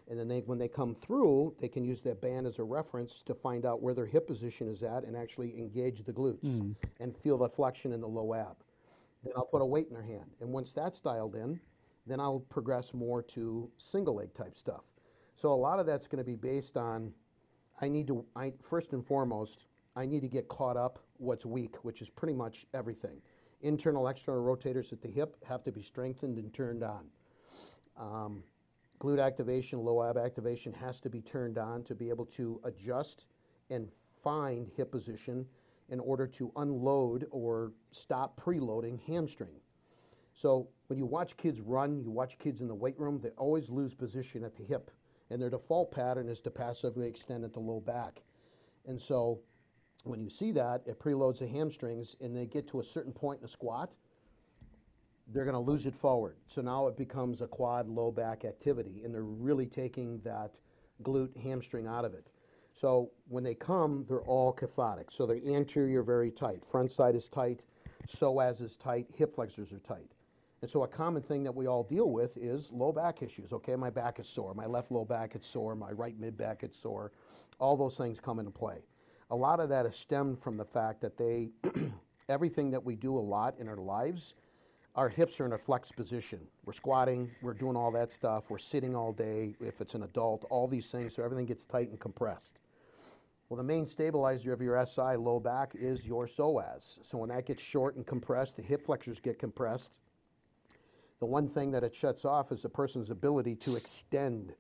And 0.10 0.18
then 0.18 0.28
they, 0.28 0.40
when 0.40 0.58
they 0.58 0.70
come 0.70 0.96
through, 0.96 1.54
they 1.60 1.68
can 1.68 1.84
use 1.84 2.00
that 2.02 2.22
band 2.22 2.48
as 2.48 2.60
a 2.60 2.64
reference 2.64 3.22
to 3.26 3.34
find 3.34 3.66
out 3.66 3.82
where 3.82 3.94
their 3.94 4.06
hip 4.06 4.26
position 4.26 4.70
is 4.70 4.82
at 4.82 5.04
and 5.04 5.18
actually 5.18 5.58
engage 5.58 6.04
the 6.04 6.14
glutes 6.14 6.76
and 7.00 7.18
feel 7.18 7.38
the 7.38 7.50
flexion 7.50 7.92
in 7.92 8.00
the 8.00 8.08
low 8.08 8.34
ab. 8.34 8.56
Then 9.24 9.34
I'll 9.36 9.46
put 9.46 9.62
a 9.62 9.66
weight 9.66 9.88
in 9.88 9.94
their 9.94 10.04
hand. 10.04 10.32
And 10.40 10.50
once 10.50 10.72
that's 10.72 11.02
dialed 11.02 11.36
in, 11.36 11.60
then 12.06 12.22
I'll 12.22 12.40
progress 12.40 12.94
more 12.94 13.22
to 13.24 13.70
single 13.78 14.16
leg 14.16 14.34
type 14.34 14.58
stuff. 14.58 14.84
So 15.36 15.50
a 15.50 15.54
lot 15.54 15.80
of 15.80 15.86
that's 15.86 16.08
going 16.08 16.24
to 16.24 16.26
be 16.26 16.36
based 16.36 16.78
on 16.78 17.14
I 17.80 17.88
need 17.88 18.08
to 18.08 18.26
I 18.36 18.54
first 18.68 18.94
and 18.94 19.06
foremost, 19.06 19.66
I 19.96 20.06
need 20.06 20.22
to 20.22 20.28
get 20.28 20.48
caught 20.48 20.78
up 20.78 21.00
what's 21.18 21.46
weak, 21.46 21.76
which 21.84 22.02
is 22.02 22.10
pretty 22.10 22.34
much 22.34 22.66
everything. 22.74 23.22
Internal 23.62 24.08
external 24.08 24.44
rotators 24.44 24.94
at 24.94 25.02
the 25.02 25.08
hip 25.08 25.36
have 25.46 25.64
to 25.64 25.72
be 25.72 25.82
strengthened 25.82 26.38
and 26.38 26.54
turned 26.54 26.84
on. 26.84 27.06
Um, 27.98 28.44
glute 29.00 29.24
activation, 29.24 29.80
low 29.80 30.04
ab 30.04 30.18
activation 30.18 30.74
has 30.74 31.00
to 31.02 31.10
be 31.10 31.22
turned 31.22 31.58
on 31.58 31.84
to 31.84 31.96
be 31.96 32.10
able 32.10 32.26
to 32.26 32.60
adjust 32.64 33.26
and 33.70 33.90
find 34.24 34.70
hip 34.76 34.92
position 34.92 35.46
in 35.90 36.00
order 36.00 36.28
to 36.28 36.52
unload 36.58 37.26
or 37.32 37.72
stop 37.92 38.40
preloading 38.40 39.00
hamstring. 39.06 39.56
So 40.34 40.68
when 40.88 41.00
you 41.00 41.06
watch 41.06 41.38
kids 41.38 41.62
run, 41.62 42.00
you 42.00 42.12
watch 42.12 42.38
kids 42.38 42.62
in 42.62 42.68
the 42.68 42.76
weight 42.76 43.00
room, 43.00 43.20
they 43.22 43.30
always 43.30 43.70
lose 43.70 43.94
position 43.94 44.44
at 44.44 44.56
the 44.56 44.64
hip. 44.64 44.92
And 45.30 45.42
their 45.42 45.50
default 45.50 45.92
pattern 45.92 46.30
is 46.30 46.40
to 46.42 46.52
passively 46.52 47.08
extend 47.08 47.44
at 47.44 47.54
the 47.54 47.60
low 47.60 47.80
back. 47.80 48.22
And 48.86 49.02
so 49.02 49.40
when 50.04 50.22
you 50.22 50.30
see 50.30 50.52
that, 50.54 50.84
it 50.86 51.00
preloads 51.00 51.40
the 51.40 51.48
hamstrings 51.48 52.16
and 52.22 52.36
they 52.36 52.46
get 52.46 52.68
to 52.70 52.80
a 52.80 52.84
certain 52.84 53.12
point 53.12 53.40
in 53.40 53.46
a 53.46 53.50
squat, 53.50 53.96
they're 55.34 55.46
going 55.46 55.54
to 55.54 55.72
lose 55.72 55.86
it 55.86 55.96
forward. 55.96 56.36
So 56.48 56.62
now 56.62 56.88
it 56.88 56.98
becomes 56.98 57.42
a 57.42 57.48
quad 57.48 57.88
low 57.88 58.12
back 58.12 58.46
activity, 58.46 59.02
and 59.04 59.14
they're 59.14 59.24
really 59.24 59.66
taking 59.66 60.20
that 60.24 60.58
glute 61.04 61.36
hamstring 61.38 61.88
out 61.88 62.06
of 62.06 62.14
it. 62.14 62.28
So 62.80 63.12
when 63.28 63.44
they 63.44 63.56
come, 63.56 64.06
they're 64.08 64.22
all 64.22 64.54
kyphotic. 64.54 65.12
So 65.12 65.26
their 65.26 65.40
anterior 65.48 66.04
very 66.04 66.32
tight, 66.32 66.62
front 66.72 66.92
side 66.92 67.16
is 67.16 67.28
tight, 67.28 67.66
psoas 68.08 68.62
is 68.62 68.76
tight, 68.76 69.08
hip 69.16 69.36
flexors 69.36 69.72
are 69.72 69.80
tight. 69.80 70.12
And 70.62 70.70
so 70.70 70.84
a 70.84 70.88
common 70.88 71.22
thing 71.22 71.44
that 71.44 71.54
we 71.54 71.68
all 71.68 71.84
deal 71.84 72.10
with 72.10 72.36
is 72.38 72.72
low 72.72 72.92
back 72.92 73.22
issues. 73.22 73.54
Okay, 73.54 73.76
my 73.76 73.90
back 73.90 74.20
is 74.20 74.28
sore, 74.28 74.54
my 74.54 74.66
left 74.66 74.92
low 74.92 75.06
back 75.06 75.36
is 75.36 75.46
sore, 75.46 75.76
my 75.76 75.92
right 75.92 76.18
mid 76.20 76.38
back 76.38 76.64
is 76.64 76.76
sore. 76.76 77.12
All 77.60 77.78
those 77.78 77.98
things 77.98 78.20
come 78.20 78.40
into 78.40 78.52
play. 78.52 78.80
A 79.30 79.36
lot 79.36 79.60
of 79.60 79.70
that 79.70 79.86
is 79.86 79.96
stemmed 79.96 80.42
from 80.42 80.58
the 80.58 80.66
fact 80.66 81.02
that 81.02 81.18
they, 81.18 81.50
everything 82.30 82.72
that 82.72 82.84
we 82.84 82.96
do 82.96 83.16
a 83.16 83.20
lot 83.20 83.56
in 83.60 83.68
our 83.68 83.78
lives, 83.78 84.34
our 84.98 85.08
hips 85.08 85.40
are 85.40 85.46
in 85.46 85.54
a 85.54 85.58
flex 85.58 85.92
position. 85.92 86.40
We're 86.66 86.74
squatting, 86.74 87.30
we're 87.44 87.54
doing 87.54 87.78
all 87.78 87.92
that 87.92 88.12
stuff, 88.12 88.46
we're 88.50 88.58
sitting 88.58 88.96
all 88.96 89.14
day, 89.14 89.56
if 89.62 89.80
it's 89.80 89.94
an 89.94 90.02
adult, 90.02 90.46
all 90.50 90.68
these 90.68 90.88
things, 90.88 91.16
so 91.16 91.24
everything 91.24 91.46
gets 91.46 91.66
tight 91.66 91.90
and 91.90 92.00
compressed. 92.00 92.58
Well, 93.48 93.58
the 93.58 93.64
main 93.64 93.86
stabilizer 93.86 94.52
of 94.52 94.60
your 94.60 94.84
SI 94.86 95.16
low 95.16 95.40
back 95.40 95.74
is 95.76 96.04
your 96.04 96.28
psoas. 96.28 96.82
So 97.10 97.20
when 97.20 97.30
that 97.30 97.46
gets 97.46 97.62
short 97.62 97.96
and 97.96 98.06
compressed, 98.06 98.56
the 98.56 98.64
hip 98.64 98.88
flexors 98.88 99.20
get 99.20 99.38
compressed. 99.38 100.00
The 101.20 101.28
one 101.28 101.48
thing 101.48 101.72
that 101.72 101.84
it 101.84 101.96
shuts 101.96 102.26
off 102.26 102.52
is 102.52 102.64
the 102.64 102.70
person's 102.70 103.12
ability 103.12 103.56
to 103.58 103.76
extend 103.76 104.54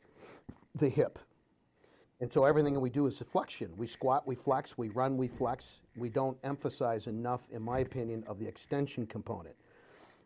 the 0.76 0.88
hip. 0.88 1.18
And 2.22 2.32
so 2.32 2.46
everything 2.46 2.76
that 2.76 2.80
we 2.80 2.90
do 2.92 3.08
is 3.08 3.20
a 3.22 3.26
flexion. 3.26 3.72
We 3.76 3.88
squat, 3.88 4.28
we 4.28 4.36
flex, 4.36 4.78
we 4.78 4.90
run, 4.90 5.18
we 5.18 5.28
flex. 5.28 5.80
We 5.96 6.10
don't 6.10 6.38
emphasize 6.44 7.08
enough, 7.08 7.42
in 7.52 7.64
my 7.64 7.80
opinion, 7.80 8.24
of 8.28 8.40
the 8.40 8.48
extension 8.48 9.06
component. 9.08 9.56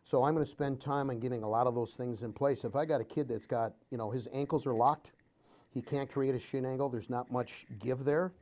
So 0.04 0.24
I'm 0.24 0.34
going 0.34 0.44
to 0.44 0.50
spend 0.50 0.80
time 0.80 1.10
on 1.10 1.20
getting 1.20 1.42
a 1.42 1.48
lot 1.48 1.66
of 1.66 1.74
those 1.74 1.92
things 1.94 2.22
in 2.22 2.32
place. 2.32 2.64
If 2.64 2.76
I 2.76 2.84
got 2.84 3.00
a 3.00 3.04
kid 3.04 3.28
that's 3.28 3.46
got, 3.46 3.72
you 3.90 3.98
know, 3.98 4.10
his 4.10 4.28
ankles 4.32 4.66
are 4.66 4.74
locked, 4.74 5.12
he 5.70 5.80
can't 5.80 6.10
create 6.10 6.34
a 6.34 6.38
shin 6.38 6.66
angle, 6.66 6.88
there's 6.88 7.08
not 7.08 7.30
much 7.32 7.66
give 7.80 8.04
there, 8.04 8.32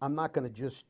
I'm 0.00 0.14
not 0.14 0.32
going 0.32 0.50
to 0.50 0.54
just 0.54 0.84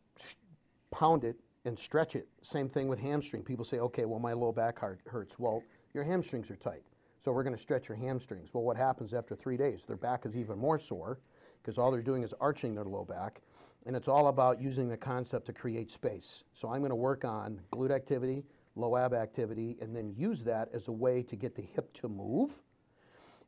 pound 0.90 1.24
it 1.24 1.36
and 1.64 1.78
stretch 1.78 2.14
it. 2.16 2.28
Same 2.42 2.68
thing 2.68 2.88
with 2.88 2.98
hamstring. 2.98 3.42
People 3.42 3.64
say, 3.64 3.78
okay, 3.78 4.04
well, 4.04 4.20
my 4.20 4.32
low 4.32 4.52
back 4.52 4.78
hurts. 4.78 5.38
Well, 5.38 5.62
your 5.94 6.04
hamstrings 6.04 6.50
are 6.50 6.56
tight. 6.56 6.82
So 7.24 7.32
we're 7.32 7.42
going 7.42 7.56
to 7.56 7.60
stretch 7.60 7.88
your 7.88 7.96
hamstrings. 7.98 8.50
Well, 8.52 8.62
what 8.62 8.76
happens 8.76 9.12
after 9.12 9.34
three 9.34 9.56
days? 9.56 9.80
Their 9.86 9.96
back 9.96 10.24
is 10.24 10.36
even 10.36 10.58
more 10.58 10.78
sore 10.78 11.18
because 11.60 11.78
all 11.78 11.90
they're 11.90 12.00
doing 12.00 12.22
is 12.22 12.32
arching 12.40 12.74
their 12.74 12.84
low 12.84 13.04
back. 13.04 13.40
And 13.86 13.96
it's 13.96 14.08
all 14.08 14.28
about 14.28 14.60
using 14.60 14.88
the 14.88 14.96
concept 14.96 15.46
to 15.46 15.52
create 15.52 15.90
space. 15.90 16.44
So 16.54 16.68
I'm 16.68 16.80
going 16.80 16.90
to 16.90 16.96
work 16.96 17.24
on 17.24 17.60
glute 17.72 17.90
activity, 17.90 18.44
low 18.78 18.96
ab 18.96 19.12
activity, 19.12 19.76
and 19.80 19.94
then 19.94 20.14
use 20.16 20.42
that 20.44 20.68
as 20.72 20.88
a 20.88 20.92
way 20.92 21.22
to 21.24 21.36
get 21.36 21.54
the 21.54 21.62
hip 21.62 21.92
to 21.94 22.08
move. 22.08 22.50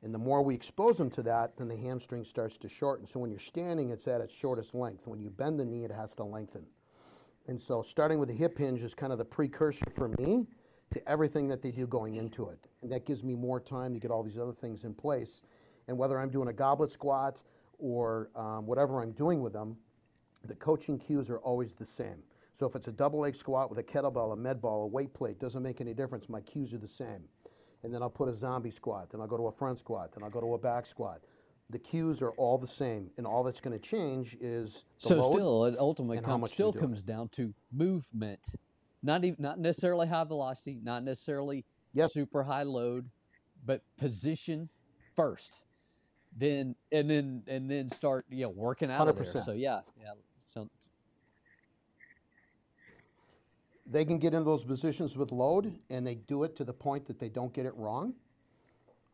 And 0.03 0.14
the 0.14 0.18
more 0.18 0.43
we 0.43 0.55
expose 0.55 0.97
them 0.97 1.11
to 1.11 1.22
that, 1.22 1.57
then 1.57 1.68
the 1.68 1.76
hamstring 1.76 2.24
starts 2.24 2.57
to 2.59 2.68
shorten. 2.68 3.07
So 3.07 3.20
when 3.20 3.31
you're 3.31 3.39
standing, 3.39 3.91
it's 3.91 4.09
at 4.09 4.20
its 4.20 4.35
shortest 4.35 4.74
length. 4.74 5.07
When 5.07 5.20
you 5.20 5.28
bend 5.31 5.61
the 5.61 5.64
knee, 5.64 5.85
it 5.85 5.91
has 5.93 6.14
to 6.14 6.24
lengthen. 6.24 6.64
And 7.49 7.61
so 7.61 7.83
starting 7.83 8.18
with 8.18 8.28
the 8.28 8.35
hip 8.35 8.57
hinge 8.57 8.81
is 8.83 8.95
kind 8.95 9.12
of 9.12 9.18
the 9.18 9.24
precursor 9.24 9.85
for 9.95 10.09
me 10.09 10.47
to 10.93 11.09
everything 11.09 11.49
that 11.49 11.62
they 11.62 11.70
do 11.70 11.87
going 11.87 12.16
into 12.16 12.49
it. 12.49 12.59
And 12.83 12.91
that 12.91 13.07
gives 13.07 13.22
me 13.22 13.35
more 13.35 13.61
time 13.61 13.93
to 13.95 14.01
get 14.01 14.11
all 14.11 14.22
these 14.22 14.39
other 14.39 14.53
things 14.53 14.85
in 14.85 14.95
place. 14.95 15.43
And 15.89 15.99
whether 15.99 16.18
I'm 16.18 16.31
doing 16.31 16.49
a 16.49 16.53
goblet 16.53 16.93
squat 16.93 17.43
or 17.78 18.31
um, 18.35 18.66
whatever 18.66 19.03
I'm 19.03 19.12
doing 19.12 19.41
with 19.41 19.53
them, 19.53 19.76
the 20.47 20.55
coaching 20.55 20.99
cues 20.99 21.28
are 21.28 21.39
always 21.39 21.74
the 21.74 21.87
same. 21.87 22.22
So 22.61 22.67
if 22.67 22.77
it's 22.77 22.89
a 22.89 22.93
double 22.93 23.21
leg 23.21 23.35
squat 23.35 23.71
with 23.71 23.79
a 23.79 23.83
kettlebell, 23.83 24.35
a 24.35 24.37
med 24.37 24.61
ball, 24.61 24.85
a 24.85 24.87
weight 24.87 25.15
plate, 25.15 25.41
doesn't 25.41 25.63
make 25.63 25.81
any 25.81 25.95
difference. 25.95 26.29
My 26.29 26.43
cues 26.43 26.75
are 26.75 26.79
the 26.79 26.87
same 26.87 27.25
and 27.83 27.93
then 27.93 28.03
I'll 28.03 28.11
put 28.11 28.29
a 28.29 28.35
zombie 28.35 28.71
squat, 28.71 29.11
then 29.11 29.21
I'll 29.21 29.27
go 29.27 29.37
to 29.37 29.47
a 29.47 29.53
front 29.53 29.79
squat, 29.79 30.13
then 30.15 30.23
I'll 30.23 30.31
go 30.31 30.41
to 30.41 30.55
a 30.55 30.59
back 30.59 30.87
squat. 30.87 31.23
The 31.71 31.79
cues 31.79 32.21
are 32.21 32.33
all 32.33 32.59
the 32.59 32.69
same, 32.69 33.11
and 33.17 33.27
all 33.27 33.45
that's 33.45 33.61
going 33.61 33.79
to 33.79 33.83
change 33.85 34.37
is 34.41 34.85
the 35.03 35.09
so 35.09 35.33
still 35.33 35.65
it 35.67 35.77
ultimately 35.79 36.21
comes, 36.21 36.53
still 36.53 36.73
comes 36.73 37.03
down 37.03 37.29
to 37.37 37.55
movement, 37.73 38.41
not 39.03 39.25
even 39.25 39.37
not 39.39 39.59
necessarily 39.59 40.07
high 40.07 40.25
velocity, 40.25 40.79
not 40.83 41.05
necessarily 41.05 41.65
Yep. 41.93 42.11
super 42.13 42.43
high 42.43 42.63
load, 42.63 43.09
but 43.65 43.83
position 43.99 44.69
first, 45.17 45.63
then 46.37 46.75
and 46.93 47.09
then 47.09 47.43
and 47.47 47.71
then 47.71 47.89
start 47.91 48.27
you 48.31 48.43
know 48.43 48.51
working 48.51 48.91
out 48.91 49.09
of 49.09 49.17
there. 49.17 49.43
So 49.45 49.53
yeah, 49.53 49.81
yeah. 49.99 50.13
So 50.49 50.69
they 53.91 54.05
can 54.05 54.18
get 54.18 54.32
into 54.32 54.45
those 54.45 54.64
positions 54.64 55.16
with 55.16 55.32
load 55.32 55.76
and 55.91 56.07
they 56.07 56.14
do 56.14 56.45
it 56.45 56.57
to 56.57 56.64
the 56.64 56.72
point 56.72 57.07
that 57.07 57.18
they 57.18 57.28
don't 57.28 57.53
get 57.53 57.66
it 57.66 57.74
wrong, 57.76 58.14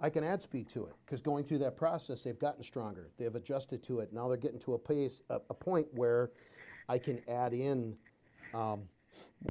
I 0.01 0.11
can 0.11 0.23
add 0.23 0.43
speed 0.43 0.69
to 0.75 0.85
it 0.85 0.95
because 1.05 1.23
going 1.23 1.45
through 1.45 1.59
that 1.61 1.77
process, 1.77 2.23
they've 2.23 2.39
gotten 2.39 2.63
stronger. 2.63 3.09
They've 3.17 3.35
adjusted 3.35 3.83
to 3.85 4.01
it. 4.01 4.13
Now 4.13 4.29
they're 4.29 4.37
getting 4.37 4.61
to 4.61 4.75
a 4.75 4.79
pace, 4.79 5.23
a, 5.31 5.37
a 5.49 5.55
point 5.55 5.87
where 5.93 6.31
I 6.89 6.99
can 6.99 7.21
add 7.29 7.55
in 7.55 7.97
um, 8.53 8.83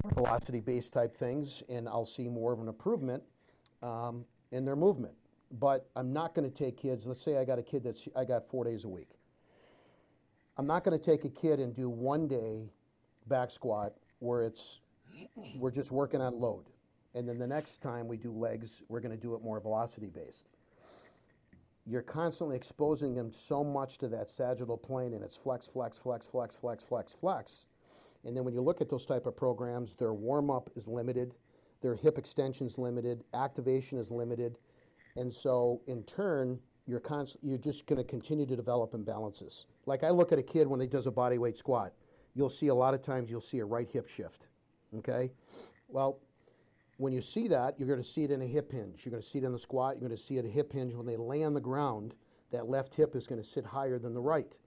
more 0.04 0.12
velocity-based 0.14 0.94
type 0.94 1.18
things, 1.18 1.64
and 1.70 1.90
I'll 1.90 2.06
see 2.06 2.30
more 2.30 2.54
of 2.54 2.60
an 2.60 2.68
improvement 2.68 3.24
um, 3.82 4.24
in 4.52 4.64
their 4.64 4.76
movement. 4.76 5.16
But 5.60 5.90
I'm 5.96 6.14
not 6.14 6.36
going 6.36 6.50
to 6.50 6.56
take 6.56 6.78
kids. 6.78 7.08
Let's 7.08 7.22
say 7.22 7.38
I 7.38 7.46
got 7.46 7.58
a 7.58 7.64
kid 7.64 7.84
that's 7.84 8.02
I 8.16 8.26
got 8.26 8.48
four 8.50 8.64
days 8.64 8.84
a 8.84 8.90
week. 8.90 9.10
I'm 10.58 10.68
not 10.68 10.84
going 10.84 10.98
to 10.98 11.04
take 11.04 11.26
a 11.26 11.30
kid 11.30 11.60
and 11.60 11.76
do 11.76 11.90
one 11.90 12.28
day 12.28 12.70
back 13.28 13.52
squat 13.52 13.94
where 14.20 14.44
it's 14.44 14.80
we're 15.58 15.72
just 15.72 15.92
working 15.92 16.22
on 16.22 16.40
load. 16.40 16.66
And 17.14 17.28
then 17.28 17.38
the 17.38 17.48
next 17.48 17.82
time 17.82 18.08
we 18.08 18.18
do 18.18 18.32
legs, 18.32 18.70
we're 18.90 19.00
going 19.00 19.16
to 19.16 19.22
do 19.22 19.36
it 19.36 19.42
more 19.42 19.60
velocity 19.60 20.08
based. 20.08 20.50
You're 21.88 22.02
constantly 22.02 22.56
exposing 22.56 23.16
them 23.16 23.32
so 23.32 23.64
much 23.64 24.00
to 24.00 24.08
that 24.10 24.30
sagittal 24.30 24.78
plane 24.78 25.14
and 25.14 25.24
it's 25.24 25.38
flex, 25.38 25.68
flex, 25.68 25.98
flex, 25.98 26.28
flex, 26.28 26.56
flex, 26.56 26.84
flex, 26.84 27.14
flex. 27.14 27.68
And 28.26 28.36
then 28.36 28.44
when 28.44 28.54
you 28.54 28.62
look 28.62 28.82
at 28.82 28.90
those 28.90 29.06
type 29.06 29.28
of 29.28 29.38
programs, 29.38 29.94
their 29.94 30.14
warm 30.14 30.50
up 30.50 30.70
is 30.76 30.88
limited, 30.88 31.36
their 31.82 31.96
hip 31.96 32.18
extension 32.18 32.66
is 32.66 32.78
limited, 32.78 33.24
activation 33.34 34.00
is 34.00 34.10
limited. 34.10 34.58
And 35.16 35.32
so 35.32 35.82
in 35.88 36.04
turn, 36.04 36.60
you're, 36.88 37.00
const- 37.00 37.38
you're 37.44 37.60
just 37.60 37.86
going 37.86 37.98
to 37.98 38.04
continue 38.04 38.48
to 38.48 38.56
develop 38.56 38.94
imbalances. 38.94 39.66
Like 39.86 40.04
I 40.04 40.10
look 40.10 40.32
at 40.32 40.40
a 40.40 40.44
kid 40.44 40.68
when 40.68 40.82
he 40.82 40.88
does 40.88 41.06
a 41.06 41.12
body 41.12 41.38
weight 41.38 41.58
squat, 41.58 41.94
you'll 42.34 42.50
see 42.50 42.68
a 42.68 42.76
lot 42.76 42.96
of 42.96 43.04
times 43.04 43.30
you'll 43.30 43.42
see 43.42 43.60
a 43.60 43.66
right 43.66 43.90
hip 43.90 44.08
shift. 44.08 44.48
Okay? 44.98 45.32
Well, 45.88 46.20
when 46.98 47.12
you 47.12 47.22
see 47.22 47.48
that, 47.50 47.78
you're 47.78 47.88
going 47.88 48.02
to 48.02 48.08
see 48.08 48.24
it 48.24 48.32
in 48.32 48.42
a 48.42 48.48
hip 48.48 48.72
hinge. 48.72 49.02
You're 49.04 49.12
going 49.12 49.24
to 49.24 49.28
see 49.28 49.40
it 49.40 49.44
in 49.44 49.52
the 49.52 49.60
squat. 49.60 49.96
You're 49.96 50.08
going 50.08 50.18
to 50.18 50.24
see 50.24 50.38
it 50.38 50.46
a 50.46 50.50
hip 50.50 50.72
hinge. 50.72 50.94
When 50.94 51.06
they 51.06 51.18
lay 51.18 51.44
on 51.44 51.54
the 51.54 51.62
ground, 51.62 52.16
that 52.52 52.70
left 52.70 52.94
hip 52.94 53.16
is 53.16 53.28
going 53.28 53.42
to 53.42 53.48
sit 53.48 53.66
higher 53.66 54.00
than 54.00 54.14
the 54.14 54.22
right. 54.22 54.58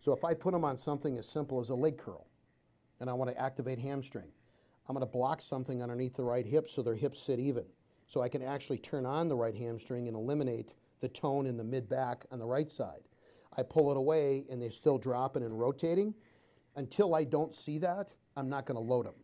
So 0.00 0.12
if 0.12 0.24
I 0.24 0.34
put 0.34 0.52
them 0.52 0.64
on 0.64 0.76
something 0.76 1.18
as 1.18 1.28
simple 1.28 1.60
as 1.60 1.68
a 1.68 1.74
leg 1.74 1.96
curl, 1.98 2.26
and 3.00 3.08
I 3.08 3.12
want 3.12 3.30
to 3.30 3.40
activate 3.40 3.78
hamstring, 3.78 4.28
I'm 4.88 4.94
going 4.94 5.06
to 5.06 5.12
block 5.12 5.40
something 5.40 5.82
underneath 5.82 6.16
the 6.16 6.24
right 6.24 6.44
hip 6.44 6.68
so 6.68 6.82
their 6.82 6.96
hips 6.96 7.22
sit 7.22 7.38
even. 7.38 7.64
So 8.06 8.20
I 8.20 8.28
can 8.28 8.42
actually 8.42 8.78
turn 8.78 9.06
on 9.06 9.28
the 9.28 9.36
right 9.36 9.54
hamstring 9.54 10.08
and 10.08 10.16
eliminate 10.16 10.74
the 11.00 11.08
tone 11.08 11.46
in 11.46 11.56
the 11.56 11.64
mid 11.64 11.88
back 11.88 12.26
on 12.32 12.40
the 12.40 12.46
right 12.46 12.70
side. 12.70 13.02
I 13.56 13.62
pull 13.62 13.90
it 13.90 13.96
away 13.96 14.44
and 14.50 14.60
they're 14.60 14.70
still 14.70 14.98
dropping 14.98 15.44
and 15.44 15.58
rotating. 15.58 16.14
Until 16.76 17.14
I 17.14 17.24
don't 17.24 17.54
see 17.54 17.78
that, 17.78 18.12
I'm 18.36 18.48
not 18.48 18.66
going 18.66 18.76
to 18.76 18.82
load 18.82 19.06
them 19.06 19.14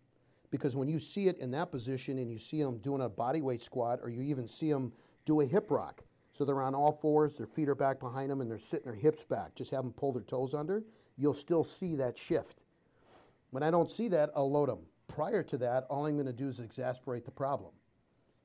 because 0.51 0.77
when 0.77 0.89
you 0.89 0.99
see 0.99 1.29
it 1.29 1.39
in 1.39 1.51
that 1.53 1.71
position 1.71 2.19
and 2.19 2.31
you 2.31 2.39
see 2.39 2.63
them 2.63 2.79
doing 2.79 3.03
a 3.03 3.09
body 3.09 3.43
weight 3.43 3.63
squat 3.63 4.01
or 4.03 4.09
you 4.11 4.23
even 4.23 4.47
see 4.49 4.71
them 4.73 4.93
do 5.25 5.41
a 5.41 5.47
hip 5.47 5.71
rock, 5.71 6.03
so 6.33 6.45
they're 6.45 6.63
on 6.63 6.75
all 6.75 6.93
fours, 6.93 7.37
their 7.37 7.47
feet 7.47 7.69
are 7.69 7.75
back 7.75 7.99
behind 7.99 8.31
them, 8.31 8.41
and 8.41 8.51
they're 8.51 8.59
sitting 8.59 8.85
their 8.85 8.95
hips 8.95 9.23
back, 9.25 9.55
just 9.55 9.71
have 9.71 9.83
them 9.83 9.93
pull 9.93 10.13
their 10.13 10.23
toes 10.23 10.55
under, 10.55 10.83
you'll 11.17 11.35
still 11.35 11.65
see 11.65 11.97
that 11.97 12.17
shift. 12.17 12.61
When 13.51 13.63
I 13.63 13.71
don't 13.71 13.91
see 13.91 14.09
that, 14.09 14.31
I'll 14.37 14.51
load 14.51 14.69
them. 14.69 14.81
Prior 15.09 15.43
to 15.45 15.57
that, 15.59 15.87
all 15.89 16.05
I'm 16.07 16.15
going 16.15 16.27
to 16.27 16.33
do 16.33 16.49
is 16.49 16.61
exasperate 16.61 17.25
the 17.25 17.31
problem. 17.31 17.73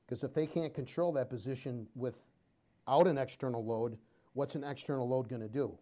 Because 0.06 0.24
if 0.24 0.32
they 0.32 0.46
can't 0.46 0.72
control 0.72 1.12
that 1.12 1.28
position 1.28 1.86
without 1.94 3.06
an 3.06 3.18
external 3.18 3.64
load, 3.64 3.98
what's 4.32 4.54
an 4.54 4.64
external 4.64 5.08
load 5.08 5.28
going 5.28 5.42
to 5.42 5.48
do? 5.48 5.76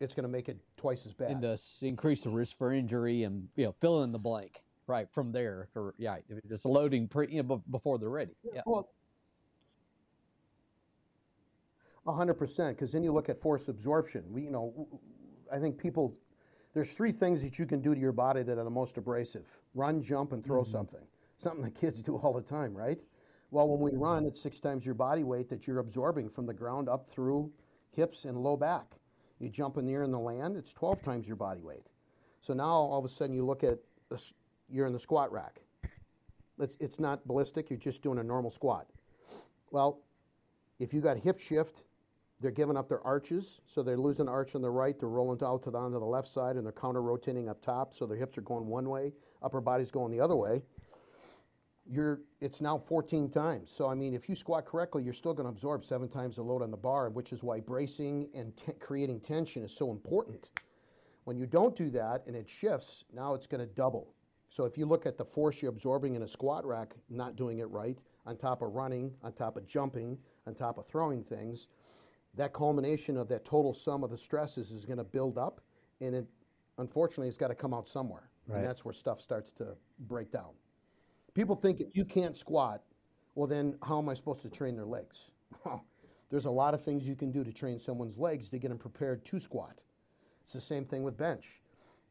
It's 0.00 0.14
going 0.14 0.24
to 0.24 0.30
make 0.30 0.48
it 0.48 0.56
twice 0.78 1.04
as 1.04 1.12
bad. 1.12 1.30
and 1.30 1.44
uh, 1.44 1.48
s- 1.50 1.76
increase 1.82 2.22
the 2.22 2.30
risk 2.30 2.56
for 2.56 2.72
injury 2.72 3.24
and 3.24 3.46
you 3.56 3.66
know 3.66 3.74
fill 3.82 4.02
in 4.02 4.12
the 4.12 4.18
blank 4.18 4.62
right 4.90 5.08
from 5.12 5.32
there. 5.32 5.68
Or, 5.74 5.94
yeah, 5.98 6.16
it's 6.28 6.64
loading 6.64 7.08
pre 7.08 7.28
you 7.30 7.42
know, 7.42 7.56
bef- 7.56 7.70
before 7.70 7.98
they're 7.98 8.10
ready. 8.10 8.32
Yeah. 8.54 8.62
Well, 8.66 8.90
a 12.06 12.12
hundred 12.12 12.34
percent, 12.34 12.76
because 12.76 12.92
then 12.92 13.02
you 13.02 13.12
look 13.12 13.28
at 13.28 13.40
force 13.40 13.68
absorption. 13.68 14.24
We, 14.28 14.42
you 14.42 14.50
know, 14.50 14.88
I 15.52 15.58
think 15.58 15.78
people, 15.78 16.16
there's 16.74 16.92
three 16.92 17.12
things 17.12 17.42
that 17.42 17.58
you 17.58 17.66
can 17.66 17.80
do 17.80 17.94
to 17.94 18.00
your 18.00 18.12
body 18.12 18.42
that 18.42 18.58
are 18.58 18.64
the 18.64 18.70
most 18.70 18.96
abrasive: 18.96 19.44
run, 19.74 20.02
jump, 20.02 20.32
and 20.32 20.44
throw 20.44 20.62
mm-hmm. 20.62 20.72
something. 20.72 21.06
Something 21.38 21.64
that 21.64 21.74
kids 21.74 22.02
do 22.02 22.16
all 22.16 22.32
the 22.32 22.42
time, 22.42 22.74
right? 22.74 22.98
Well, 23.50 23.68
when 23.68 23.80
we 23.80 23.96
run, 23.98 24.26
it's 24.26 24.40
six 24.40 24.60
times 24.60 24.84
your 24.84 24.94
body 24.94 25.24
weight 25.24 25.48
that 25.48 25.66
you're 25.66 25.78
absorbing 25.78 26.28
from 26.28 26.46
the 26.46 26.54
ground 26.54 26.88
up 26.88 27.10
through 27.10 27.50
hips 27.90 28.24
and 28.24 28.36
low 28.36 28.56
back. 28.56 28.94
You 29.40 29.48
jump 29.48 29.76
in 29.76 29.86
the 29.86 29.92
air 29.92 30.02
and 30.02 30.12
the 30.12 30.18
land, 30.18 30.56
it's 30.56 30.72
12 30.72 31.02
times 31.02 31.26
your 31.26 31.36
body 31.36 31.62
weight. 31.62 31.86
So 32.42 32.52
now 32.54 32.66
all 32.66 32.98
of 32.98 33.04
a 33.04 33.08
sudden 33.08 33.34
you 33.34 33.44
look 33.44 33.64
at, 33.64 33.78
you're 34.70 34.86
in 34.86 34.92
the 34.92 35.00
squat 35.00 35.32
rack. 35.32 35.60
It's, 36.58 36.76
it's 36.80 37.00
not 37.00 37.26
ballistic, 37.26 37.70
you're 37.70 37.78
just 37.78 38.02
doing 38.02 38.18
a 38.18 38.22
normal 38.22 38.50
squat. 38.50 38.86
Well, 39.70 40.00
if 40.78 40.92
you 40.92 41.00
got 41.00 41.16
hip 41.16 41.38
shift, 41.38 41.82
they're 42.40 42.50
giving 42.50 42.76
up 42.76 42.88
their 42.88 43.06
arches, 43.06 43.60
so 43.66 43.82
they're 43.82 43.98
losing 43.98 44.28
arch 44.28 44.54
on 44.54 44.62
the 44.62 44.70
right, 44.70 44.98
they're 44.98 45.08
rolling 45.08 45.42
out 45.44 45.62
to 45.64 45.70
the, 45.70 45.78
onto 45.78 45.98
the 45.98 46.04
left 46.04 46.28
side, 46.28 46.56
and 46.56 46.64
they're 46.64 46.72
counter 46.72 47.02
rotating 47.02 47.48
up 47.48 47.60
top, 47.60 47.94
so 47.94 48.06
their 48.06 48.16
hips 48.16 48.38
are 48.38 48.42
going 48.42 48.66
one 48.66 48.88
way, 48.88 49.12
upper 49.42 49.60
body's 49.60 49.90
going 49.90 50.10
the 50.10 50.20
other 50.20 50.36
way. 50.36 50.62
You're, 51.86 52.20
it's 52.40 52.60
now 52.60 52.78
14 52.78 53.30
times. 53.30 53.72
So, 53.74 53.88
I 53.88 53.94
mean, 53.94 54.14
if 54.14 54.28
you 54.28 54.34
squat 54.34 54.64
correctly, 54.64 55.02
you're 55.02 55.12
still 55.12 55.34
going 55.34 55.46
to 55.46 55.50
absorb 55.50 55.84
seven 55.84 56.08
times 56.08 56.36
the 56.36 56.42
load 56.42 56.62
on 56.62 56.70
the 56.70 56.76
bar, 56.76 57.10
which 57.10 57.32
is 57.32 57.42
why 57.42 57.58
bracing 57.60 58.28
and 58.34 58.52
creating 58.78 59.20
tension 59.20 59.64
is 59.64 59.72
so 59.72 59.90
important. 59.90 60.50
When 61.24 61.36
you 61.36 61.46
don't 61.46 61.74
do 61.74 61.90
that 61.90 62.22
and 62.26 62.36
it 62.36 62.48
shifts, 62.48 63.04
now 63.12 63.34
it's 63.34 63.46
going 63.46 63.66
to 63.66 63.74
double. 63.74 64.14
So 64.50 64.64
if 64.64 64.76
you 64.76 64.84
look 64.84 65.06
at 65.06 65.16
the 65.16 65.24
force 65.24 65.62
you're 65.62 65.70
absorbing 65.70 66.16
in 66.16 66.22
a 66.22 66.28
squat 66.28 66.66
rack, 66.66 66.94
not 67.08 67.36
doing 67.36 67.60
it 67.60 67.70
right, 67.70 67.98
on 68.26 68.36
top 68.36 68.62
of 68.62 68.72
running, 68.74 69.14
on 69.22 69.32
top 69.32 69.56
of 69.56 69.66
jumping, 69.66 70.18
on 70.46 70.54
top 70.54 70.76
of 70.76 70.86
throwing 70.86 71.22
things, 71.22 71.68
that 72.34 72.52
culmination 72.52 73.16
of 73.16 73.28
that 73.28 73.44
total 73.44 73.72
sum 73.72 74.02
of 74.02 74.10
the 74.10 74.18
stresses 74.18 74.70
is 74.72 74.84
going 74.84 74.98
to 74.98 75.04
build 75.04 75.38
up, 75.38 75.60
and 76.00 76.14
it 76.14 76.26
unfortunately 76.78 77.28
it's 77.28 77.36
got 77.36 77.48
to 77.48 77.54
come 77.54 77.72
out 77.72 77.88
somewhere, 77.88 78.28
Right. 78.46 78.58
and 78.58 78.66
that's 78.66 78.84
where 78.84 78.92
stuff 78.94 79.20
starts 79.20 79.52
to 79.52 79.76
break 80.00 80.32
down. 80.32 80.50
People 81.34 81.54
think 81.54 81.80
if 81.80 81.94
you 81.94 82.04
can't 82.04 82.36
squat, 82.36 82.82
well 83.36 83.46
then 83.46 83.78
how 83.82 83.98
am 83.98 84.08
I 84.08 84.14
supposed 84.14 84.42
to 84.42 84.48
train 84.50 84.74
their 84.74 84.86
legs? 84.86 85.30
There's 86.30 86.46
a 86.46 86.50
lot 86.50 86.74
of 86.74 86.84
things 86.84 87.06
you 87.06 87.14
can 87.16 87.30
do 87.30 87.44
to 87.44 87.52
train 87.52 87.78
someone's 87.78 88.18
legs 88.18 88.50
to 88.50 88.58
get 88.58 88.68
them 88.68 88.78
prepared 88.78 89.24
to 89.26 89.38
squat. 89.40 89.80
It's 90.42 90.52
the 90.52 90.60
same 90.60 90.84
thing 90.84 91.02
with 91.02 91.16
bench. 91.16 91.59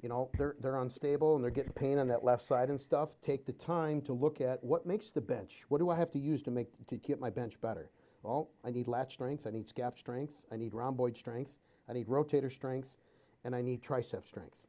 You 0.01 0.09
know, 0.09 0.29
they're, 0.37 0.55
they're 0.61 0.77
unstable 0.77 1.35
and 1.35 1.43
they're 1.43 1.51
getting 1.51 1.73
pain 1.73 1.97
on 1.97 2.07
that 2.07 2.23
left 2.23 2.47
side 2.47 2.69
and 2.69 2.79
stuff. 2.79 3.09
Take 3.21 3.45
the 3.45 3.53
time 3.53 4.01
to 4.03 4.13
look 4.13 4.39
at 4.39 4.63
what 4.63 4.85
makes 4.85 5.11
the 5.11 5.21
bench. 5.21 5.65
What 5.67 5.79
do 5.79 5.89
I 5.89 5.97
have 5.97 6.11
to 6.11 6.19
use 6.19 6.41
to 6.43 6.51
make 6.51 6.67
to 6.87 6.95
get 6.97 7.19
my 7.19 7.29
bench 7.29 7.59
better? 7.59 7.89
Well, 8.23 8.49
I 8.63 8.71
need 8.71 8.87
lat 8.87 9.11
strength, 9.11 9.45
I 9.47 9.49
need 9.49 9.67
scap 9.67 9.97
strength, 9.97 10.43
I 10.51 10.57
need 10.57 10.73
rhomboid 10.73 11.15
strength, 11.17 11.55
I 11.87 11.93
need 11.93 12.07
rotator 12.07 12.51
strength, 12.51 12.97
and 13.45 13.55
I 13.55 13.61
need 13.61 13.81
tricep 13.81 14.27
strength. 14.27 14.65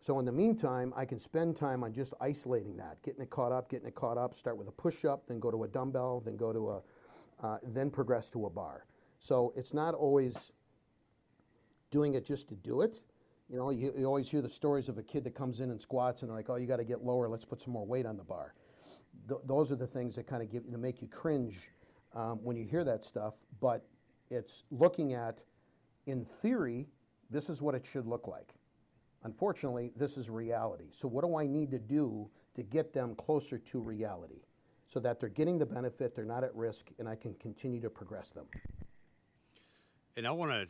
So 0.00 0.18
in 0.18 0.24
the 0.24 0.32
meantime, 0.32 0.94
I 0.96 1.04
can 1.04 1.18
spend 1.18 1.56
time 1.56 1.84
on 1.84 1.92
just 1.92 2.14
isolating 2.22 2.76
that, 2.78 3.02
getting 3.02 3.20
it 3.20 3.28
caught 3.28 3.52
up, 3.52 3.68
getting 3.68 3.86
it 3.86 3.94
caught 3.94 4.16
up. 4.16 4.34
Start 4.34 4.56
with 4.56 4.66
a 4.66 4.72
push-up, 4.72 5.26
then 5.26 5.40
go 5.40 5.50
to 5.50 5.64
a 5.64 5.68
dumbbell, 5.68 6.20
then 6.24 6.36
go 6.36 6.54
to 6.54 6.70
a, 6.70 6.82
uh, 7.46 7.58
then 7.62 7.90
progress 7.90 8.30
to 8.30 8.46
a 8.46 8.50
bar. 8.50 8.86
So 9.18 9.52
it's 9.56 9.74
not 9.74 9.92
always 9.92 10.52
doing 11.90 12.14
it 12.14 12.24
just 12.24 12.48
to 12.48 12.54
do 12.54 12.80
it. 12.80 13.00
You 13.50 13.56
know, 13.56 13.70
you, 13.70 13.92
you 13.98 14.06
always 14.06 14.28
hear 14.28 14.42
the 14.42 14.48
stories 14.48 14.88
of 14.88 14.96
a 14.96 15.02
kid 15.02 15.24
that 15.24 15.34
comes 15.34 15.58
in 15.58 15.70
and 15.70 15.80
squats, 15.80 16.22
and 16.22 16.30
they're 16.30 16.36
like, 16.36 16.48
"Oh, 16.48 16.54
you 16.54 16.66
got 16.66 16.76
to 16.76 16.84
get 16.84 17.02
lower. 17.02 17.28
Let's 17.28 17.44
put 17.44 17.60
some 17.60 17.72
more 17.72 17.84
weight 17.84 18.06
on 18.06 18.16
the 18.16 18.22
bar." 18.22 18.54
Th- 19.28 19.40
those 19.44 19.72
are 19.72 19.76
the 19.76 19.88
things 19.88 20.14
that 20.16 20.28
kind 20.28 20.40
of 20.40 20.50
give, 20.50 20.70
that 20.70 20.78
make 20.78 21.02
you 21.02 21.08
cringe 21.08 21.70
um, 22.14 22.38
when 22.44 22.56
you 22.56 22.64
hear 22.64 22.84
that 22.84 23.02
stuff. 23.02 23.34
But 23.60 23.84
it's 24.30 24.62
looking 24.70 25.14
at, 25.14 25.42
in 26.06 26.24
theory, 26.42 26.86
this 27.28 27.48
is 27.48 27.60
what 27.60 27.74
it 27.74 27.84
should 27.84 28.06
look 28.06 28.28
like. 28.28 28.54
Unfortunately, 29.24 29.92
this 29.96 30.16
is 30.16 30.30
reality. 30.30 30.86
So, 30.96 31.08
what 31.08 31.24
do 31.24 31.36
I 31.36 31.46
need 31.46 31.72
to 31.72 31.78
do 31.78 32.30
to 32.54 32.62
get 32.62 32.92
them 32.92 33.16
closer 33.16 33.58
to 33.58 33.80
reality 33.80 34.42
so 34.86 35.00
that 35.00 35.18
they're 35.18 35.28
getting 35.28 35.58
the 35.58 35.66
benefit, 35.66 36.14
they're 36.14 36.24
not 36.24 36.44
at 36.44 36.54
risk, 36.54 36.86
and 37.00 37.08
I 37.08 37.16
can 37.16 37.34
continue 37.34 37.80
to 37.80 37.90
progress 37.90 38.28
them? 38.30 38.46
And 40.16 40.24
I 40.24 40.30
want 40.30 40.52
to 40.52 40.68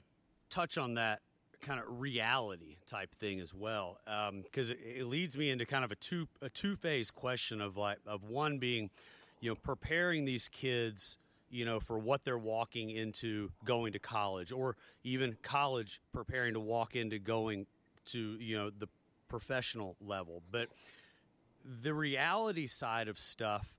touch 0.48 0.78
on 0.78 0.94
that 0.94 1.20
kind 1.60 1.80
of 1.80 2.00
reality 2.00 2.76
type 2.86 3.14
thing 3.16 3.40
as 3.40 3.54
well, 3.54 3.98
um, 4.06 4.42
because 4.42 4.70
it, 4.70 4.78
it 4.84 5.04
leads 5.06 5.36
me 5.36 5.50
into 5.50 5.66
kind 5.66 5.84
of 5.84 5.90
a 5.92 5.96
two 5.96 6.26
a 6.42 6.48
two 6.48 6.76
phase 6.76 7.10
question 7.10 7.60
of 7.60 7.76
like 7.76 7.98
of 8.06 8.24
one 8.24 8.58
being, 8.58 8.90
you 9.40 9.50
know, 9.50 9.54
preparing 9.54 10.24
these 10.24 10.48
kids, 10.48 11.18
you 11.50 11.64
know, 11.64 11.80
for 11.80 11.98
what 11.98 12.24
they're 12.24 12.38
walking 12.38 12.90
into 12.90 13.50
going 13.64 13.92
to 13.92 13.98
college, 13.98 14.52
or 14.52 14.76
even 15.04 15.36
college 15.42 16.00
preparing 16.12 16.54
to 16.54 16.60
walk 16.60 16.96
into 16.96 17.18
going 17.18 17.66
to 18.06 18.36
you 18.40 18.56
know 18.56 18.70
the 18.70 18.88
professional 19.28 19.96
level, 20.00 20.42
but 20.50 20.68
the 21.82 21.94
reality 21.94 22.66
side 22.66 23.08
of 23.08 23.18
stuff 23.18 23.74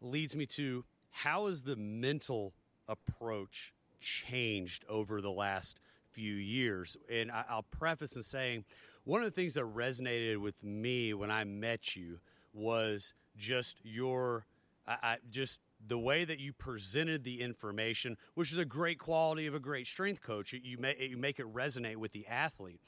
leads 0.00 0.34
me 0.34 0.46
to 0.46 0.84
how 1.10 1.46
has 1.46 1.62
the 1.62 1.76
mental 1.76 2.52
approach 2.88 3.72
changed 4.00 4.84
over 4.88 5.20
the 5.20 5.30
last 5.30 5.78
few 6.16 6.34
years? 6.34 6.96
And 7.12 7.30
I, 7.30 7.44
I'll 7.48 7.62
preface 7.62 8.16
in 8.16 8.22
saying 8.22 8.64
one 9.04 9.22
of 9.22 9.26
the 9.26 9.40
things 9.40 9.54
that 9.54 9.64
resonated 9.64 10.38
with 10.38 10.62
me 10.64 11.14
when 11.14 11.30
I 11.30 11.44
met 11.44 11.94
you 11.94 12.18
was 12.54 13.12
just 13.36 13.76
your, 13.84 14.46
I, 14.86 14.96
I 15.02 15.16
just 15.30 15.60
the 15.86 15.98
way 15.98 16.24
that 16.24 16.40
you 16.40 16.54
presented 16.54 17.22
the 17.22 17.42
information, 17.42 18.16
which 18.34 18.50
is 18.50 18.58
a 18.58 18.64
great 18.64 18.98
quality 18.98 19.46
of 19.46 19.54
a 19.54 19.60
great 19.60 19.86
strength 19.86 20.22
coach. 20.22 20.54
You, 20.54 20.78
make, 20.78 20.98
you 20.98 21.18
make 21.18 21.38
it 21.38 21.52
resonate 21.52 21.96
with 21.96 22.12
the 22.12 22.26
athlete. 22.26 22.80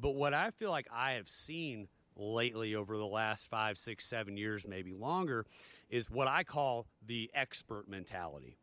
But 0.00 0.14
what 0.14 0.32
I 0.32 0.50
feel 0.50 0.70
like 0.70 0.88
I 0.90 1.12
have 1.12 1.28
seen 1.28 1.88
lately 2.16 2.74
over 2.74 2.96
the 2.96 3.06
last 3.06 3.48
five, 3.48 3.76
six, 3.76 4.06
seven 4.06 4.38
years, 4.38 4.66
maybe 4.66 4.94
longer, 4.94 5.44
is 5.90 6.10
what 6.10 6.28
I 6.28 6.44
call 6.44 6.86
the 7.06 7.30
expert 7.34 7.88
mentality. 7.88 8.56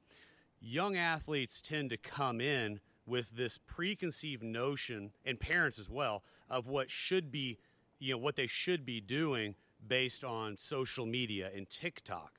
Young 0.59 0.97
athletes 0.97 1.61
tend 1.61 1.91
to 1.91 1.97
come 1.97 2.41
in 2.41 2.79
with 3.07 3.31
this 3.31 3.57
preconceived 3.57 4.43
notion, 4.43 5.11
and 5.25 5.39
parents 5.39 5.79
as 5.79 5.89
well, 5.89 6.23
of 6.49 6.67
what 6.67 6.91
should 6.91 7.31
be, 7.31 7.57
you 7.99 8.13
know, 8.13 8.17
what 8.17 8.35
they 8.35 8.47
should 8.47 8.85
be 8.85 8.99
doing 8.99 9.55
based 9.87 10.23
on 10.23 10.57
social 10.57 11.05
media 11.05 11.49
and 11.55 11.69
TikTok. 11.69 12.33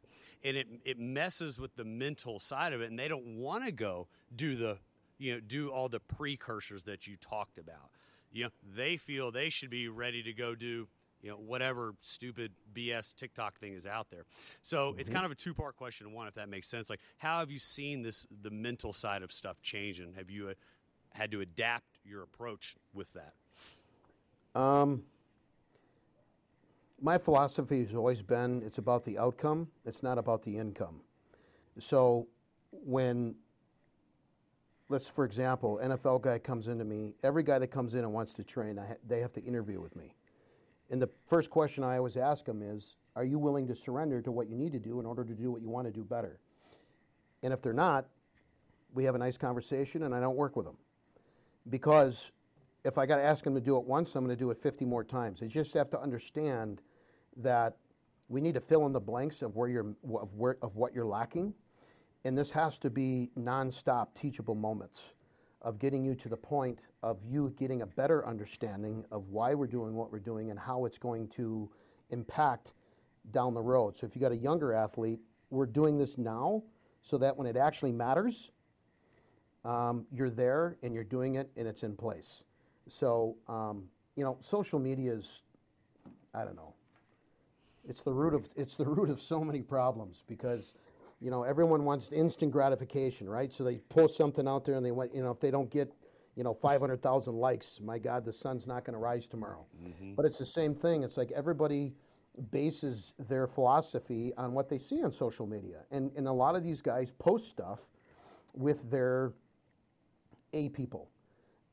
And 0.45 0.57
it, 0.57 0.69
it 0.85 0.99
messes 1.01 1.59
with 1.59 1.75
the 1.75 1.85
mental 1.85 2.39
side 2.39 2.73
of 2.73 2.81
it, 2.81 2.91
and 2.91 2.99
they 2.99 3.09
don't 3.09 3.39
want 3.39 3.65
to 3.65 3.73
go 3.73 4.07
do 4.37 4.55
the, 4.57 4.79
you 5.19 5.35
know, 5.35 5.41
do 5.41 5.71
all 5.71 5.89
the 5.89 6.01
precursors 6.01 6.85
that 6.85 7.07
you 7.07 7.17
talked 7.17 7.59
about. 7.59 7.91
You 8.31 8.45
know, 8.45 8.51
they 8.77 8.99
feel 8.99 9.33
they 9.33 9.49
should 9.49 9.71
be 9.71 9.89
ready 9.89 10.23
to 10.23 10.33
go 10.33 10.55
do 10.55 10.87
you 11.23 11.31
know 11.31 11.37
whatever 11.37 11.95
stupid 12.01 12.53
BS 12.75 13.15
TikTok 13.15 13.59
thing 13.59 13.75
is 13.75 13.87
out 13.87 14.09
there. 14.11 14.25
So 14.63 14.95
it's 14.99 15.11
kind 15.11 15.25
of 15.25 15.31
a 15.31 15.35
two 15.35 15.55
part 15.55 15.77
question. 15.77 16.13
One, 16.13 16.29
if 16.29 16.35
that 16.35 16.49
makes 16.49 16.69
sense, 16.69 16.91
like 16.91 17.01
how 17.19 17.41
have 17.41 17.51
you 17.51 17.59
seen 17.59 18.03
this 18.03 18.27
the 18.43 18.51
mental 18.51 18.93
side 18.93 19.23
of 19.23 19.33
stuff 19.33 19.61
change, 19.63 20.01
and 20.01 20.15
have 20.17 20.31
you 20.31 20.49
uh, 20.49 20.55
had 21.13 21.31
to 21.33 21.41
adapt 21.41 21.99
your 22.05 22.23
approach 22.23 22.77
with 22.95 23.09
that? 23.15 23.33
Um, 24.59 25.03
my 27.01 27.19
philosophy 27.19 27.85
has 27.85 27.95
always 27.95 28.23
been 28.23 28.63
it's 28.65 28.79
about 28.79 29.05
the 29.05 29.19
outcome, 29.19 29.69
it's 29.85 30.03
not 30.03 30.19
about 30.19 30.43
the 30.43 30.57
income. 30.57 31.01
So 31.81 32.27
when, 32.73 33.35
let's 34.89 35.09
for 35.09 35.25
example, 35.25 35.81
NFL 35.83 36.23
guy 36.23 36.39
comes 36.39 36.69
into 36.69 36.85
me, 36.85 37.15
every 37.23 37.43
guy 37.43 37.59
that 37.59 37.69
comes 37.69 37.95
in 37.95 38.01
and 38.01 38.13
wants 38.13 38.33
to 38.35 38.45
train, 38.45 38.79
I 38.79 38.87
ha- 38.87 38.95
they 39.07 39.21
have 39.21 39.33
to 39.35 39.45
interview 39.45 39.81
with 39.81 39.95
me. 39.95 40.15
And 40.91 41.01
the 41.01 41.09
first 41.29 41.51
question 41.51 41.85
I 41.85 41.99
always 41.99 42.17
ask 42.17 42.45
them 42.45 42.63
is, 42.63 42.97
are 43.17 43.25
you 43.25 43.39
willing 43.39 43.67
to 43.69 43.75
surrender 43.75 44.23
to 44.23 44.31
what 44.31 44.49
you 44.49 44.57
need 44.57 44.73
to 44.73 44.79
do 44.79 45.01
in 45.01 45.07
order 45.07 45.25
to 45.25 45.35
do 45.35 45.51
what 45.51 45.61
you 45.61 45.69
want 45.69 45.87
to 45.87 45.93
do 45.93 46.05
better? 46.05 46.39
And 47.43 47.53
if 47.53 47.63
they're 47.63 47.73
not, 47.73 48.07
we 48.95 49.05
have 49.05 49.15
a 49.15 49.19
nice 49.19 49.37
conversation 49.37 50.05
and 50.05 50.15
I 50.15 50.21
don't 50.21 50.37
work 50.37 50.57
with 50.57 50.67
them. 50.67 50.77
Because 51.69 52.31
if 52.85 52.97
I 52.97 53.07
got 53.07 53.17
to 53.17 53.23
ask 53.23 53.45
them 53.45 53.55
to 53.55 53.61
do 53.61 53.77
it 53.77 53.85
once, 53.85 54.15
I'm 54.15 54.25
going 54.25 54.37
to 54.37 54.43
do 54.43 54.51
it 54.51 54.63
50 54.63 54.85
more 54.85 55.05
times. 55.05 55.41
They 55.41 55.49
just 55.49 55.75
have 55.75 55.91
to 55.91 56.01
understand 56.01 56.81
that 57.37 57.77
we 58.29 58.41
need 58.41 58.55
to 58.55 58.61
fill 58.61 58.87
in 58.87 58.93
the 58.93 59.01
blanks 59.01 59.43
of 59.43 59.57
where 59.57 59.69
you're 59.69 59.95
of 60.21 60.35
where 60.35 60.57
of 60.63 60.77
what 60.77 60.95
you're 60.95 61.07
lacking, 61.07 61.55
and 62.25 62.37
this 62.37 62.51
has 62.51 62.79
to 62.79 62.91
be 62.91 63.31
nonstop 63.39 64.09
teachable 64.21 64.55
moments 64.55 65.01
of 65.63 65.79
getting 65.79 66.05
you 66.05 66.15
to 66.15 66.29
the 66.29 66.37
point 66.37 66.79
of 67.03 67.19
you 67.25 67.53
getting 67.59 67.83
a 67.83 67.87
better 67.87 68.27
understanding 68.27 69.05
of 69.11 69.29
why 69.29 69.55
we're 69.55 69.67
doing 69.67 69.95
what 69.95 70.13
we're 70.13 70.19
doing 70.19 70.51
and 70.51 70.59
how 70.59 70.85
it's 70.85 70.99
going 70.99 71.29
to 71.29 71.69
impact 72.11 72.73
down 73.33 73.55
the 73.55 73.63
road. 73.63 73.97
So 73.97 74.07
if 74.07 74.15
you 74.15 74.21
got 74.21 74.33
a 74.33 74.37
younger 74.37 74.73
athlete, 74.73 75.21
we're 75.51 75.67
doing 75.67 75.99
this 75.99 76.19
now 76.19 76.63
so 77.03 77.19
that 77.19 77.37
when 77.37 77.47
it 77.47 77.57
actually 77.57 77.93
matters, 77.93 78.51
um, 79.65 80.07
you're 80.13 80.31
there 80.31 80.77
and 80.83 80.95
you're 80.95 81.05
doing 81.05 81.37
it 81.37 81.51
and 81.57 81.67
it's 81.67 81.83
in 81.83 81.97
place. 81.97 82.43
So, 82.89 83.37
um, 83.49 83.85
you 84.17 84.25
know, 84.25 84.39
social 84.41 84.79
media 84.79 85.13
is, 85.13 85.27
I 86.35 86.45
don't 86.45 86.57
know, 86.57 86.75
it's 87.89 88.03
the 88.03 88.13
root 88.13 88.35
of 88.35 88.47
it's 88.57 88.75
the 88.75 88.87
root 88.87 89.11
of 89.11 89.21
so 89.21 89.41
many 89.41 89.63
problems 89.63 90.23
because, 90.27 90.75
you 91.21 91.31
know, 91.31 91.43
everyone 91.43 91.85
wants 91.85 92.11
instant 92.13 92.53
gratification, 92.53 93.29
right? 93.29 93.53
So 93.53 93.65
they 93.65 93.79
post 93.89 94.17
something 94.17 94.47
out 94.47 94.65
there 94.65 94.77
and 94.77 94.85
they 94.85 94.91
want, 94.91 95.15
you 95.15 95.23
know, 95.23 95.31
if 95.31 95.41
they 95.41 95.51
don't 95.51 95.71
get, 95.71 95.93
you 96.37 96.45
know, 96.45 96.55
500,000 96.55 97.35
likes, 97.35 97.81
my 97.83 97.99
God, 97.99 98.25
the 98.25 98.33
sun's 98.33 98.67
not 98.67 98.85
going 98.85 98.95
to 98.95 99.01
rise 99.01 99.27
tomorrow. 99.27 99.67
Mm-hmm. 99.83 100.15
But 100.15 100.25
it's 100.25 100.39
the 100.39 100.47
same 100.47 100.75
thing. 100.75 101.03
It's 101.03 101.17
like 101.17 101.33
everybody 101.33 101.95
bases 102.53 103.15
their 103.29 103.49
philosophy 103.49 104.33
on 104.37 104.53
what 104.53 104.69
they 104.69 104.79
see 104.79 105.03
on 105.03 105.13
social 105.13 105.45
media, 105.45 105.79
and 105.91 106.13
and 106.17 106.29
a 106.29 106.33
lot 106.33 106.55
of 106.55 106.63
these 106.63 106.81
guys 106.81 107.11
post 107.19 107.51
stuff 107.51 107.81
with 108.55 108.89
their 108.91 109.33
a 110.53 110.69
people 110.69 111.09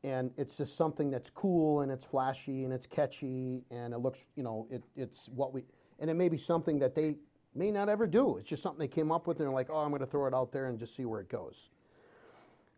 and 0.05 0.31
it's 0.37 0.57
just 0.57 0.75
something 0.75 1.09
that's 1.09 1.31
cool 1.31 1.81
and 1.81 1.91
it's 1.91 2.03
flashy 2.05 2.63
and 2.63 2.71
it's 2.71 2.85
catchy 2.85 3.63
and 3.71 3.93
it 3.93 3.97
looks 3.97 4.23
you 4.35 4.43
know 4.43 4.67
it, 4.69 4.83
it's 4.95 5.29
what 5.33 5.53
we 5.53 5.63
and 5.99 6.09
it 6.09 6.13
may 6.13 6.29
be 6.29 6.37
something 6.37 6.77
that 6.77 6.93
they 6.93 7.15
may 7.55 7.71
not 7.71 7.89
ever 7.89 8.05
do 8.07 8.37
it's 8.37 8.49
just 8.49 8.61
something 8.61 8.79
they 8.79 8.87
came 8.87 9.11
up 9.11 9.27
with 9.27 9.37
and 9.39 9.47
they're 9.47 9.53
like 9.53 9.69
oh 9.69 9.77
i'm 9.77 9.89
going 9.89 9.99
to 9.99 10.05
throw 10.07 10.27
it 10.27 10.33
out 10.33 10.51
there 10.51 10.67
and 10.67 10.79
just 10.79 10.95
see 10.95 11.05
where 11.05 11.21
it 11.21 11.29
goes 11.29 11.69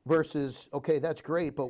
versus 0.05 0.67
okay 0.73 0.99
that's 0.99 1.21
great 1.21 1.55
but 1.55 1.69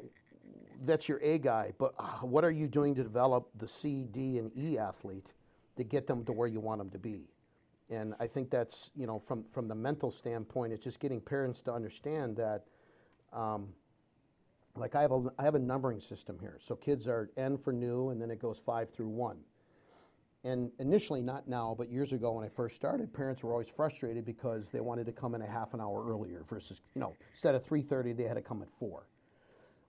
that's 0.86 1.08
your 1.10 1.20
a 1.24 1.38
guy 1.38 1.72
but 1.78 1.94
uh, 1.98 2.04
what 2.22 2.44
are 2.44 2.52
you 2.52 2.68
doing 2.68 2.94
to 2.94 3.04
develop 3.04 3.50
the 3.60 3.68
c 3.68 4.04
d 4.12 4.38
and 4.38 4.52
e 4.56 4.78
athlete 4.78 5.28
to 5.76 5.84
get 5.84 6.08
them 6.08 6.24
to 6.24 6.32
where 6.32 6.48
you 6.48 6.60
want 6.60 6.80
them 6.80 6.90
to 6.90 7.00
be 7.00 7.22
and 7.90 8.14
i 8.20 8.28
think 8.28 8.50
that's 8.50 8.92
you 8.96 9.08
know 9.08 9.22
from 9.28 9.44
from 9.54 9.68
the 9.68 9.76
mental 9.76 10.12
standpoint 10.12 10.72
it's 10.72 10.84
just 10.84 11.00
getting 11.00 11.20
parents 11.20 11.62
to 11.62 11.74
understand 11.74 12.36
that 12.36 12.64
um, 13.34 13.68
like 14.76 14.96
I 14.96 15.02
have 15.02 15.12
a 15.12 15.24
I 15.38 15.44
have 15.44 15.56
a 15.56 15.60
numbering 15.60 16.00
system 16.00 16.38
here. 16.40 16.58
So 16.62 16.76
kids 16.76 17.08
are 17.08 17.30
N 17.38 17.58
for 17.58 17.74
new, 17.74 18.10
and 18.10 18.22
then 18.22 18.32
it 18.32 18.40
goes 18.40 18.60
five 18.66 18.90
through 18.90 19.10
one. 19.10 19.38
And 20.48 20.72
initially, 20.80 21.22
not 21.22 21.50
now, 21.50 21.76
but 21.78 21.92
years 21.92 22.14
ago 22.14 22.32
when 22.32 22.46
I 22.46 22.48
first 22.48 22.78
started, 22.78 23.14
parents 23.14 23.44
were 23.44 23.52
always 23.52 23.68
frustrated 23.68 24.24
because 24.24 24.70
they 24.72 24.80
wanted 24.80 25.06
to 25.08 25.12
come 25.12 25.36
in 25.36 25.42
a 25.42 25.46
half 25.46 25.74
an 25.74 25.82
hour 25.82 26.10
earlier 26.10 26.46
versus, 26.50 26.80
you 26.96 27.02
know, 27.02 27.14
instead 27.34 27.54
of 27.54 27.66
3:30, 27.66 28.14
they 28.14 28.24
had 28.24 28.36
to 28.36 28.42
come 28.42 28.62
at 28.62 28.70
four. 28.80 29.08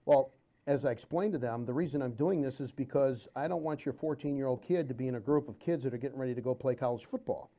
Well, 0.03 0.33
as 0.67 0.83
I 0.83 0.91
explained 0.91 1.31
to 1.31 1.39
them, 1.39 1.65
the 1.65 1.71
reason 1.71 2.01
I'm 2.01 2.11
doing 2.11 2.41
this 2.41 2.59
is 2.59 2.73
because 2.73 3.25
I 3.37 3.47
don't 3.47 3.63
want 3.63 3.85
your 3.85 3.93
14-year-old 3.93 4.61
kid 4.61 4.89
to 4.89 4.93
be 4.93 5.07
in 5.07 5.15
a 5.15 5.19
group 5.21 5.47
of 5.47 5.57
kids 5.59 5.81
that 5.85 5.93
are 5.93 5.97
getting 5.97 6.19
ready 6.19 6.35
to 6.35 6.41
go 6.41 6.53
play 6.53 6.75
college 6.75 7.05
football. 7.05 7.49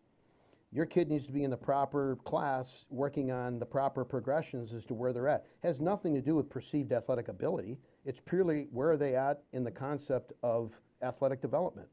Your 0.71 0.85
kid 0.85 1.09
needs 1.09 1.27
to 1.27 1.33
be 1.33 1.45
in 1.45 1.51
the 1.51 1.57
proper 1.57 2.17
class, 2.27 2.85
working 2.91 3.33
on 3.33 3.59
the 3.59 3.67
proper 3.67 4.05
progressions 4.05 4.75
as 4.75 4.85
to 4.85 4.95
where 4.95 5.15
they're 5.15 5.27
at. 5.27 5.47
It 5.63 5.67
has 5.67 5.81
nothing 5.81 6.13
to 6.17 6.21
do 6.21 6.35
with 6.35 6.51
perceived 6.51 6.93
athletic 6.93 7.29
ability. 7.29 7.79
It's 8.05 8.21
purely 8.21 8.69
where 8.71 8.91
are 8.91 8.99
they 8.99 9.17
at 9.17 9.43
in 9.55 9.65
the 9.65 9.71
concept 9.71 10.35
of 10.43 10.79
athletic 11.03 11.41
development 11.41 11.89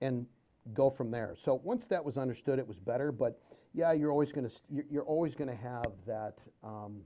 and 0.00 0.26
go 0.74 0.90
from 0.90 1.10
there. 1.10 1.34
So 1.38 1.60
once 1.64 1.86
that 1.86 2.04
was 2.04 2.16
understood, 2.16 2.58
it 2.58 2.66
was 2.66 2.78
better. 2.78 3.12
But 3.12 3.40
yeah, 3.72 3.92
you're 3.92 4.10
always 4.10 4.32
going 4.32 4.48
to 4.48 4.84
you're 4.90 5.04
always 5.04 5.34
going 5.34 5.48
to 5.48 5.56
have 5.56 5.92
that 6.06 6.38
um, 6.64 7.00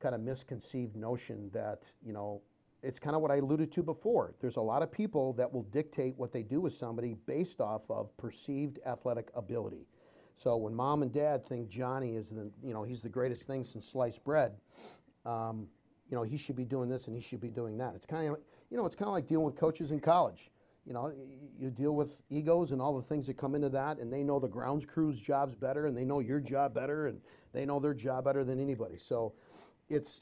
kind 0.00 0.14
of 0.14 0.20
misconceived 0.20 0.96
notion 0.96 1.50
that 1.52 1.82
you 2.04 2.12
know 2.12 2.40
it's 2.82 2.98
kind 2.98 3.16
of 3.16 3.22
what 3.22 3.30
I 3.30 3.36
alluded 3.36 3.72
to 3.72 3.82
before. 3.82 4.34
There's 4.40 4.56
a 4.56 4.60
lot 4.60 4.82
of 4.82 4.92
people 4.92 5.32
that 5.34 5.50
will 5.50 5.62
dictate 5.64 6.14
what 6.18 6.32
they 6.32 6.42
do 6.42 6.60
with 6.60 6.74
somebody 6.74 7.16
based 7.26 7.60
off 7.60 7.82
of 7.88 8.14
perceived 8.18 8.78
athletic 8.86 9.30
ability. 9.34 9.86
So 10.36 10.56
when 10.56 10.74
mom 10.74 11.02
and 11.02 11.12
dad 11.12 11.46
think 11.46 11.68
Johnny 11.68 12.16
is 12.16 12.30
the 12.30 12.50
you 12.62 12.74
know 12.74 12.82
he's 12.82 13.02
the 13.02 13.08
greatest 13.08 13.46
thing 13.46 13.64
since 13.64 13.88
sliced 13.88 14.22
bread. 14.24 14.52
Um, 15.24 15.68
you 16.10 16.16
know 16.16 16.22
he 16.22 16.36
should 16.36 16.56
be 16.56 16.64
doing 16.64 16.88
this 16.88 17.06
and 17.06 17.16
he 17.16 17.22
should 17.22 17.40
be 17.40 17.48
doing 17.48 17.78
that. 17.78 17.94
It's 17.94 18.06
kind 18.06 18.28
of 18.28 18.36
you 18.70 18.76
know 18.76 18.86
it's 18.86 18.94
kind 18.94 19.08
of 19.08 19.14
like 19.14 19.26
dealing 19.26 19.46
with 19.46 19.56
coaches 19.56 19.90
in 19.90 20.00
college 20.00 20.50
you 20.86 20.92
know, 20.92 21.12
you 21.58 21.70
deal 21.70 21.94
with 21.94 22.16
egos 22.28 22.72
and 22.72 22.80
all 22.80 22.96
the 22.96 23.06
things 23.06 23.26
that 23.26 23.38
come 23.38 23.54
into 23.54 23.70
that, 23.70 23.98
and 23.98 24.12
they 24.12 24.22
know 24.22 24.38
the 24.38 24.48
grounds 24.48 24.84
crew's 24.84 25.18
jobs 25.18 25.54
better, 25.54 25.86
and 25.86 25.96
they 25.96 26.04
know 26.04 26.20
your 26.20 26.40
job 26.40 26.74
better, 26.74 27.06
and 27.06 27.20
they 27.52 27.64
know 27.64 27.80
their 27.80 27.94
job 27.94 28.24
better 28.24 28.44
than 28.44 28.60
anybody. 28.60 28.98
So 28.98 29.32
it's, 29.88 30.20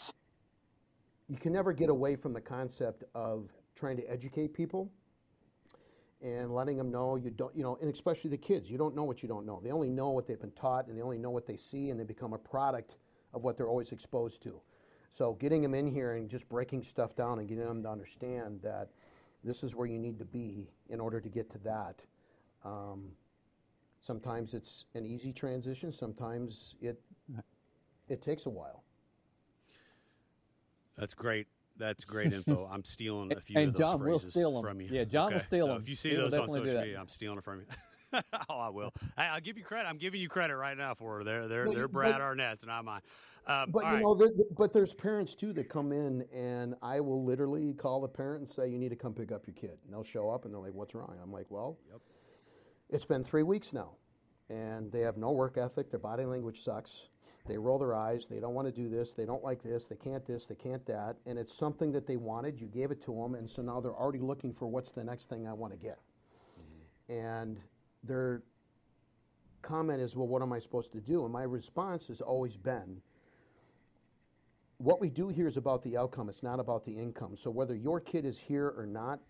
you 1.29 1.37
can 1.37 1.53
never 1.53 1.73
get 1.73 1.89
away 1.89 2.15
from 2.15 2.33
the 2.33 2.41
concept 2.41 3.03
of 3.15 3.49
trying 3.75 3.97
to 3.97 4.05
educate 4.05 4.55
people 4.55 4.91
and 6.23 6.55
letting 6.55 6.77
them 6.77 6.93
know 6.93 7.17
you 7.17 7.31
don't, 7.31 7.55
you 7.57 7.65
know, 7.65 7.77
and 7.81 7.93
especially 7.93 8.31
the 8.31 8.37
kids, 8.37 8.71
you 8.71 8.79
don't 8.79 8.95
know 8.95 9.03
what 9.03 9.23
you 9.23 9.29
don't 9.29 9.45
know. 9.45 9.61
They 9.65 9.73
only 9.73 9.91
know 9.91 10.11
what 10.11 10.29
they've 10.29 10.41
been 10.41 10.53
taught, 10.53 10.87
and 10.87 10.97
they 10.97 11.03
only 11.03 11.19
know 11.19 11.31
what 11.31 11.47
they 11.47 11.57
see, 11.57 11.91
and 11.91 11.99
they 11.99 12.05
become 12.05 12.33
a 12.33 12.39
product 12.39 12.99
of 13.35 13.43
what 13.43 13.57
they're 13.57 13.69
always 13.69 13.91
exposed 13.91 14.43
to. 14.45 14.61
So 15.13 15.35
getting 15.35 15.63
them 15.63 15.75
in 15.75 15.87
here 15.87 16.15
and 16.15 16.31
just 16.31 16.49
breaking 16.49 16.85
stuff 16.85 17.17
down 17.17 17.41
and 17.41 17.49
getting 17.49 17.65
them 17.65 17.83
to 17.83 17.89
understand 17.89 18.61
that 18.63 18.89
this 19.45 19.63
is 19.63 19.75
where 19.75 19.87
you 19.87 19.99
need 19.99 20.19
to 20.19 20.25
be 20.25 20.69
in 20.89 21.01
order 21.01 21.21
to 21.21 21.29
get 21.29 21.51
to 21.51 21.59
that. 21.59 22.01
Um, 22.65 23.11
sometimes 24.01 24.55
it's 24.55 24.85
an 24.95 25.07
easy 25.07 25.33
transition. 25.33 25.93
Sometimes 25.93 26.77
it 26.81 27.01
it 28.09 28.23
takes 28.23 28.47
a 28.47 28.51
while. 28.51 28.85
That's 30.97 31.15
great. 31.15 31.47
That's 31.79 32.05
great 32.05 32.33
info. 32.33 32.69
I'm 32.73 32.85
stealing 32.85 33.33
a 33.33 33.41
few 33.41 33.59
and 33.59 33.69
of 33.69 33.75
those 33.75 33.81
John 33.81 33.99
phrases 34.01 34.25
will 34.25 34.31
steal 34.31 34.63
from 34.63 34.81
you. 34.81 34.89
Yeah, 34.91 35.05
John 35.05 35.29
okay? 35.29 35.37
will 35.37 35.45
steal 35.45 35.67
so 35.67 35.73
them. 35.73 35.83
If 35.83 35.89
you 35.89 35.97
see 35.97 36.11
He 36.11 36.17
will 36.17 36.31
those 36.31 36.39
on 36.39 36.49
social 36.49 36.65
media, 36.65 36.99
I'm 37.01 37.09
stealing 37.09 37.39
it 37.39 37.45
from 37.45 37.61
you. 37.61 37.67
oh, 38.49 38.59
I 38.59 38.69
will. 38.69 38.93
Hey, 39.17 39.25
I'll 39.25 39.41
give 39.41 39.57
you 39.59 39.65
credit. 39.65 39.89
I'm 39.89 39.99
giving 39.99 40.21
you 40.21 40.29
credit 40.29 40.57
right 40.57 40.77
now 40.77 40.95
for 40.95 41.21
it. 41.21 41.25
They're 41.25 41.49
they're 41.49 41.65
But 41.67 41.75
they're 41.75 41.89
Brad 41.89 42.13
but- 42.13 42.21
Arnett's, 42.21 42.65
not 42.67 42.85
mine. 42.85 43.01
Um, 43.47 43.71
But 43.73 43.81
you 43.81 43.91
right. 43.91 44.03
know, 44.03 44.15
the, 44.15 44.47
but 44.57 44.73
there's 44.73 44.95
parents 44.95 45.35
too 45.35 45.53
that 45.55 45.69
come 45.69 45.91
in, 45.91 46.23
and 46.33 46.77
I 46.81 47.01
will 47.01 47.25
literally 47.25 47.75
call 47.75 48.01
the 48.01 48.09
parent 48.09 48.41
and 48.43 48.49
say, 48.49 48.69
"You 48.69 48.79
need 48.79 48.91
to 48.91 48.97
come 48.97 49.15
pick 49.15 49.33
up 49.33 49.47
your 49.49 49.55
kid." 49.55 49.79
And 49.85 49.93
they'll 49.93 50.05
show 50.05 50.31
up, 50.31 50.45
and 50.45 50.55
they're 50.55 50.61
like, 50.61 50.75
"What's 50.75 50.95
wrong?" 50.95 51.19
I'm 51.21 51.33
like, 51.33 51.47
"Well, 51.51 51.77
Yep. 51.91 52.01
it's 52.91 53.05
been 53.05 53.25
three 53.25 53.43
weeks 53.43 53.73
now, 53.73 53.97
and 54.49 54.93
they 54.93 55.01
have 55.01 55.17
no 55.17 55.33
work 55.33 55.59
ethic. 55.59 55.91
Their 55.91 55.99
body 55.99 56.25
language 56.25 56.63
sucks. 56.63 57.09
They 57.45 57.59
roll 57.59 57.81
their 57.81 57.97
eyes. 57.97 58.29
They 58.31 58.39
don't 58.39 58.55
want 58.55 58.69
to 58.69 58.73
do 58.73 58.89
this. 58.89 59.13
They 59.15 59.25
don't 59.27 59.43
like 59.43 59.61
this. 59.65 59.87
They 59.89 59.97
can't 59.97 60.25
this. 60.25 60.47
They 60.47 60.55
can't 60.55 60.87
that. 60.87 61.17
And 61.27 61.37
it's 61.37 61.53
something 61.53 61.91
that 61.91 62.07
they 62.07 62.17
wanted. 62.17 62.61
You 62.61 62.69
gave 62.69 62.93
it 62.93 63.03
to 63.07 63.13
them, 63.13 63.35
and 63.35 63.51
so 63.51 63.63
now 63.63 63.81
they're 63.81 63.91
already 63.97 64.21
looking 64.21 64.53
for 64.55 64.69
what's 64.69 64.93
the 64.93 65.03
next 65.03 65.29
thing 65.29 65.49
I 65.49 65.53
want 65.53 65.73
to 65.73 65.79
get. 65.79 65.99
And 67.09 67.59
their 68.03 68.43
comment 69.63 70.01
is, 70.01 70.17
"Well, 70.17 70.27
what 70.27 70.43
am 70.43 70.53
I 70.53 70.59
supposed 70.59 70.93
to 70.93 71.01
do?" 71.01 71.25
And 71.25 71.33
my 71.33 71.45
response 71.45 72.07
has 72.09 72.21
always 72.21 72.57
been 72.57 73.01
what 74.83 75.01
we 75.01 75.09
do 75.09 75.29
here 75.29 75.47
is 75.47 75.57
about 75.57 75.83
the 75.85 75.97
outcome. 75.97 76.29
It's 76.29 76.43
not 76.43 76.59
about 76.59 76.85
the 76.85 76.93
income. 76.93 77.37
So 77.37 77.51
whether 77.51 77.75
your 77.75 78.01
kid 78.01 78.25
is 78.25 78.39
here 78.39 78.75
or 78.77 78.85
not, 78.85 79.21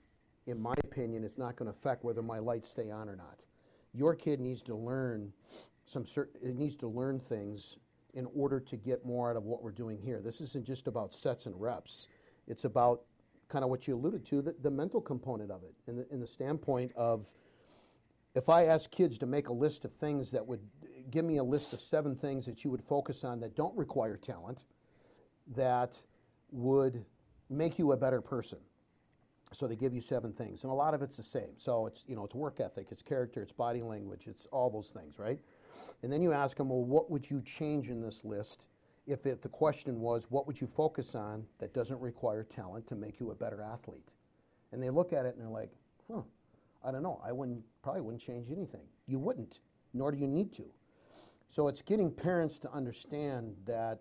in 0.46 0.58
my 0.58 0.74
opinion, 0.82 1.24
it's 1.24 1.38
not 1.38 1.56
going 1.56 1.70
to 1.70 1.76
affect 1.76 2.04
whether 2.04 2.22
my 2.22 2.38
lights 2.38 2.70
stay 2.70 2.90
on 2.90 3.08
or 3.08 3.16
not. 3.16 3.38
Your 3.92 4.14
kid 4.14 4.40
needs 4.40 4.62
to 4.62 4.74
learn 4.74 5.30
some 5.84 6.06
certain. 6.06 6.40
It 6.42 6.56
needs 6.56 6.76
to 6.76 6.88
learn 6.88 7.20
things 7.20 7.76
in 8.14 8.26
order 8.34 8.60
to 8.60 8.76
get 8.76 9.04
more 9.04 9.30
out 9.30 9.36
of 9.36 9.44
what 9.44 9.62
we're 9.62 9.72
doing 9.72 9.98
here. 9.98 10.20
This 10.22 10.40
isn't 10.40 10.64
just 10.64 10.86
about 10.86 11.12
sets 11.12 11.46
and 11.46 11.60
reps. 11.60 12.08
It's 12.46 12.64
about 12.64 13.02
kind 13.48 13.62
of 13.62 13.70
what 13.70 13.86
you 13.86 13.94
alluded 13.94 14.24
to, 14.26 14.40
the, 14.40 14.54
the 14.62 14.70
mental 14.70 15.00
component 15.00 15.50
of 15.50 15.62
it, 15.62 15.74
in 15.86 15.96
the, 15.96 16.06
in 16.10 16.20
the 16.20 16.26
standpoint 16.26 16.92
of 16.96 17.26
if 18.34 18.48
I 18.48 18.66
ask 18.66 18.90
kids 18.90 19.18
to 19.18 19.26
make 19.26 19.48
a 19.48 19.52
list 19.52 19.84
of 19.84 19.92
things 19.92 20.30
that 20.30 20.46
would 20.46 20.60
give 21.10 21.24
me 21.24 21.36
a 21.36 21.44
list 21.44 21.72
of 21.72 21.80
seven 21.80 22.16
things 22.16 22.46
that 22.46 22.64
you 22.64 22.70
would 22.70 22.82
focus 22.82 23.24
on 23.24 23.40
that 23.40 23.54
don't 23.54 23.76
require 23.76 24.16
talent, 24.16 24.64
that 25.54 25.98
would 26.50 27.04
make 27.50 27.78
you 27.78 27.92
a 27.92 27.96
better 27.96 28.20
person. 28.20 28.58
So 29.52 29.66
they 29.66 29.76
give 29.76 29.92
you 29.92 30.00
seven 30.00 30.32
things, 30.32 30.62
and 30.62 30.72
a 30.72 30.74
lot 30.74 30.94
of 30.94 31.02
it's 31.02 31.18
the 31.18 31.22
same. 31.22 31.50
So 31.58 31.86
it's 31.86 32.04
you 32.06 32.16
know 32.16 32.24
it's 32.24 32.34
work 32.34 32.58
ethic, 32.58 32.86
it's 32.90 33.02
character, 33.02 33.42
it's 33.42 33.52
body 33.52 33.82
language, 33.82 34.22
it's 34.26 34.46
all 34.46 34.70
those 34.70 34.88
things, 34.88 35.18
right? 35.18 35.38
And 36.02 36.10
then 36.10 36.22
you 36.22 36.32
ask 36.32 36.56
them, 36.56 36.70
well, 36.70 36.84
what 36.84 37.10
would 37.10 37.30
you 37.30 37.42
change 37.42 37.88
in 37.88 38.00
this 38.00 38.24
list 38.24 38.66
if 39.06 39.26
it, 39.26 39.42
the 39.42 39.48
question 39.48 40.00
was, 40.00 40.26
what 40.30 40.46
would 40.46 40.60
you 40.60 40.66
focus 40.66 41.14
on 41.14 41.44
that 41.58 41.74
doesn't 41.74 42.00
require 42.00 42.44
talent 42.44 42.86
to 42.86 42.94
make 42.94 43.20
you 43.20 43.30
a 43.30 43.34
better 43.34 43.60
athlete? 43.60 44.08
And 44.70 44.82
they 44.82 44.90
look 44.90 45.12
at 45.12 45.26
it 45.26 45.34
and 45.34 45.42
they're 45.42 45.52
like, 45.52 45.70
huh, 46.10 46.22
I 46.84 46.90
don't 46.90 47.02
know. 47.02 47.20
I 47.24 47.32
wouldn't 47.32 47.62
probably 47.82 48.00
wouldn't 48.00 48.22
change 48.22 48.50
anything. 48.50 48.82
You 49.06 49.18
wouldn't, 49.18 49.60
nor 49.94 50.10
do 50.10 50.18
you 50.18 50.28
need 50.28 50.52
to. 50.54 50.64
So 51.50 51.68
it's 51.68 51.82
getting 51.82 52.10
parents 52.10 52.58
to 52.60 52.72
understand 52.72 53.54
that 53.66 53.98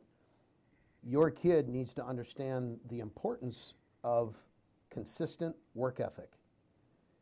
your 1.03 1.29
kid 1.29 1.67
needs 1.67 1.93
to 1.95 2.05
understand 2.05 2.79
the 2.89 2.99
importance 2.99 3.73
of 4.03 4.37
consistent 4.89 5.55
work 5.73 5.99
ethic. 5.99 6.29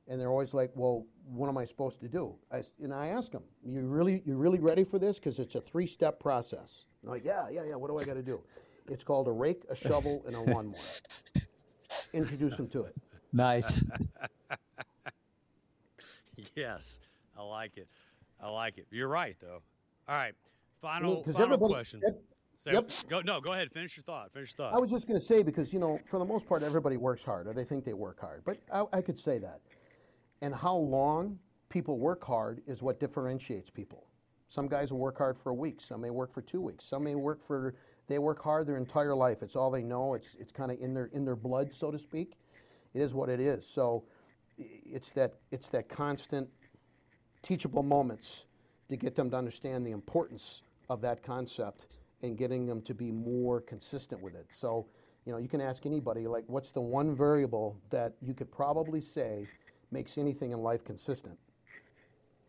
And 0.08 0.20
they're 0.20 0.32
always 0.32 0.54
like, 0.54 0.72
"Well, 0.76 1.06
what 1.26 1.50
am 1.50 1.58
I 1.58 1.66
supposed 1.66 2.00
to 2.02 2.08
do?" 2.08 2.36
I, 2.52 2.64
and 2.82 2.94
I 2.94 3.08
ask 3.08 3.32
them, 3.32 3.44
"You 3.64 3.82
really, 3.82 4.24
you 4.26 4.38
really 4.38 4.60
ready 4.60 4.84
for 4.84 4.98
this? 4.98 5.18
Because 5.20 5.40
it's 5.40 5.56
a 5.56 5.62
three-step 5.62 6.20
process." 6.20 6.86
And 7.02 7.10
they're 7.10 7.16
like, 7.16 7.26
"Yeah, 7.26 7.48
yeah, 7.50 7.64
yeah. 7.64 7.76
What 7.76 7.90
do 7.90 8.00
I 8.00 8.04
got 8.04 8.16
to 8.16 8.24
do?" 8.24 8.42
It's 8.88 9.04
called 9.04 9.28
a 9.28 9.32
rake, 9.32 9.66
a 9.70 9.76
shovel, 9.76 10.24
and 10.26 10.36
a 10.36 10.42
lawnmower. 10.42 10.82
Introduce 12.14 12.58
them 12.58 12.68
to 12.70 12.84
it. 12.84 12.96
Nice. 13.34 13.84
yes, 16.56 17.00
I 17.38 17.42
like 17.44 17.78
it. 17.78 17.88
I 18.42 18.50
like 18.50 18.78
it. 18.78 18.88
You're 18.92 19.08
right, 19.08 19.36
though. 19.42 19.62
All 20.08 20.16
right, 20.16 20.34
final 20.82 21.24
final 21.24 21.58
question. 21.58 22.02
ev- 22.08 22.16
Say- 22.56 22.74
yep. 22.74 22.90
Go 23.10 23.22
no. 23.22 23.40
Go 23.40 23.54
ahead. 23.54 23.72
Finish 23.72 23.96
your 23.96 24.04
thought. 24.04 24.34
Finish 24.34 24.50
your 24.58 24.68
thought. 24.70 24.76
I 24.76 24.80
was 24.80 24.90
just 24.92 25.08
going 25.08 25.20
to 25.20 25.26
say 25.26 25.44
because 25.44 25.72
you 25.72 25.80
know, 25.80 26.00
for 26.10 26.20
the 26.20 26.26
most 26.26 26.46
part, 26.48 26.62
everybody 26.62 26.98
works 26.98 27.24
hard, 27.24 27.48
or 27.48 27.54
they 27.54 27.64
think 27.64 27.86
they 27.86 27.94
work 27.94 28.20
hard. 28.20 28.44
But 28.46 28.58
I, 28.74 28.84
I 28.98 29.02
could 29.02 29.18
say 29.20 29.38
that. 29.40 29.62
And 30.42 30.54
how 30.54 30.76
long 30.76 31.40
people 31.70 31.98
work 32.00 32.24
hard 32.24 32.62
is 32.68 32.82
what 32.82 33.00
differentiates 33.00 33.70
people. 33.70 34.06
Some 34.50 34.68
guys 34.68 34.92
will 34.92 35.00
work 35.00 35.18
hard 35.18 35.38
for 35.38 35.52
a 35.52 35.54
week. 35.54 35.80
Some 35.88 36.02
may 36.02 36.10
work 36.10 36.34
for 36.34 36.42
two 36.42 36.60
weeks. 36.60 36.84
Some 36.84 37.04
may 37.04 37.16
work 37.16 37.46
for 37.46 37.76
they 38.08 38.18
work 38.20 38.42
hard 38.44 38.68
their 38.68 38.78
entire 38.78 39.16
life. 39.16 39.38
It's 39.44 39.56
all 39.56 39.70
they 39.72 39.84
know. 39.84 40.16
It's 40.16 40.36
it's 40.40 40.52
kind 40.52 40.72
of 40.72 40.80
in 40.82 40.94
their 40.94 41.06
in 41.14 41.24
their 41.24 41.36
blood, 41.36 41.72
so 41.74 41.92
to 41.92 42.00
speak. 42.00 42.34
It 42.94 43.02
is 43.02 43.14
what 43.14 43.30
it 43.30 43.40
is. 43.40 43.64
So 43.72 44.04
it's 44.60 45.12
that 45.14 45.36
it's 45.52 45.70
that 45.70 45.90
constant 45.90 46.50
teachable 47.42 47.84
moments 47.84 48.44
to 48.90 48.98
get 48.98 49.16
them 49.16 49.30
to 49.32 49.38
understand 49.38 49.86
the 49.86 49.92
importance 49.92 50.62
of 50.90 51.02
that 51.02 51.24
concept 51.24 51.86
and 52.24 52.38
getting 52.38 52.66
them 52.66 52.82
to 52.82 52.94
be 52.94 53.12
more 53.12 53.62
consistent 53.62 54.20
with 54.20 54.36
it. 54.36 54.46
So, 54.52 54.86
you 55.26 55.32
know, 55.32 55.38
you 55.38 55.48
can 55.48 55.62
ask 55.62 55.86
anybody, 55.86 56.28
like, 56.28 56.44
what's 56.48 56.72
the 56.72 56.82
one 56.82 57.16
variable 57.16 57.80
that 57.92 58.14
you 58.22 58.34
could 58.34 58.52
probably 58.52 59.00
say 59.00 59.48
makes 59.92 60.18
anything 60.18 60.52
in 60.52 60.60
life 60.62 60.84
consistent 60.84 61.38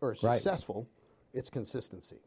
or 0.01 0.15
Right. 0.21 0.37
successful? 0.37 0.87
It's 1.33 1.49
consistency. 1.49 2.19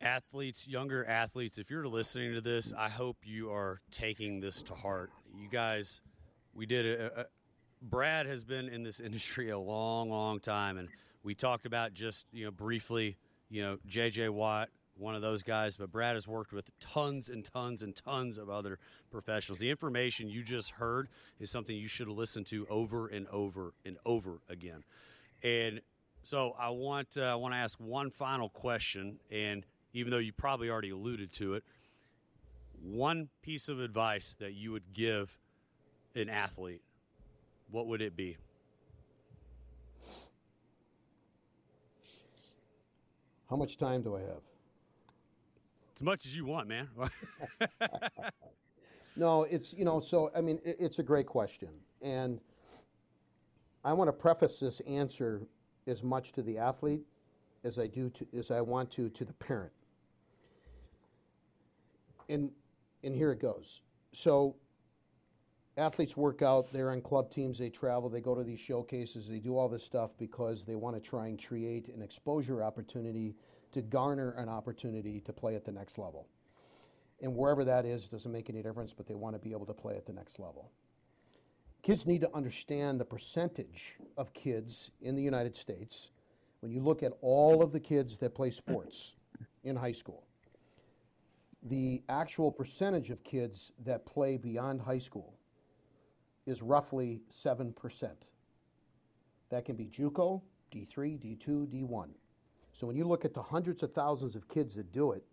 athletes, 0.00 0.66
younger 0.66 1.04
athletes, 1.04 1.58
if 1.58 1.70
you're 1.70 1.86
listening 1.86 2.32
to 2.32 2.40
this, 2.40 2.72
I 2.76 2.88
hope 2.88 3.18
you 3.22 3.50
are 3.52 3.80
taking 3.90 4.40
this 4.40 4.62
to 4.62 4.74
heart. 4.74 5.10
You 5.36 5.48
guys, 5.48 6.00
we 6.60 6.66
did 6.66 7.00
a, 7.00 7.20
a 7.22 7.26
Brad 7.80 8.26
has 8.26 8.44
been 8.44 8.68
in 8.68 8.82
this 8.82 9.00
industry 9.08 9.48
a 9.48 9.58
long, 9.58 10.10
long 10.10 10.38
time, 10.40 10.76
and 10.76 10.88
we 11.22 11.34
talked 11.34 11.64
about 11.64 11.94
just 11.94 12.26
you 12.32 12.44
know 12.44 12.50
briefly, 12.50 13.16
you 13.48 13.62
know, 13.62 13.78
J.J. 13.86 14.28
Watt 14.28 14.68
one 14.96 15.14
of 15.14 15.22
those 15.22 15.42
guys, 15.42 15.76
but 15.76 15.90
Brad 15.90 16.14
has 16.14 16.28
worked 16.28 16.52
with 16.52 16.68
tons 16.78 17.30
and 17.30 17.42
tons 17.42 17.82
and 17.82 17.96
tons 17.96 18.36
of 18.36 18.50
other 18.50 18.78
professionals. 19.10 19.58
The 19.58 19.70
information 19.70 20.28
you 20.28 20.42
just 20.42 20.72
heard 20.72 21.08
is 21.38 21.50
something 21.50 21.74
you 21.74 21.88
should 21.88 22.06
listen 22.08 22.44
to 22.44 22.66
over 22.68 23.06
and 23.06 23.26
over 23.28 23.72
and 23.86 23.96
over 24.04 24.40
again. 24.50 24.84
And 25.42 25.80
so 26.22 26.54
I 26.58 26.68
want 26.68 27.16
uh, 27.16 27.22
I 27.22 27.36
want 27.36 27.54
to 27.54 27.58
ask 27.58 27.80
one 27.80 28.10
final 28.10 28.50
question, 28.50 29.18
and 29.30 29.64
even 29.94 30.10
though 30.10 30.18
you 30.18 30.34
probably 30.34 30.68
already 30.68 30.90
alluded 30.90 31.32
to 31.34 31.54
it, 31.54 31.64
one 32.82 33.30
piece 33.40 33.70
of 33.70 33.80
advice 33.80 34.36
that 34.38 34.52
you 34.52 34.72
would 34.72 34.92
give 34.92 35.40
an 36.14 36.28
athlete, 36.28 36.82
what 37.70 37.86
would 37.86 38.02
it 38.02 38.16
be? 38.16 38.36
How 43.48 43.56
much 43.56 43.78
time 43.78 44.02
do 44.02 44.16
I 44.16 44.20
have? 44.20 44.42
As 45.96 46.02
much 46.02 46.24
as 46.24 46.36
you 46.36 46.44
want, 46.44 46.68
man. 46.68 46.88
no, 49.16 49.42
it's, 49.42 49.74
you 49.74 49.84
know, 49.84 50.00
so, 50.00 50.30
I 50.36 50.40
mean, 50.40 50.60
it, 50.64 50.76
it's 50.78 50.98
a 51.00 51.02
great 51.02 51.26
question. 51.26 51.68
And 52.00 52.40
I 53.84 53.92
want 53.92 54.08
to 54.08 54.12
preface 54.12 54.60
this 54.60 54.80
answer 54.86 55.42
as 55.86 56.02
much 56.02 56.32
to 56.32 56.42
the 56.42 56.58
athlete 56.58 57.02
as 57.64 57.78
I 57.78 57.86
do 57.86 58.08
to, 58.10 58.26
as 58.38 58.50
I 58.50 58.60
want 58.60 58.90
to 58.92 59.08
to 59.10 59.24
the 59.24 59.32
parent. 59.34 59.72
And, 62.28 62.50
and 63.02 63.14
here 63.14 63.32
it 63.32 63.40
goes. 63.40 63.80
So 64.12 64.54
athletes 65.80 66.16
work 66.16 66.42
out, 66.42 66.72
they're 66.72 66.92
on 66.92 67.00
club 67.00 67.30
teams, 67.30 67.58
they 67.58 67.70
travel, 67.70 68.08
they 68.08 68.20
go 68.20 68.34
to 68.34 68.44
these 68.44 68.60
showcases, 68.60 69.26
they 69.26 69.38
do 69.38 69.56
all 69.56 69.68
this 69.68 69.82
stuff 69.82 70.10
because 70.18 70.64
they 70.64 70.76
want 70.76 70.94
to 70.94 71.00
try 71.00 71.26
and 71.26 71.44
create 71.44 71.88
an 71.88 72.02
exposure 72.02 72.62
opportunity 72.62 73.34
to 73.72 73.82
garner 73.82 74.32
an 74.32 74.48
opportunity 74.48 75.20
to 75.20 75.32
play 75.32 75.56
at 75.56 75.64
the 75.64 75.72
next 75.72 75.98
level. 75.98 76.28
And 77.22 77.34
wherever 77.34 77.64
that 77.64 77.84
is, 77.84 78.04
doesn't 78.04 78.30
make 78.30 78.50
any 78.50 78.62
difference, 78.62 78.92
but 78.96 79.06
they 79.06 79.14
want 79.14 79.34
to 79.34 79.38
be 79.38 79.52
able 79.52 79.66
to 79.66 79.74
play 79.74 79.96
at 79.96 80.06
the 80.06 80.12
next 80.12 80.38
level. 80.38 80.70
Kids 81.82 82.06
need 82.06 82.20
to 82.20 82.34
understand 82.34 83.00
the 83.00 83.04
percentage 83.04 83.94
of 84.16 84.32
kids 84.34 84.90
in 85.00 85.16
the 85.16 85.22
United 85.22 85.56
States. 85.56 86.08
When 86.60 86.70
you 86.70 86.80
look 86.80 87.02
at 87.02 87.12
all 87.22 87.62
of 87.62 87.72
the 87.72 87.80
kids 87.80 88.18
that 88.18 88.34
play 88.34 88.50
sports 88.50 89.14
in 89.64 89.76
high 89.76 89.92
school, 89.92 90.24
the 91.62 92.02
actual 92.08 92.50
percentage 92.50 93.10
of 93.10 93.22
kids 93.24 93.72
that 93.84 94.04
play 94.04 94.36
beyond 94.36 94.80
high 94.80 94.98
school 94.98 95.34
is 96.46 96.62
roughly 96.62 97.20
7%. 97.44 97.74
That 99.50 99.64
can 99.64 99.76
be 99.76 99.86
JUCO, 99.86 100.40
D3, 100.72 101.18
D2, 101.18 101.66
D1. 101.66 102.08
So 102.72 102.86
when 102.86 102.96
you 102.96 103.04
look 103.04 103.24
at 103.24 103.34
the 103.34 103.42
hundreds 103.42 103.82
of 103.82 103.92
thousands 103.92 104.36
of 104.36 104.48
kids 104.48 104.74
that 104.76 104.92
do 104.92 105.12
it, 105.12 105.24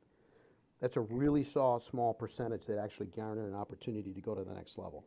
that's 0.81 0.97
a 0.97 1.01
really 1.01 1.43
small, 1.43 1.79
small 1.79 2.13
percentage 2.13 2.65
that 2.65 2.77
actually 2.77 3.07
garner 3.07 3.47
an 3.47 3.55
opportunity 3.55 4.13
to 4.13 4.21
go 4.21 4.35
to 4.35 4.43
the 4.43 4.53
next 4.53 4.77
level. 4.77 5.05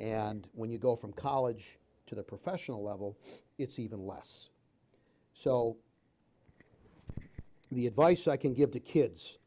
And 0.00 0.46
when 0.52 0.70
you 0.70 0.78
go 0.78 0.96
from 0.96 1.12
college 1.12 1.78
to 2.06 2.14
the 2.14 2.22
professional 2.22 2.82
level, 2.82 3.16
it's 3.58 3.78
even 3.78 4.06
less. 4.06 4.48
So 5.34 5.76
the 7.70 7.86
advice 7.86 8.26
I 8.28 8.36
can 8.36 8.54
give 8.54 8.70
to 8.72 8.80
kids 8.80 9.38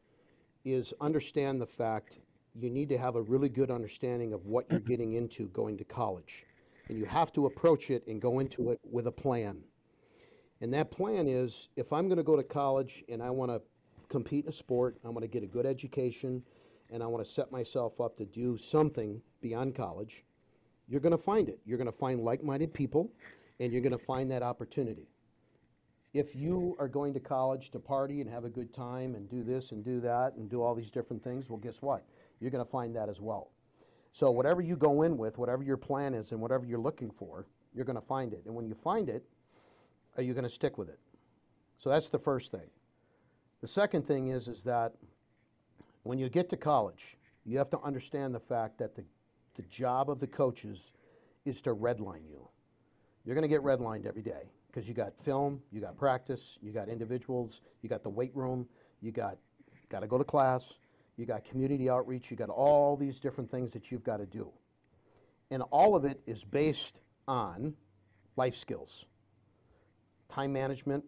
is 0.64 0.92
understand 1.00 1.60
the 1.60 1.66
fact 1.66 2.18
you 2.60 2.70
need 2.70 2.88
to 2.90 2.98
have 2.98 3.16
a 3.16 3.22
really 3.22 3.48
good 3.48 3.70
understanding 3.70 4.32
of 4.32 4.44
what 4.46 4.66
you're 4.70 4.80
getting 4.92 5.14
into 5.14 5.48
going 5.48 5.78
to 5.78 5.84
college. 5.84 6.44
And 6.88 6.98
you 6.98 7.04
have 7.04 7.32
to 7.34 7.46
approach 7.46 7.90
it 7.90 8.06
and 8.06 8.20
go 8.20 8.38
into 8.38 8.70
it 8.70 8.80
with 8.82 9.06
a 9.06 9.12
plan. 9.12 9.58
And 10.60 10.72
that 10.74 10.90
plan 10.90 11.28
is 11.28 11.68
if 11.76 11.92
I'm 11.92 12.08
going 12.08 12.16
to 12.16 12.24
go 12.24 12.36
to 12.36 12.42
college 12.42 13.04
and 13.08 13.22
I 13.22 13.30
want 13.30 13.50
to 13.50 13.60
compete 14.08 14.44
in 14.44 14.50
a 14.50 14.52
sport, 14.52 14.96
I 15.04 15.08
want 15.08 15.22
to 15.22 15.28
get 15.28 15.42
a 15.42 15.46
good 15.46 15.66
education, 15.66 16.42
and 16.90 17.02
I 17.02 17.06
want 17.06 17.24
to 17.24 17.30
set 17.30 17.52
myself 17.52 18.00
up 18.00 18.16
to 18.18 18.24
do 18.24 18.56
something 18.56 19.20
beyond 19.40 19.74
college, 19.74 20.24
you're 20.88 21.00
going 21.00 21.16
to 21.16 21.22
find 21.22 21.48
it. 21.48 21.60
You're 21.66 21.78
going 21.78 21.90
to 21.90 21.98
find 21.98 22.20
like 22.20 22.42
minded 22.42 22.72
people, 22.72 23.10
and 23.60 23.72
you're 23.72 23.82
going 23.82 23.96
to 23.96 24.04
find 24.04 24.30
that 24.30 24.42
opportunity. 24.42 25.06
If 26.14 26.34
you 26.34 26.74
are 26.78 26.88
going 26.88 27.12
to 27.14 27.20
college 27.20 27.70
to 27.72 27.78
party 27.78 28.22
and 28.22 28.30
have 28.30 28.44
a 28.44 28.48
good 28.48 28.72
time 28.72 29.14
and 29.14 29.28
do 29.28 29.42
this 29.42 29.72
and 29.72 29.84
do 29.84 30.00
that 30.00 30.34
and 30.36 30.48
do 30.48 30.62
all 30.62 30.74
these 30.74 30.90
different 30.90 31.22
things, 31.22 31.50
well, 31.50 31.58
guess 31.58 31.82
what? 31.82 32.02
You're 32.40 32.50
going 32.50 32.64
to 32.64 32.70
find 32.70 32.94
that 32.96 33.08
as 33.08 33.20
well. 33.20 33.50
So, 34.12 34.30
whatever 34.30 34.60
you 34.62 34.76
go 34.76 35.02
in 35.02 35.16
with, 35.16 35.38
whatever 35.38 35.62
your 35.62 35.76
plan 35.76 36.14
is, 36.14 36.32
and 36.32 36.40
whatever 36.40 36.64
you're 36.64 36.78
looking 36.78 37.10
for, 37.10 37.46
you're 37.74 37.84
going 37.84 38.00
to 38.00 38.06
find 38.06 38.32
it. 38.32 38.42
And 38.46 38.54
when 38.54 38.66
you 38.66 38.74
find 38.74 39.08
it, 39.08 39.22
are 40.16 40.22
you 40.22 40.32
going 40.32 40.48
to 40.48 40.50
stick 40.50 40.78
with 40.78 40.88
it? 40.88 40.98
So, 41.78 41.90
that's 41.90 42.08
the 42.08 42.18
first 42.18 42.50
thing. 42.50 42.68
The 43.60 43.68
second 43.68 44.06
thing 44.06 44.28
is, 44.28 44.48
is 44.48 44.62
that 44.64 44.92
when 46.04 46.18
you 46.18 46.28
get 46.28 46.48
to 46.50 46.56
college, 46.56 47.18
you 47.44 47.58
have 47.58 47.70
to 47.70 47.80
understand 47.80 48.34
the 48.34 48.40
fact 48.40 48.78
that 48.78 48.94
the, 48.94 49.04
the 49.56 49.62
job 49.62 50.10
of 50.10 50.20
the 50.20 50.26
coaches 50.26 50.92
is 51.44 51.60
to 51.62 51.74
redline 51.74 52.28
you. 52.28 52.48
You're 53.24 53.34
going 53.34 53.42
to 53.42 53.48
get 53.48 53.62
redlined 53.62 54.06
every 54.06 54.22
day 54.22 54.50
because 54.68 54.88
you 54.88 54.94
got 54.94 55.12
film, 55.24 55.60
you 55.72 55.80
got 55.80 55.96
practice, 55.96 56.58
you 56.62 56.72
got 56.72 56.88
individuals, 56.88 57.60
you 57.82 57.88
got 57.88 58.02
the 58.02 58.08
weight 58.08 58.34
room, 58.34 58.66
you 59.00 59.12
got 59.12 59.36
got 59.90 60.00
to 60.00 60.06
go 60.06 60.18
to 60.18 60.24
class, 60.24 60.74
you 61.18 61.26
got 61.26 61.44
community 61.44 61.90
outreach, 61.90 62.30
you 62.30 62.36
got 62.36 62.48
all 62.48 62.96
these 62.96 63.18
different 63.18 63.50
things 63.50 63.72
that 63.72 63.90
you've 63.90 64.04
got 64.04 64.18
to 64.18 64.26
do. 64.26 64.48
And 65.50 65.62
all 65.70 65.96
of 65.96 66.04
it 66.04 66.20
is 66.26 66.44
based 66.44 66.94
on 67.26 67.74
life 68.36 68.56
skills 68.56 69.04
time 70.30 70.52
management, 70.52 71.02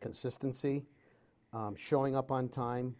consistency, 0.00 0.84
um, 1.52 1.74
showing 1.76 2.14
up 2.14 2.30
on 2.30 2.48
time, 2.48 2.94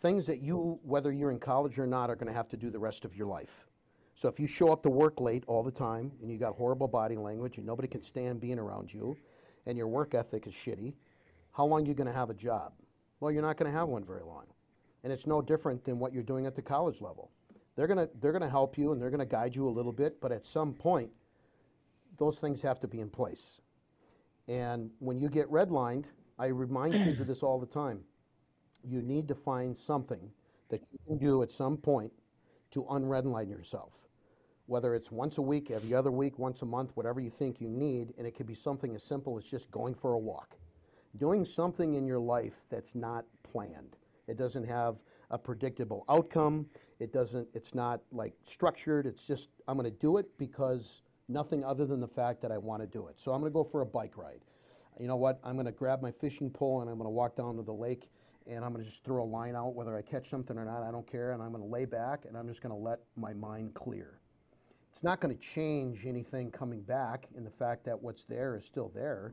things 0.00 0.26
that 0.26 0.40
you, 0.40 0.78
whether 0.84 1.12
you're 1.12 1.32
in 1.32 1.40
college 1.40 1.78
or 1.78 1.86
not, 1.86 2.08
are 2.08 2.14
going 2.14 2.28
to 2.28 2.32
have 2.32 2.48
to 2.48 2.56
do 2.56 2.70
the 2.70 2.78
rest 2.78 3.04
of 3.04 3.14
your 3.14 3.26
life. 3.26 3.66
So 4.14 4.28
if 4.28 4.38
you 4.38 4.46
show 4.46 4.68
up 4.68 4.82
to 4.84 4.90
work 4.90 5.20
late 5.20 5.42
all 5.48 5.62
the 5.62 5.72
time 5.72 6.12
and 6.22 6.30
you 6.30 6.38
got 6.38 6.54
horrible 6.54 6.86
body 6.86 7.16
language 7.16 7.58
and 7.58 7.66
nobody 7.66 7.88
can 7.88 8.02
stand 8.02 8.40
being 8.40 8.58
around 8.58 8.94
you 8.94 9.16
and 9.66 9.76
your 9.76 9.88
work 9.88 10.14
ethic 10.14 10.46
is 10.46 10.54
shitty, 10.54 10.94
how 11.52 11.66
long 11.66 11.84
are 11.84 11.88
you 11.88 11.94
going 11.94 12.06
to 12.06 12.12
have 12.12 12.30
a 12.30 12.34
job? 12.34 12.72
Well, 13.20 13.32
you're 13.32 13.42
not 13.42 13.56
going 13.56 13.70
to 13.70 13.76
have 13.76 13.88
one 13.88 14.04
very 14.04 14.22
long. 14.22 14.44
And 15.04 15.12
it's 15.12 15.26
no 15.26 15.42
different 15.42 15.84
than 15.84 15.98
what 15.98 16.12
you're 16.12 16.22
doing 16.22 16.46
at 16.46 16.54
the 16.54 16.62
college 16.62 17.00
level. 17.00 17.30
They're 17.76 17.86
to 17.86 18.08
they're 18.20 18.38
to 18.38 18.48
help 18.48 18.76
you 18.76 18.92
and 18.92 19.00
they're 19.00 19.10
to 19.10 19.24
guide 19.24 19.54
you 19.56 19.66
a 19.66 19.70
little 19.70 19.92
bit, 19.92 20.20
but 20.20 20.32
at 20.32 20.44
some 20.44 20.74
point 20.74 21.10
those 22.18 22.38
things 22.38 22.60
have 22.62 22.78
to 22.80 22.88
be 22.88 23.00
in 23.00 23.08
place. 23.08 23.60
And 24.48 24.90
when 24.98 25.18
you 25.18 25.28
get 25.28 25.50
redlined, 25.50 26.04
I 26.38 26.46
remind 26.46 26.94
kids 26.94 27.20
of 27.20 27.26
this 27.26 27.42
all 27.42 27.58
the 27.58 27.66
time. 27.66 28.00
You 28.84 29.00
need 29.00 29.28
to 29.28 29.34
find 29.34 29.76
something 29.76 30.30
that 30.68 30.86
you 30.92 30.98
can 31.06 31.18
do 31.18 31.42
at 31.42 31.50
some 31.50 31.76
point 31.76 32.12
to 32.72 32.82
unredline 32.84 33.48
yourself. 33.48 33.92
Whether 34.66 34.94
it's 34.94 35.10
once 35.10 35.38
a 35.38 35.42
week, 35.42 35.70
every 35.70 35.94
other 35.94 36.10
week, 36.10 36.38
once 36.38 36.62
a 36.62 36.66
month, 36.66 36.92
whatever 36.94 37.20
you 37.20 37.30
think 37.30 37.60
you 37.60 37.68
need, 37.68 38.14
and 38.18 38.26
it 38.26 38.34
could 38.34 38.46
be 38.46 38.54
something 38.54 38.94
as 38.94 39.02
simple 39.02 39.38
as 39.38 39.44
just 39.44 39.70
going 39.70 39.94
for 39.94 40.14
a 40.14 40.18
walk. 40.18 40.56
Doing 41.18 41.44
something 41.44 41.94
in 41.94 42.06
your 42.06 42.18
life 42.18 42.54
that's 42.70 42.94
not 42.94 43.24
planned. 43.42 43.96
It 44.28 44.36
doesn't 44.38 44.64
have 44.64 44.96
a 45.30 45.38
predictable 45.38 46.04
outcome. 46.08 46.66
It 47.00 47.12
doesn't, 47.12 47.48
it's 47.54 47.74
not 47.74 48.02
like 48.12 48.34
structured. 48.44 49.06
It's 49.06 49.22
just, 49.22 49.48
I'm 49.66 49.76
going 49.76 49.90
to 49.90 49.98
do 49.98 50.18
it 50.18 50.26
because 50.38 51.02
nothing 51.28 51.64
other 51.64 51.86
than 51.86 52.00
the 52.00 52.08
fact 52.08 52.42
that 52.42 52.52
I 52.52 52.58
want 52.58 52.82
to 52.82 52.86
do 52.86 53.08
it. 53.08 53.18
So 53.18 53.32
I'm 53.32 53.40
going 53.40 53.50
to 53.50 53.54
go 53.54 53.64
for 53.64 53.80
a 53.80 53.86
bike 53.86 54.16
ride. 54.16 54.40
You 55.00 55.08
know 55.08 55.16
what? 55.16 55.40
I'm 55.42 55.54
going 55.54 55.66
to 55.66 55.72
grab 55.72 56.02
my 56.02 56.12
fishing 56.12 56.50
pole 56.50 56.82
and 56.82 56.90
I'm 56.90 56.96
going 56.96 57.06
to 57.06 57.10
walk 57.10 57.36
down 57.36 57.56
to 57.56 57.62
the 57.62 57.72
lake 57.72 58.10
and 58.46 58.64
I'm 58.64 58.72
going 58.72 58.84
to 58.84 58.90
just 58.90 59.04
throw 59.04 59.22
a 59.22 59.24
line 59.24 59.56
out, 59.56 59.74
whether 59.74 59.96
I 59.96 60.02
catch 60.02 60.28
something 60.28 60.58
or 60.58 60.64
not, 60.64 60.82
I 60.82 60.90
don't 60.90 61.10
care. 61.10 61.32
And 61.32 61.42
I'm 61.42 61.50
going 61.50 61.62
to 61.62 61.68
lay 61.68 61.86
back 61.86 62.24
and 62.26 62.36
I'm 62.36 62.48
just 62.48 62.60
going 62.60 62.74
to 62.74 62.80
let 62.80 63.00
my 63.16 63.32
mind 63.32 63.74
clear. 63.74 64.20
It's 64.92 65.02
not 65.02 65.20
going 65.20 65.34
to 65.34 65.40
change 65.40 66.04
anything 66.06 66.50
coming 66.50 66.82
back 66.82 67.26
in 67.36 67.44
the 67.44 67.50
fact 67.50 67.84
that 67.86 68.00
what's 68.00 68.24
there 68.24 68.56
is 68.56 68.64
still 68.66 68.92
there, 68.94 69.32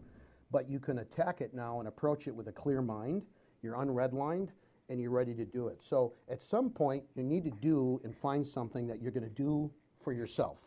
but 0.52 0.70
you 0.70 0.80
can 0.80 1.00
attack 1.00 1.42
it 1.42 1.54
now 1.54 1.80
and 1.80 1.88
approach 1.88 2.28
it 2.28 2.36
with 2.36 2.48
a 2.48 2.52
clear 2.52 2.82
mind. 2.82 3.24
You're 3.62 3.76
unredlined 3.76 4.54
and 4.90 5.00
you're 5.00 5.12
ready 5.12 5.34
to 5.36 5.46
do 5.46 5.68
it. 5.68 5.80
So 5.88 6.14
at 6.30 6.42
some 6.42 6.70
point, 6.70 7.04
you 7.16 7.24
need 7.24 7.44
to 7.46 7.52
do 7.52 8.02
and 8.04 8.16
find 8.16 8.46
something 8.46 8.88
that 8.88 9.02
you're 9.02 9.12
going 9.12 9.24
to 9.24 9.30
do 9.30 9.72
for 10.04 10.12
yourself. 10.12 10.58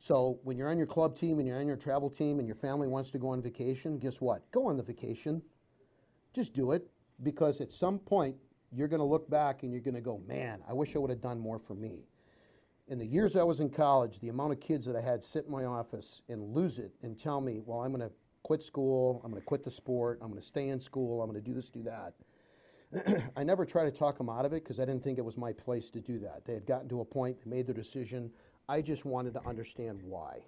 So 0.00 0.38
when 0.44 0.56
you're 0.56 0.70
on 0.70 0.78
your 0.78 0.86
club 0.86 1.16
team 1.16 1.38
and 1.38 1.46
you're 1.46 1.58
on 1.58 1.66
your 1.66 1.76
travel 1.76 2.08
team 2.08 2.38
and 2.38 2.46
your 2.46 2.56
family 2.56 2.88
wants 2.88 3.10
to 3.10 3.18
go 3.18 3.28
on 3.28 3.42
vacation, 3.42 3.98
guess 3.98 4.20
what? 4.20 4.48
Go 4.52 4.66
on 4.66 4.76
the 4.76 4.82
vacation. 4.82 5.42
Just 6.34 6.54
do 6.54 6.72
it 6.72 6.88
because 7.22 7.60
at 7.60 7.72
some 7.72 7.98
point 7.98 8.36
you're 8.72 8.88
going 8.88 9.00
to 9.00 9.04
look 9.04 9.28
back 9.28 9.62
and 9.62 9.72
you're 9.72 9.80
going 9.80 9.94
to 9.94 10.00
go, 10.00 10.20
man, 10.26 10.60
I 10.68 10.72
wish 10.72 10.94
I 10.94 10.98
would 10.98 11.10
have 11.10 11.20
done 11.20 11.38
more 11.38 11.58
for 11.58 11.74
me. 11.74 12.06
In 12.88 12.98
the 12.98 13.06
years 13.06 13.36
I 13.36 13.42
was 13.42 13.60
in 13.60 13.70
college, 13.70 14.18
the 14.20 14.28
amount 14.28 14.52
of 14.52 14.60
kids 14.60 14.86
that 14.86 14.96
I 14.96 15.00
had 15.00 15.22
sit 15.22 15.44
in 15.46 15.50
my 15.50 15.64
office 15.64 16.22
and 16.28 16.54
lose 16.54 16.78
it 16.78 16.92
and 17.02 17.18
tell 17.18 17.40
me, 17.40 17.60
well, 17.64 17.80
I'm 17.80 17.92
going 17.92 18.08
to 18.08 18.14
quit 18.44 18.62
school, 18.62 19.20
I'm 19.24 19.30
going 19.30 19.42
to 19.42 19.46
quit 19.46 19.64
the 19.64 19.70
sport, 19.70 20.20
I'm 20.22 20.30
going 20.30 20.40
to 20.40 20.46
stay 20.46 20.68
in 20.68 20.80
school, 20.80 21.20
I'm 21.20 21.30
going 21.30 21.42
to 21.42 21.46
do 21.46 21.54
this, 21.54 21.68
do 21.68 21.82
that. 21.82 22.14
I 23.36 23.44
never 23.44 23.66
tried 23.66 23.84
to 23.84 23.90
talk 23.90 24.16
them 24.16 24.28
out 24.28 24.44
of 24.44 24.52
it 24.52 24.64
because 24.64 24.80
I 24.80 24.84
didn't 24.84 25.04
think 25.04 25.18
it 25.18 25.24
was 25.24 25.36
my 25.36 25.52
place 25.52 25.90
to 25.90 26.00
do 26.00 26.18
that. 26.20 26.44
They 26.44 26.54
had 26.54 26.66
gotten 26.66 26.88
to 26.88 27.00
a 27.00 27.04
point, 27.04 27.36
they 27.44 27.50
made 27.50 27.66
their 27.66 27.74
decision. 27.74 28.30
I 28.68 28.80
just 28.80 29.04
wanted 29.04 29.34
to 29.34 29.46
understand 29.46 30.00
why. 30.02 30.38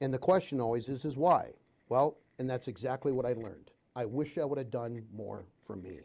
And 0.00 0.12
the 0.12 0.18
question 0.18 0.60
always 0.60 0.88
is, 0.88 1.04
is 1.04 1.16
why? 1.16 1.50
Well, 1.88 2.18
and 2.38 2.48
that's 2.48 2.68
exactly 2.68 3.12
what 3.12 3.26
I 3.26 3.32
learned. 3.32 3.70
I 3.96 4.04
wish 4.04 4.38
I 4.38 4.44
would 4.44 4.58
have 4.58 4.70
done 4.70 5.02
more 5.14 5.44
for 5.66 5.76
me. 5.76 6.00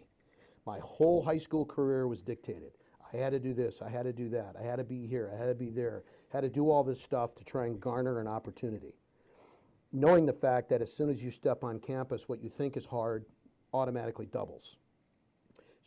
My 0.65 0.79
whole 0.79 1.23
high 1.23 1.37
school 1.37 1.65
career 1.65 2.07
was 2.07 2.21
dictated. 2.21 2.71
I 3.13 3.17
had 3.17 3.31
to 3.31 3.39
do 3.39 3.53
this, 3.53 3.81
I 3.81 3.89
had 3.89 4.03
to 4.03 4.13
do 4.13 4.29
that, 4.29 4.55
I 4.59 4.63
had 4.63 4.77
to 4.77 4.83
be 4.83 5.05
here, 5.05 5.31
I 5.33 5.37
had 5.37 5.47
to 5.47 5.55
be 5.55 5.69
there, 5.69 6.03
had 6.29 6.41
to 6.41 6.49
do 6.49 6.69
all 6.69 6.83
this 6.83 6.99
stuff 6.99 7.35
to 7.35 7.43
try 7.43 7.67
and 7.67 7.79
garner 7.79 8.19
an 8.19 8.27
opportunity. 8.27 8.95
Knowing 9.93 10.25
the 10.25 10.33
fact 10.33 10.69
that 10.69 10.81
as 10.81 10.91
soon 10.91 11.09
as 11.09 11.21
you 11.21 11.31
step 11.31 11.63
on 11.63 11.79
campus, 11.79 12.27
what 12.27 12.43
you 12.43 12.49
think 12.49 12.75
is 12.75 12.85
hard 12.85 13.23
automatically 13.73 14.25
doubles. 14.25 14.75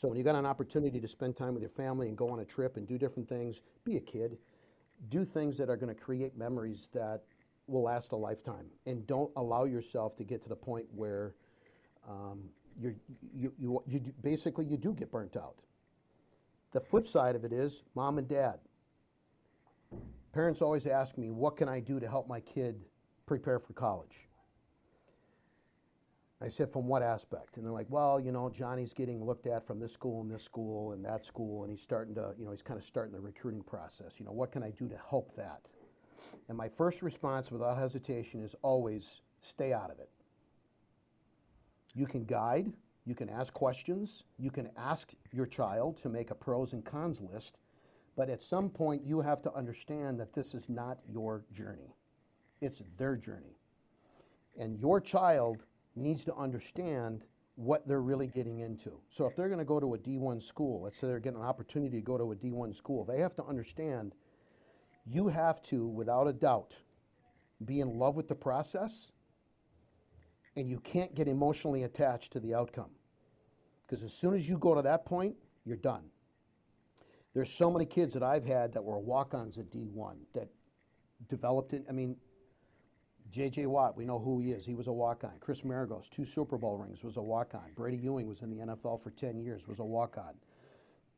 So 0.01 0.07
when 0.07 0.16
you 0.16 0.22
got 0.22 0.36
an 0.36 0.46
opportunity 0.46 1.01
to 1.01 1.09
spend 1.09 1.36
time 1.36 1.55
with 1.55 1.62
your 1.62 1.70
family 1.70 2.07
and 2.09 2.16
go 2.16 2.28
on 2.28 2.40
a 2.40 2.44
trip 2.44 2.76
and 2.76 2.86
do 2.86 2.99
different 2.99 3.28
things, 3.28 3.61
be 3.84 3.96
a 3.96 4.01
kid. 4.01 4.38
Do 5.11 5.24
things 5.24 5.59
that 5.59 5.68
are 5.68 5.76
going 5.76 5.94
to 5.94 6.01
create 6.01 6.36
memories 6.38 6.88
that 6.92 7.22
will 7.66 7.82
last 7.82 8.12
a 8.12 8.16
lifetime, 8.16 8.66
and 8.86 9.07
don't 9.07 9.30
allow 9.36 9.64
yourself 9.64 10.16
to 10.16 10.24
get 10.24 10.42
to 10.42 10.49
the 10.49 10.57
point 10.57 10.86
where 10.94 11.34
um, 12.09 12.44
you're, 12.80 12.94
you, 13.34 13.53
you, 13.59 13.82
you 13.86 14.01
do- 14.01 14.12
basically 14.22 14.64
you 14.64 14.76
do 14.76 14.92
get 14.92 15.11
burnt 15.11 15.36
out. 15.36 15.57
The 16.72 16.80
flip 16.80 17.09
side 17.09 17.36
of 17.36 17.44
it 17.44 17.53
is 17.53 17.82
mom 17.94 18.18
and 18.18 18.28
dad. 18.28 18.59
Parents 20.32 20.62
always 20.62 20.86
ask 20.86 21.18
me, 21.18 21.30
what 21.30 21.57
can 21.57 21.68
I 21.68 21.80
do 21.80 21.99
to 21.99 22.09
help 22.09 22.28
my 22.28 22.40
kid 22.40 22.80
prepare 23.26 23.59
for 23.59 23.72
college? 23.72 24.28
I 26.41 26.49
said, 26.49 26.72
from 26.72 26.86
what 26.86 27.03
aspect? 27.03 27.57
And 27.57 27.64
they're 27.64 27.72
like, 27.72 27.89
well, 27.89 28.20
you 28.20 28.30
know, 28.30 28.49
Johnny's 28.49 28.93
getting 28.93 29.24
looked 29.24 29.47
at 29.49 29.66
from 29.66 29.80
this 29.80 29.93
school 29.93 30.20
and 30.20 30.30
this 30.30 30.45
school 30.45 30.93
and 30.93 31.05
that 31.05 31.26
school, 31.26 31.64
and 31.64 31.72
he's 31.72 31.82
starting 31.82 32.14
to, 32.14 32.32
you 32.39 32.45
know, 32.45 32.53
he's 32.53 32.62
kind 32.62 32.78
of 32.78 32.86
starting 32.86 33.12
the 33.12 33.20
recruiting 33.20 33.62
process. 33.62 34.12
You 34.18 34.24
know, 34.24 34.32
what 34.32 34.53
can 34.53 34.62
I 34.62 34.70
do 34.70 34.89
to 34.89 34.97
help 35.11 35.34
that? 35.36 35.62
And 36.49 36.57
my 36.57 36.68
first 36.68 37.03
response, 37.03 37.51
without 37.51 37.76
hesitation, 37.76 38.43
is 38.43 38.55
always 38.62 39.05
stay 39.43 39.72
out 39.72 39.91
of 39.91 39.99
it. 39.99 40.11
You 41.95 42.07
can 42.07 42.24
guide, 42.24 42.72
you 43.05 43.16
can 43.16 43.28
ask 43.28 43.53
questions, 43.53 44.22
you 44.39 44.51
can 44.51 44.68
ask 44.76 45.09
your 45.32 45.47
child 45.47 46.01
to 46.03 46.09
make 46.09 46.30
a 46.30 46.34
pros 46.34 46.72
and 46.72 46.84
cons 46.84 47.20
list, 47.20 47.57
but 48.16 48.28
at 48.28 48.43
some 48.43 48.70
point 48.70 49.03
you 49.05 49.20
have 49.20 49.43
to 49.43 49.55
understand 49.55 50.20
that 50.20 50.34
this 50.34 50.55
is 50.55 50.62
not 50.68 50.99
your 51.11 51.45
journey. 51.53 51.95
It's 52.61 52.82
their 52.97 53.16
journey. 53.16 53.57
And 54.59 54.78
your 54.78 55.01
child 55.01 55.64
needs 55.99 56.24
to 56.24 56.34
understand 56.34 57.24
what 57.57 57.86
they're 57.88 58.03
really 58.03 58.28
getting 58.28 58.61
into. 58.61 58.92
So 59.11 59.26
if 59.26 59.34
they're 59.34 59.49
going 59.49 59.59
to 59.59 59.64
go 59.64 59.80
to 59.80 59.94
a 59.94 59.99
D1 59.99 60.42
school, 60.42 60.82
let's 60.82 60.99
say 60.99 61.09
they're 61.09 61.18
getting 61.18 61.40
an 61.40 61.44
opportunity 61.44 61.96
to 61.96 62.03
go 62.03 62.16
to 62.16 62.32
a 62.32 62.36
D1 62.36 62.76
school, 62.76 63.05
they 63.05 63.20
have 63.20 63.34
to 63.36 63.44
understand 63.44 64.14
you 65.05 65.26
have 65.28 65.62
to, 65.64 65.86
without 65.86 66.28
a 66.28 66.32
doubt, 66.32 66.74
be 67.64 67.80
in 67.80 67.99
love 67.99 68.14
with 68.14 68.28
the 68.28 68.34
process 68.34 69.11
and 70.57 70.68
you 70.68 70.78
can't 70.80 71.14
get 71.14 71.28
emotionally 71.28 71.84
attached 71.84 72.32
to 72.32 72.40
the 72.40 72.55
outcome. 72.55 72.90
Because 73.86 74.05
as 74.05 74.12
soon 74.12 74.34
as 74.34 74.49
you 74.49 74.59
go 74.59 74.74
to 74.74 74.82
that 74.82 75.05
point, 75.05 75.34
you're 75.64 75.76
done. 75.76 76.05
There's 77.34 77.51
so 77.51 77.70
many 77.70 77.86
kids 77.86 78.12
that 78.14 78.22
I've 78.22 78.44
had 78.44 78.72
that 78.74 78.82
were 78.82 78.99
walk 78.99 79.34
ons 79.34 79.59
at 79.59 79.70
D1 79.70 80.16
that 80.34 80.49
developed 81.28 81.72
it. 81.72 81.84
I 81.88 81.92
mean, 81.92 82.16
J.J. 83.31 83.66
Watt, 83.66 83.97
we 83.97 84.05
know 84.05 84.18
who 84.18 84.41
he 84.41 84.53
is. 84.53 84.64
He 84.64 84.74
was 84.74 84.87
a 84.87 84.93
walk 84.93 85.24
on. 85.24 85.33
Chris 85.41 85.61
Maragos, 85.61 86.09
two 86.09 86.24
Super 86.24 86.57
Bowl 86.57 86.76
rings, 86.79 87.03
was 87.03 87.16
a 87.16 87.22
walk 87.22 87.55
on. 87.55 87.70
Bradie 87.76 88.03
Ewing 88.03 88.26
was 88.26 88.43
in 88.43 88.51
the 88.51 88.64
NFL 88.64 89.03
for 89.03 89.11
10 89.11 89.39
years, 89.39 89.68
was 89.68 89.81
a 89.81 89.85
walk 89.85 90.16
on. 90.16 90.35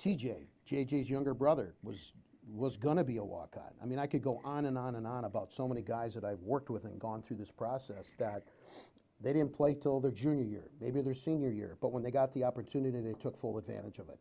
TJ, 0.02 0.46
JJ's 0.68 1.08
younger 1.10 1.34
brother, 1.34 1.74
was 1.82 2.12
was 2.52 2.76
going 2.76 2.96
to 2.96 3.04
be 3.04 3.18
a 3.18 3.24
walk 3.24 3.54
on. 3.56 3.70
I 3.82 3.86
mean, 3.86 3.98
I 3.98 4.06
could 4.06 4.22
go 4.22 4.40
on 4.44 4.64
and 4.66 4.76
on 4.76 4.96
and 4.96 5.06
on 5.06 5.24
about 5.24 5.52
so 5.52 5.68
many 5.68 5.82
guys 5.82 6.14
that 6.14 6.24
I've 6.24 6.40
worked 6.40 6.70
with 6.70 6.84
and 6.84 6.98
gone 6.98 7.22
through 7.22 7.36
this 7.36 7.50
process 7.50 8.06
that 8.18 8.42
they 9.20 9.32
didn't 9.32 9.52
play 9.52 9.74
till 9.74 10.00
their 10.00 10.10
junior 10.10 10.44
year, 10.44 10.70
maybe 10.80 11.02
their 11.02 11.14
senior 11.14 11.50
year, 11.50 11.76
but 11.80 11.92
when 11.92 12.02
they 12.02 12.10
got 12.10 12.32
the 12.32 12.42
opportunity, 12.44 12.98
they 13.00 13.12
took 13.20 13.38
full 13.40 13.58
advantage 13.58 13.98
of 13.98 14.08
it. 14.08 14.18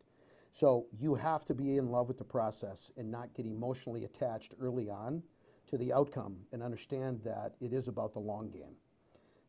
So 0.54 0.88
you 1.00 1.16
have 1.16 1.46
to 1.46 1.54
be 1.54 1.78
in 1.78 1.90
love 1.90 2.08
with 2.08 2.18
the 2.18 2.24
process 2.24 2.92
and 2.98 3.10
not 3.10 3.34
get 3.34 3.46
emotionally 3.46 4.04
attached 4.04 4.56
early 4.60 4.90
on 4.90 5.24
to 5.70 5.78
the 5.78 5.94
outcome 5.94 6.38
and 6.52 6.62
understand 6.62 7.22
that 7.24 7.54
it 7.62 7.74
is 7.74 7.88
about 7.88 8.14
the 8.14 8.20
long 8.20 8.50
game. 8.50 8.76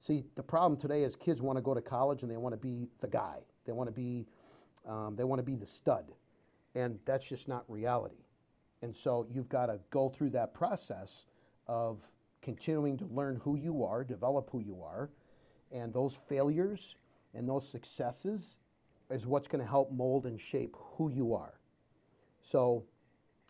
See, 0.01 0.25
the 0.35 0.43
problem 0.43 0.81
today 0.81 1.03
is 1.03 1.17
kids 1.17 1.43
want 1.43 1.59
to 1.59 1.63
go 1.63 1.75
to 1.75 1.81
college 1.81 2.23
and 2.23 2.31
they 2.31 2.37
want 2.37 2.55
to 2.55 2.59
be 2.61 2.89
the 3.01 3.09
guy. 3.09 3.37
They 3.67 3.73
want 3.73 3.89
to 3.89 3.93
be, 3.93 4.27
um, 4.89 5.15
they 5.17 5.25
want 5.25 5.39
to 5.39 5.45
be 5.45 5.57
the 5.57 5.67
stud, 5.67 6.13
and 6.75 6.99
that's 7.05 7.27
just 7.27 7.49
not 7.49 7.65
reality. 7.69 8.25
And 8.83 8.97
so 8.97 9.27
you've 9.31 9.49
got 9.49 9.67
to 9.67 9.79
go 9.91 10.09
through 10.09 10.31
that 10.31 10.55
process 10.55 11.25
of 11.67 11.99
continuing 12.43 12.97
to 12.99 13.05
learn 13.07 13.37
who 13.43 13.57
you 13.57 13.85
are, 13.85 14.03
develop 14.03 14.49
who 14.51 14.61
you 14.61 14.83
are, 14.83 15.11
and 15.71 15.93
those 15.93 16.17
failures 16.29 16.97
and 17.35 17.49
those 17.49 17.69
successes 17.69 18.57
is 19.11 19.27
what's 19.27 19.49
going 19.49 19.63
to 19.63 19.69
help 19.69 19.93
mold 19.93 20.27
and 20.27 20.41
shape 20.41 20.75
who 20.97 21.11
you 21.11 21.35
are. 21.35 21.55
So 22.43 22.85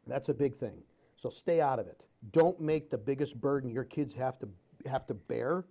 that's 0.07 0.29
a 0.29 0.35
big 0.35 0.57
thing. 0.57 0.83
So 1.21 1.29
stay 1.29 1.61
out 1.61 1.79
of 1.79 1.87
it. 1.87 2.07
Don't 2.33 2.59
make 2.61 2.91
the 2.91 2.97
biggest 2.97 3.39
burden 3.39 3.71
your 3.71 3.85
kids 3.85 4.15
have 4.15 4.39
to 4.39 4.49
have 4.87 5.07
to 5.07 5.15
bear 5.15 5.65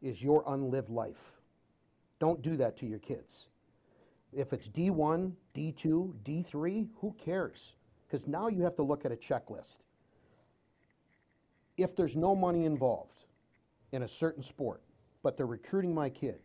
is 0.00 0.22
your 0.22 0.42
unlived 0.46 0.88
life. 0.88 1.32
Don't 2.20 2.40
do 2.40 2.56
that 2.56 2.78
to 2.78 2.86
your 2.86 2.98
kids. 2.98 3.48
If 4.32 4.54
it's 4.54 4.66
D1, 4.68 5.32
D2, 5.54 6.14
D3, 6.24 6.88
who 7.00 7.14
cares? 7.22 7.74
Because 8.06 8.26
now 8.26 8.48
you 8.48 8.62
have 8.62 8.76
to 8.76 8.82
look 8.82 9.04
at 9.04 9.12
a 9.12 9.16
checklist. 9.16 9.76
If 11.76 11.94
there's 11.94 12.16
no 12.16 12.34
money 12.34 12.64
involved 12.64 13.24
in 13.92 14.04
a 14.04 14.08
certain 14.08 14.42
sport, 14.42 14.82
but 15.22 15.36
they're 15.36 15.46
recruiting 15.46 15.94
my 15.94 16.08
kid, 16.08 16.38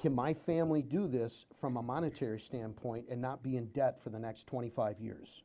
can 0.00 0.14
my 0.14 0.34
family 0.34 0.82
do 0.82 1.08
this 1.08 1.46
from 1.60 1.78
a 1.78 1.82
monetary 1.82 2.40
standpoint 2.40 3.06
and 3.10 3.22
not 3.22 3.42
be 3.42 3.56
in 3.56 3.66
debt 3.68 4.02
for 4.02 4.10
the 4.10 4.18
next 4.18 4.46
25 4.46 5.00
years? 5.00 5.42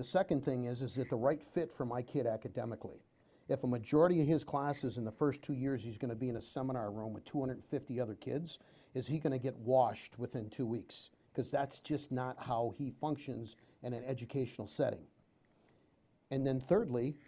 The 0.00 0.06
second 0.06 0.46
thing 0.46 0.64
is, 0.64 0.80
is 0.80 0.96
it 0.96 1.10
the 1.10 1.16
right 1.16 1.42
fit 1.52 1.70
for 1.76 1.84
my 1.84 2.00
kid 2.00 2.26
academically? 2.26 3.04
If 3.50 3.64
a 3.64 3.66
majority 3.66 4.22
of 4.22 4.26
his 4.26 4.42
classes 4.42 4.96
in 4.96 5.04
the 5.04 5.12
first 5.12 5.42
two 5.42 5.52
years 5.52 5.82
he's 5.82 5.98
going 5.98 6.08
to 6.08 6.16
be 6.16 6.30
in 6.30 6.36
a 6.36 6.42
seminar 6.42 6.90
room 6.90 7.12
with 7.12 7.26
250 7.26 8.00
other 8.00 8.14
kids, 8.14 8.56
is 8.94 9.06
he 9.06 9.18
going 9.18 9.34
to 9.34 9.38
get 9.38 9.54
washed 9.58 10.18
within 10.18 10.48
two 10.48 10.64
weeks? 10.64 11.10
Because 11.30 11.50
that's 11.50 11.80
just 11.80 12.10
not 12.10 12.38
how 12.38 12.72
he 12.78 12.94
functions 12.98 13.56
in 13.82 13.92
an 13.92 14.02
educational 14.06 14.66
setting. 14.66 15.02
And 16.30 16.46
then 16.46 16.60
thirdly, 16.60 17.18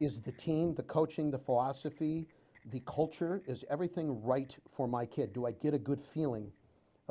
is 0.00 0.18
the 0.18 0.32
team, 0.32 0.74
the 0.74 0.84
coaching, 0.84 1.30
the 1.30 1.38
philosophy, 1.38 2.28
the 2.72 2.80
culture, 2.86 3.42
is 3.46 3.62
everything 3.68 4.24
right 4.24 4.56
for 4.74 4.88
my 4.88 5.04
kid? 5.04 5.34
Do 5.34 5.44
I 5.44 5.52
get 5.52 5.74
a 5.74 5.78
good 5.78 6.00
feeling 6.14 6.50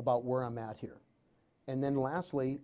about 0.00 0.24
where 0.24 0.42
I'm 0.42 0.58
at 0.58 0.76
here? 0.78 0.96
And 1.68 1.80
then 1.80 1.94
lastly, 1.94 2.58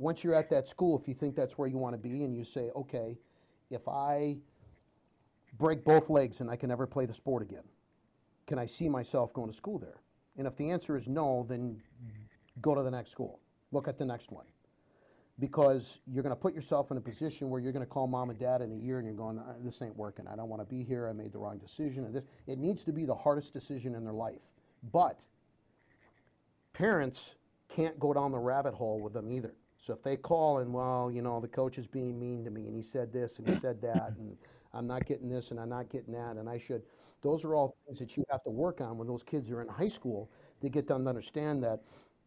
once 0.00 0.24
you're 0.24 0.34
at 0.34 0.48
that 0.48 0.66
school, 0.66 0.98
if 0.98 1.06
you 1.06 1.12
think 1.12 1.36
that's 1.36 1.58
where 1.58 1.68
you 1.68 1.76
want 1.76 1.92
to 1.92 1.98
be 1.98 2.24
and 2.24 2.34
you 2.34 2.42
say, 2.42 2.70
okay, 2.74 3.18
if 3.68 3.86
I 3.86 4.38
break 5.58 5.84
both 5.84 6.08
legs 6.08 6.40
and 6.40 6.50
I 6.50 6.56
can 6.56 6.70
never 6.70 6.86
play 6.86 7.04
the 7.04 7.12
sport 7.12 7.42
again, 7.42 7.64
can 8.46 8.58
I 8.58 8.64
see 8.64 8.88
myself 8.88 9.34
going 9.34 9.50
to 9.50 9.56
school 9.56 9.78
there? 9.78 10.00
And 10.38 10.46
if 10.46 10.56
the 10.56 10.70
answer 10.70 10.96
is 10.96 11.06
no, 11.06 11.44
then 11.46 11.82
go 12.62 12.74
to 12.74 12.82
the 12.82 12.90
next 12.90 13.10
school. 13.10 13.40
Look 13.72 13.88
at 13.88 13.98
the 13.98 14.06
next 14.06 14.32
one. 14.32 14.46
Because 15.38 16.00
you're 16.06 16.22
going 16.22 16.34
to 16.34 16.40
put 16.40 16.54
yourself 16.54 16.90
in 16.90 16.96
a 16.96 17.00
position 17.00 17.50
where 17.50 17.60
you're 17.60 17.72
going 17.72 17.84
to 17.84 17.90
call 17.90 18.06
mom 18.06 18.30
and 18.30 18.38
dad 18.38 18.62
in 18.62 18.72
a 18.72 18.76
year 18.76 18.98
and 18.98 19.06
you're 19.06 19.16
going, 19.16 19.38
"Uh, 19.38 19.54
this 19.62 19.82
ain't 19.82 19.96
working. 19.96 20.26
I 20.26 20.34
don't 20.34 20.48
want 20.48 20.62
to 20.62 20.66
be 20.66 20.82
here. 20.82 21.08
I 21.08 21.12
made 21.12 21.32
the 21.32 21.38
wrong 21.38 21.58
decision. 21.58 22.04
And 22.04 22.14
this, 22.14 22.24
it 22.46 22.58
needs 22.58 22.84
to 22.84 22.92
be 22.92 23.04
the 23.04 23.14
hardest 23.14 23.52
decision 23.52 23.94
in 23.94 24.04
their 24.04 24.14
life. 24.14 24.40
But 24.92 25.24
parents 26.72 27.18
can't 27.68 27.98
go 27.98 28.14
down 28.14 28.32
the 28.32 28.38
rabbit 28.38 28.74
hole 28.74 29.00
with 29.00 29.12
them 29.12 29.30
either. 29.30 29.54
So 29.80 29.92
if 29.94 30.02
they 30.02 30.16
call 30.16 30.58
and, 30.58 30.72
well, 30.72 31.10
you 31.10 31.22
know, 31.22 31.40
the 31.40 31.48
coach 31.48 31.78
is 31.78 31.86
being 31.86 32.18
mean 32.18 32.44
to 32.44 32.50
me 32.50 32.66
and 32.66 32.76
he 32.76 32.82
said 32.82 33.12
this 33.12 33.38
and 33.38 33.48
he 33.48 33.58
said 33.60 33.80
that 33.82 34.14
and 34.18 34.36
I'm 34.74 34.86
not 34.86 35.06
getting 35.06 35.28
this 35.28 35.50
and 35.50 35.58
I'm 35.60 35.68
not 35.70 35.88
getting 35.88 36.12
that 36.14 36.36
and 36.36 36.48
I 36.48 36.58
should, 36.58 36.82
those 37.22 37.44
are 37.44 37.54
all 37.54 37.76
things 37.86 37.98
that 37.98 38.16
you 38.16 38.24
have 38.30 38.42
to 38.44 38.50
work 38.50 38.80
on 38.80 38.98
when 38.98 39.08
those 39.08 39.22
kids 39.22 39.50
are 39.50 39.62
in 39.62 39.68
high 39.68 39.88
school 39.88 40.30
to 40.60 40.68
get 40.68 40.86
them 40.86 41.04
to 41.04 41.08
understand 41.08 41.62
that 41.64 41.80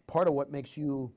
part 0.07 0.27
of 0.27 0.33
what 0.33 0.51
makes 0.51 0.75
you 0.75 1.11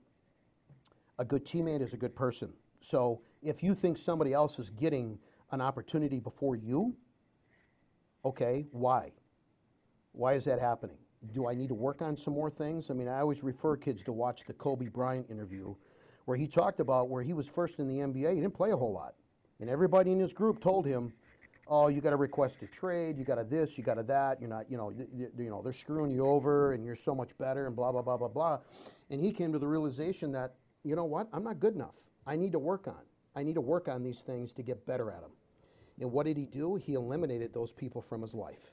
a 1.18 1.24
good 1.24 1.44
teammate 1.44 1.80
is 1.82 1.92
a 1.92 1.96
good 1.96 2.14
person. 2.14 2.52
So 2.80 3.20
if 3.42 3.62
you 3.62 3.74
think 3.74 3.98
somebody 3.98 4.32
else 4.32 4.58
is 4.58 4.70
getting 4.70 5.18
an 5.50 5.60
opportunity 5.60 6.18
before 6.20 6.56
you, 6.56 6.94
okay, 8.24 8.66
why? 8.72 9.12
Why 10.12 10.34
is 10.34 10.44
that 10.44 10.58
happening? 10.60 10.98
Do 11.32 11.48
I 11.48 11.54
need 11.54 11.68
to 11.68 11.74
work 11.74 12.02
on 12.02 12.16
some 12.16 12.34
more 12.34 12.50
things? 12.50 12.90
I 12.90 12.94
mean, 12.94 13.08
I 13.08 13.20
always 13.20 13.42
refer 13.42 13.76
kids 13.76 14.02
to 14.04 14.12
watch 14.12 14.42
the 14.46 14.52
Kobe 14.52 14.86
Bryant 14.86 15.30
interview 15.30 15.74
where 16.26 16.38
he 16.38 16.48
talked 16.48 16.80
about 16.80 17.10
where 17.10 17.24
he 17.24 17.34
was 17.34 17.48
first 17.48 17.80
in 17.80 17.88
the 17.88 18.00
NBA. 18.00 18.34
He 18.34 18.40
didn't 18.42 18.54
play 18.54 18.72
a 18.72 18.78
whole 18.78 18.94
lot. 18.94 19.16
And 19.60 19.70
everybody 19.70 20.12
in 20.12 20.20
his 20.20 20.34
group 20.34 20.60
told 20.60 20.86
him, 20.86 21.14
oh, 21.68 21.88
you 21.88 22.02
got 22.02 22.10
to 22.10 22.16
request 22.16 22.56
a 22.62 22.68
trade, 22.68 23.18
you 23.18 23.24
got 23.24 23.36
to 23.36 23.44
this, 23.44 23.78
you 23.78 23.84
got 23.84 23.96
to 23.96 24.04
that, 24.04 24.40
you're 24.40 24.50
not, 24.50 24.70
you 24.70 24.78
know, 24.78 24.92
y- 24.96 25.06
y- 25.12 25.28
you 25.38 25.50
know, 25.50 25.62
they're 25.62 25.72
screwing 25.72 26.12
you 26.12 26.26
over 26.26 26.74
and 26.74 26.84
you're 26.84 26.96
so 26.96 27.14
much 27.14 27.36
better 27.38 27.68
and 27.68 27.76
blah, 27.76 27.92
blah, 27.92 28.02
blah, 28.02 28.18
blah, 28.18 28.28
blah. 28.28 28.60
And 29.10 29.20
he 29.22 29.32
came 29.32 29.52
to 29.52 29.58
the 29.60 29.68
realization 29.68 30.32
that, 30.32 30.54
you 30.84 30.96
know 30.96 31.06
what, 31.06 31.28
I'm 31.32 31.44
not 31.44 31.60
good 31.60 31.74
enough. 31.74 31.96
I 32.26 32.36
need 32.36 32.52
to 32.52 32.60
work 32.60 32.88
on. 32.88 33.02
I 33.36 33.44
need 33.44 33.54
to 33.56 33.62
work 33.62 33.88
on 33.88 34.04
these 34.04 34.20
things 34.20 34.52
to 34.54 34.62
get 34.64 34.86
better 34.86 35.10
at 35.10 35.22
them. 35.22 35.32
And 36.00 36.12
what 36.12 36.26
did 36.26 36.38
he 36.38 36.46
do? 36.46 36.76
He 36.76 36.94
eliminated 36.94 37.54
those 37.54 37.72
people 37.72 38.02
from 38.02 38.22
his 38.22 38.34
life. 38.34 38.72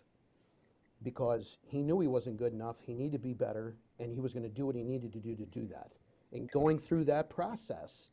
because 1.03 1.57
he 1.67 1.83
knew 1.83 1.99
he 1.99 2.07
wasn't 2.07 2.37
good 2.37 2.53
enough. 2.53 2.77
He 2.85 2.93
needed 2.93 3.13
to 3.13 3.19
be 3.19 3.33
better, 3.33 3.75
and 3.99 4.11
he 4.11 4.19
was 4.19 4.33
going 4.33 4.43
to 4.43 4.49
do 4.49 4.65
what 4.65 4.75
he 4.75 4.83
needed 4.83 5.13
to 5.13 5.19
do 5.19 5.35
to 5.35 5.45
do 5.45 5.67
that. 5.67 5.91
And 6.33 6.49
going 6.51 6.79
through 6.79 7.05
that 7.05 7.29
process 7.29 8.09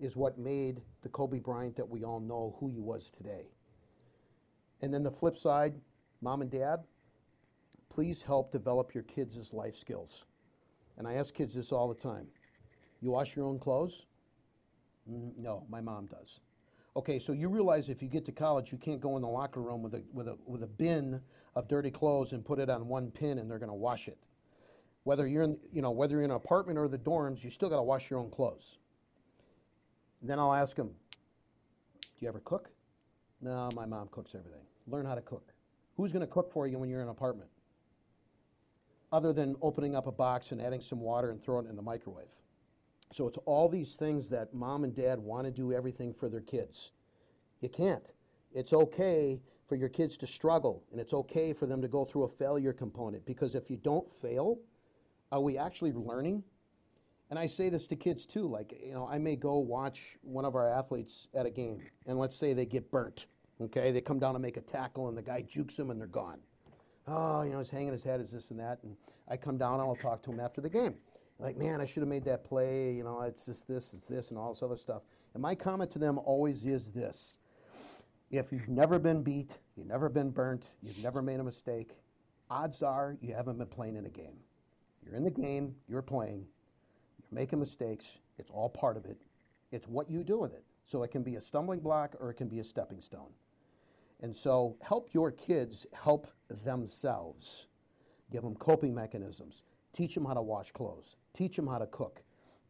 is 0.00 0.16
what 0.16 0.38
made 0.38 0.82
the 1.02 1.08
Kobe 1.08 1.38
Bryant 1.38 1.76
that 1.76 1.88
we 1.88 2.04
all 2.04 2.20
know 2.20 2.56
who 2.58 2.68
he 2.68 2.80
was 2.80 3.10
today. 3.16 3.46
And 4.82 4.92
then 4.92 5.02
the 5.02 5.10
flip 5.10 5.36
side, 5.36 5.74
mom 6.20 6.42
and 6.42 6.50
dad, 6.50 6.80
please 7.90 8.22
help 8.22 8.50
develop 8.50 8.94
your 8.94 9.04
kids' 9.04 9.52
life 9.52 9.76
skills. 9.76 10.24
And 10.98 11.06
I 11.06 11.14
ask 11.14 11.32
kids 11.32 11.54
this 11.54 11.70
all 11.72 11.88
the 11.88 12.00
time. 12.00 12.26
You 13.00 13.10
wash 13.12 13.36
your 13.36 13.46
own 13.46 13.58
clothes? 13.58 14.04
"Mm, 15.08 15.36
No, 15.38 15.64
my 15.68 15.80
mom 15.80 16.06
does. 16.06 16.40
Okay, 16.96 17.18
so 17.18 17.32
you 17.32 17.48
realize 17.48 17.88
if 17.88 18.02
you 18.02 18.08
get 18.08 18.24
to 18.26 18.32
college, 18.32 18.72
you 18.72 18.78
can't 18.78 19.00
go 19.00 19.16
in 19.16 19.22
the 19.22 19.28
locker 19.28 19.60
room 19.60 19.82
with 19.82 19.94
a, 19.94 20.02
with 20.12 20.28
a, 20.28 20.36
with 20.44 20.62
a 20.62 20.66
bin 20.66 21.20
of 21.54 21.68
dirty 21.68 21.90
clothes 21.90 22.32
and 22.32 22.44
put 22.44 22.58
it 22.58 22.68
on 22.68 22.88
one 22.88 23.10
pin 23.10 23.38
and 23.38 23.50
they're 23.50 23.58
going 23.58 23.70
to 23.70 23.74
wash 23.74 24.08
it. 24.08 24.18
Whether 25.04 25.26
you're 25.26 25.44
in, 25.44 25.56
you 25.72 25.82
know, 25.82 25.90
whether 25.90 26.14
you're 26.14 26.24
in 26.24 26.30
an 26.30 26.36
apartment 26.36 26.78
or 26.78 26.88
the 26.88 26.98
dorms, 26.98 27.42
you 27.42 27.50
still 27.50 27.68
got 27.68 27.76
to 27.76 27.82
wash 27.82 28.10
your 28.10 28.18
own 28.18 28.30
clothes. 28.30 28.78
Then 30.22 30.38
I'll 30.38 30.52
ask 30.52 30.76
them, 30.76 30.88
do 30.88 32.08
you 32.20 32.28
ever 32.28 32.40
cook? 32.40 32.68
No, 33.40 33.70
my 33.74 33.86
mom 33.86 34.08
cooks 34.10 34.32
everything. 34.34 34.60
Learn 34.86 35.06
how 35.06 35.14
to 35.14 35.22
cook. 35.22 35.52
Who's 35.96 36.12
going 36.12 36.26
to 36.26 36.30
cook 36.30 36.52
for 36.52 36.66
you 36.66 36.78
when 36.78 36.90
you're 36.90 37.00
in 37.00 37.06
an 37.06 37.10
apartment? 37.10 37.48
Other 39.12 39.32
than 39.32 39.56
opening 39.62 39.96
up 39.96 40.06
a 40.06 40.12
box 40.12 40.52
and 40.52 40.60
adding 40.60 40.80
some 40.80 41.00
water 41.00 41.30
and 41.30 41.42
throwing 41.42 41.66
it 41.66 41.70
in 41.70 41.76
the 41.76 41.82
microwave. 41.82 42.28
So 43.12 43.26
it's 43.26 43.38
all 43.44 43.68
these 43.68 43.96
things 43.96 44.28
that 44.28 44.54
mom 44.54 44.84
and 44.84 44.94
dad 44.94 45.18
want 45.18 45.46
to 45.46 45.50
do 45.50 45.72
everything 45.72 46.14
for 46.14 46.28
their 46.28 46.42
kids. 46.42 46.90
You 47.60 47.68
can't. 47.68 48.12
It's 48.52 48.72
okay 48.72 49.40
for 49.68 49.76
your 49.76 49.88
kids 49.88 50.16
to 50.18 50.26
struggle, 50.26 50.84
and 50.92 51.00
it's 51.00 51.12
okay 51.12 51.52
for 51.52 51.66
them 51.66 51.80
to 51.82 51.88
go 51.88 52.04
through 52.04 52.24
a 52.24 52.28
failure 52.28 52.72
component 52.72 53.24
because 53.24 53.54
if 53.54 53.70
you 53.70 53.76
don't 53.76 54.06
fail, 54.20 54.58
are 55.32 55.40
we 55.40 55.56
actually 55.58 55.92
learning? 55.92 56.42
And 57.30 57.38
I 57.38 57.46
say 57.46 57.68
this 57.68 57.86
to 57.88 57.96
kids 57.96 58.26
too. 58.26 58.46
Like, 58.46 58.74
you 58.84 58.92
know, 58.92 59.06
I 59.06 59.18
may 59.18 59.36
go 59.36 59.58
watch 59.58 60.16
one 60.22 60.44
of 60.44 60.56
our 60.56 60.68
athletes 60.68 61.28
at 61.34 61.46
a 61.46 61.50
game, 61.50 61.80
and 62.06 62.18
let's 62.18 62.36
say 62.36 62.52
they 62.52 62.66
get 62.66 62.90
burnt. 62.90 63.26
Okay, 63.60 63.92
they 63.92 64.00
come 64.00 64.18
down 64.18 64.34
to 64.34 64.40
make 64.40 64.56
a 64.56 64.62
tackle, 64.62 65.08
and 65.08 65.16
the 65.16 65.22
guy 65.22 65.42
jukes 65.42 65.76
them, 65.76 65.90
and 65.90 66.00
they're 66.00 66.08
gone. 66.08 66.40
Oh, 67.06 67.42
you 67.42 67.52
know, 67.52 67.58
he's 67.58 67.70
hanging 67.70 67.92
his 67.92 68.02
head, 68.02 68.20
is 68.20 68.30
this 68.30 68.50
and 68.50 68.58
that. 68.58 68.78
And 68.82 68.96
I 69.28 69.36
come 69.36 69.58
down, 69.58 69.74
and 69.74 69.82
I'll 69.82 69.96
talk 69.96 70.22
to 70.24 70.30
him 70.30 70.40
after 70.40 70.60
the 70.60 70.70
game. 70.70 70.94
Like, 71.38 71.56
man, 71.56 71.80
I 71.80 71.84
should 71.84 72.00
have 72.00 72.08
made 72.08 72.24
that 72.24 72.44
play. 72.44 72.92
You 72.92 73.04
know, 73.04 73.20
it's 73.22 73.44
just 73.44 73.68
this, 73.68 73.92
it's 73.94 74.06
this, 74.06 74.30
and 74.30 74.38
all 74.38 74.52
this 74.52 74.62
other 74.62 74.76
stuff. 74.76 75.02
And 75.34 75.42
my 75.42 75.54
comment 75.54 75.90
to 75.92 75.98
them 75.98 76.18
always 76.18 76.64
is 76.64 76.90
this 76.92 77.34
if 78.30 78.52
you've 78.52 78.68
never 78.68 78.98
been 78.98 79.22
beat, 79.22 79.52
you've 79.76 79.86
never 79.86 80.08
been 80.08 80.30
burnt, 80.30 80.64
you've 80.82 80.98
never 80.98 81.20
made 81.20 81.40
a 81.40 81.44
mistake, 81.44 81.96
odds 82.48 82.82
are 82.82 83.16
you 83.20 83.34
haven't 83.34 83.58
been 83.58 83.66
playing 83.66 83.96
in 83.96 84.06
a 84.06 84.10
game. 84.10 84.36
You're 85.04 85.14
in 85.14 85.24
the 85.24 85.30
game, 85.30 85.74
you're 85.88 86.02
playing, 86.02 86.46
you're 87.20 87.40
making 87.40 87.58
mistakes, 87.58 88.06
it's 88.38 88.50
all 88.50 88.68
part 88.68 88.96
of 88.96 89.04
it. 89.06 89.16
It's 89.72 89.86
what 89.86 90.10
you 90.10 90.24
do 90.24 90.38
with 90.38 90.52
it. 90.52 90.64
So 90.86 91.02
it 91.02 91.10
can 91.10 91.22
be 91.22 91.36
a 91.36 91.40
stumbling 91.40 91.80
block 91.80 92.16
or 92.18 92.30
it 92.30 92.34
can 92.34 92.48
be 92.48 92.58
a 92.58 92.64
stepping 92.64 93.00
stone. 93.00 93.30
And 94.22 94.36
so 94.36 94.76
help 94.80 95.08
your 95.12 95.30
kids 95.30 95.86
help 95.92 96.26
themselves. 96.64 97.66
Give 98.30 98.42
them 98.42 98.54
coping 98.56 98.94
mechanisms. 98.94 99.62
Teach 99.92 100.14
them 100.14 100.24
how 100.24 100.34
to 100.34 100.42
wash 100.42 100.72
clothes. 100.72 101.16
Teach 101.34 101.56
them 101.56 101.66
how 101.66 101.78
to 101.78 101.86
cook. 101.86 102.22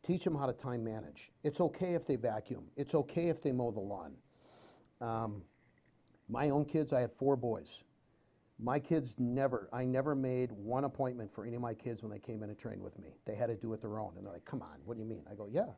Teach 0.03 0.25
them 0.25 0.35
how 0.35 0.47
to 0.47 0.53
time 0.53 0.83
manage. 0.83 1.31
It's 1.45 1.61
okay 1.61 1.95
if 1.95 2.07
they 2.07 2.17
vacuum. 2.17 2.65
It's 2.77 2.95
okay 2.95 3.29
if 3.29 3.43
they 3.43 3.53
mow 3.53 3.71
the 3.71 3.81
lawn. 3.81 4.13
Um, 5.01 5.43
my 6.29 6.51
own 6.51 6.65
kids, 6.65 6.93
I 6.93 7.01
had 7.01 7.13
four 7.13 7.37
boys. 7.37 7.81
My 8.63 8.79
kids 8.79 9.15
never, 9.19 9.69
I 9.73 9.85
never 9.85 10.15
made 10.15 10.53
one 10.53 10.85
appointment 10.85 11.33
for 11.35 11.47
any 11.47 11.57
of 11.57 11.63
my 11.63 11.73
kids 11.73 12.03
when 12.03 12.13
they 12.13 12.19
came 12.19 12.43
in 12.43 12.51
and 12.51 12.59
trained 12.59 12.83
with 12.83 12.99
me. 12.99 13.09
They 13.25 13.35
had 13.35 13.47
to 13.47 13.55
do 13.55 13.73
it 13.73 13.81
their 13.81 13.99
own. 13.99 14.13
And 14.17 14.27
they're 14.27 14.33
like, 14.33 14.45
come 14.45 14.61
on, 14.61 14.79
what 14.85 14.95
do 14.95 15.01
you 15.01 15.09
mean? 15.09 15.25
I 15.31 15.35
go, 15.35 15.49
yeah. 15.51 15.71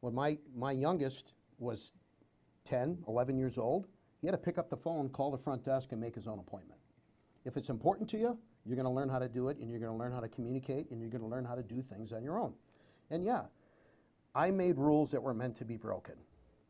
When 0.00 0.14
my, 0.14 0.36
my 0.56 0.72
youngest 0.72 1.34
was 1.58 1.92
10, 2.64 2.98
11 3.06 3.38
years 3.38 3.58
old, 3.58 3.86
he 4.20 4.26
had 4.26 4.32
to 4.32 4.38
pick 4.38 4.58
up 4.58 4.70
the 4.70 4.76
phone, 4.76 5.08
call 5.08 5.30
the 5.30 5.38
front 5.38 5.64
desk, 5.64 5.92
and 5.92 6.00
make 6.00 6.14
his 6.14 6.26
own 6.26 6.40
appointment. 6.40 6.80
If 7.44 7.56
it's 7.56 7.68
important 7.68 8.10
to 8.10 8.18
you, 8.18 8.36
you're 8.64 8.76
going 8.76 8.86
to 8.86 8.90
learn 8.90 9.08
how 9.08 9.20
to 9.20 9.28
do 9.28 9.48
it, 9.48 9.58
and 9.58 9.70
you're 9.70 9.78
going 9.78 9.92
to 9.92 9.96
learn 9.96 10.10
how 10.10 10.20
to 10.20 10.28
communicate, 10.28 10.90
and 10.90 11.00
you're 11.00 11.10
going 11.10 11.22
to 11.22 11.28
learn 11.28 11.44
how 11.44 11.54
to 11.54 11.62
do 11.62 11.80
things 11.80 12.12
on 12.12 12.24
your 12.24 12.40
own. 12.40 12.52
And 13.10 13.24
yeah, 13.24 13.42
I 14.34 14.50
made 14.50 14.78
rules 14.78 15.12
that 15.12 15.22
were 15.22 15.34
meant 15.34 15.56
to 15.58 15.64
be 15.64 15.76
broken. 15.76 16.14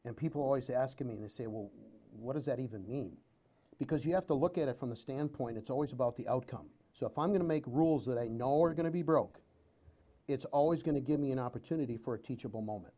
And 0.04 0.14
people 0.14 0.42
always 0.42 0.68
asking 0.68 1.08
me, 1.08 1.14
and 1.14 1.24
they 1.24 1.28
say, 1.28 1.46
well, 1.46 1.70
what 2.12 2.34
does 2.34 2.44
that 2.44 2.60
even 2.60 2.86
mean? 2.86 3.16
Because 3.78 4.04
you 4.04 4.14
have 4.14 4.26
to 4.26 4.34
look 4.34 4.58
at 4.58 4.68
it 4.68 4.78
from 4.78 4.90
the 4.90 4.96
standpoint, 4.96 5.58
it's 5.58 5.70
always 5.70 5.92
about 5.92 6.16
the 6.16 6.26
outcome. 6.28 6.66
So 6.98 7.06
if 7.06 7.18
I'm 7.18 7.28
going 7.28 7.40
to 7.40 7.46
make 7.46 7.64
rules 7.66 8.06
that 8.06 8.18
I 8.18 8.26
know 8.26 8.62
are 8.62 8.72
going 8.72 8.86
to 8.86 8.90
be 8.90 9.02
broke, 9.02 9.38
it's 10.28 10.46
always 10.46 10.82
going 10.82 10.94
to 10.94 11.00
give 11.00 11.20
me 11.20 11.30
an 11.30 11.38
opportunity 11.38 11.98
for 11.98 12.14
a 12.14 12.18
teachable 12.18 12.62
moment. 12.62 12.94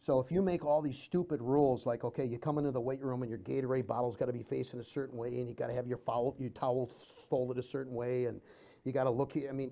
So 0.00 0.20
if 0.20 0.30
you 0.30 0.42
make 0.42 0.64
all 0.64 0.82
these 0.82 0.98
stupid 0.98 1.40
rules, 1.40 1.86
like 1.86 2.04
okay, 2.04 2.24
you 2.24 2.38
come 2.38 2.58
into 2.58 2.70
the 2.70 2.80
weight 2.80 3.02
room 3.02 3.22
and 3.22 3.30
your 3.30 3.38
Gatorade 3.38 3.86
bottle's 3.86 4.16
got 4.16 4.26
to 4.26 4.32
be 4.32 4.42
facing 4.42 4.78
a 4.78 4.84
certain 4.84 5.16
way, 5.16 5.28
and 5.38 5.48
you 5.48 5.54
got 5.54 5.68
to 5.68 5.74
have 5.74 5.86
your 5.86 5.96
foul, 5.96 6.36
your 6.38 6.50
towel 6.50 6.90
folded 7.30 7.56
a 7.56 7.66
certain 7.66 7.94
way, 7.94 8.26
and 8.26 8.40
you 8.84 8.92
got 8.92 9.04
to 9.04 9.10
look. 9.10 9.32
I 9.36 9.52
mean, 9.52 9.70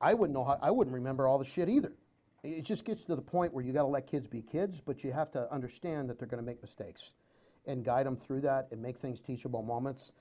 I 0.00 0.14
wouldn't 0.14 0.36
know 0.36 0.44
how. 0.44 0.58
I 0.60 0.72
wouldn't 0.72 0.94
remember 0.94 1.28
all 1.28 1.38
the 1.38 1.44
shit 1.44 1.68
either. 1.68 1.92
It 2.42 2.64
just 2.64 2.84
gets 2.84 3.04
to 3.04 3.14
the 3.14 3.22
point 3.22 3.54
where 3.54 3.64
you 3.64 3.72
got 3.72 3.82
to 3.82 3.88
let 3.88 4.06
kids 4.08 4.26
be 4.26 4.42
kids, 4.42 4.80
but 4.84 5.04
you 5.04 5.12
have 5.12 5.30
to 5.32 5.52
understand 5.52 6.10
that 6.10 6.18
they're 6.18 6.28
going 6.28 6.42
to 6.42 6.46
make 6.46 6.60
mistakes, 6.62 7.10
and 7.66 7.84
guide 7.84 8.06
them 8.06 8.16
through 8.16 8.40
that, 8.42 8.68
and 8.70 8.80
make 8.80 8.98
things 8.98 9.20
teachable 9.20 9.62
moments. 9.62 10.12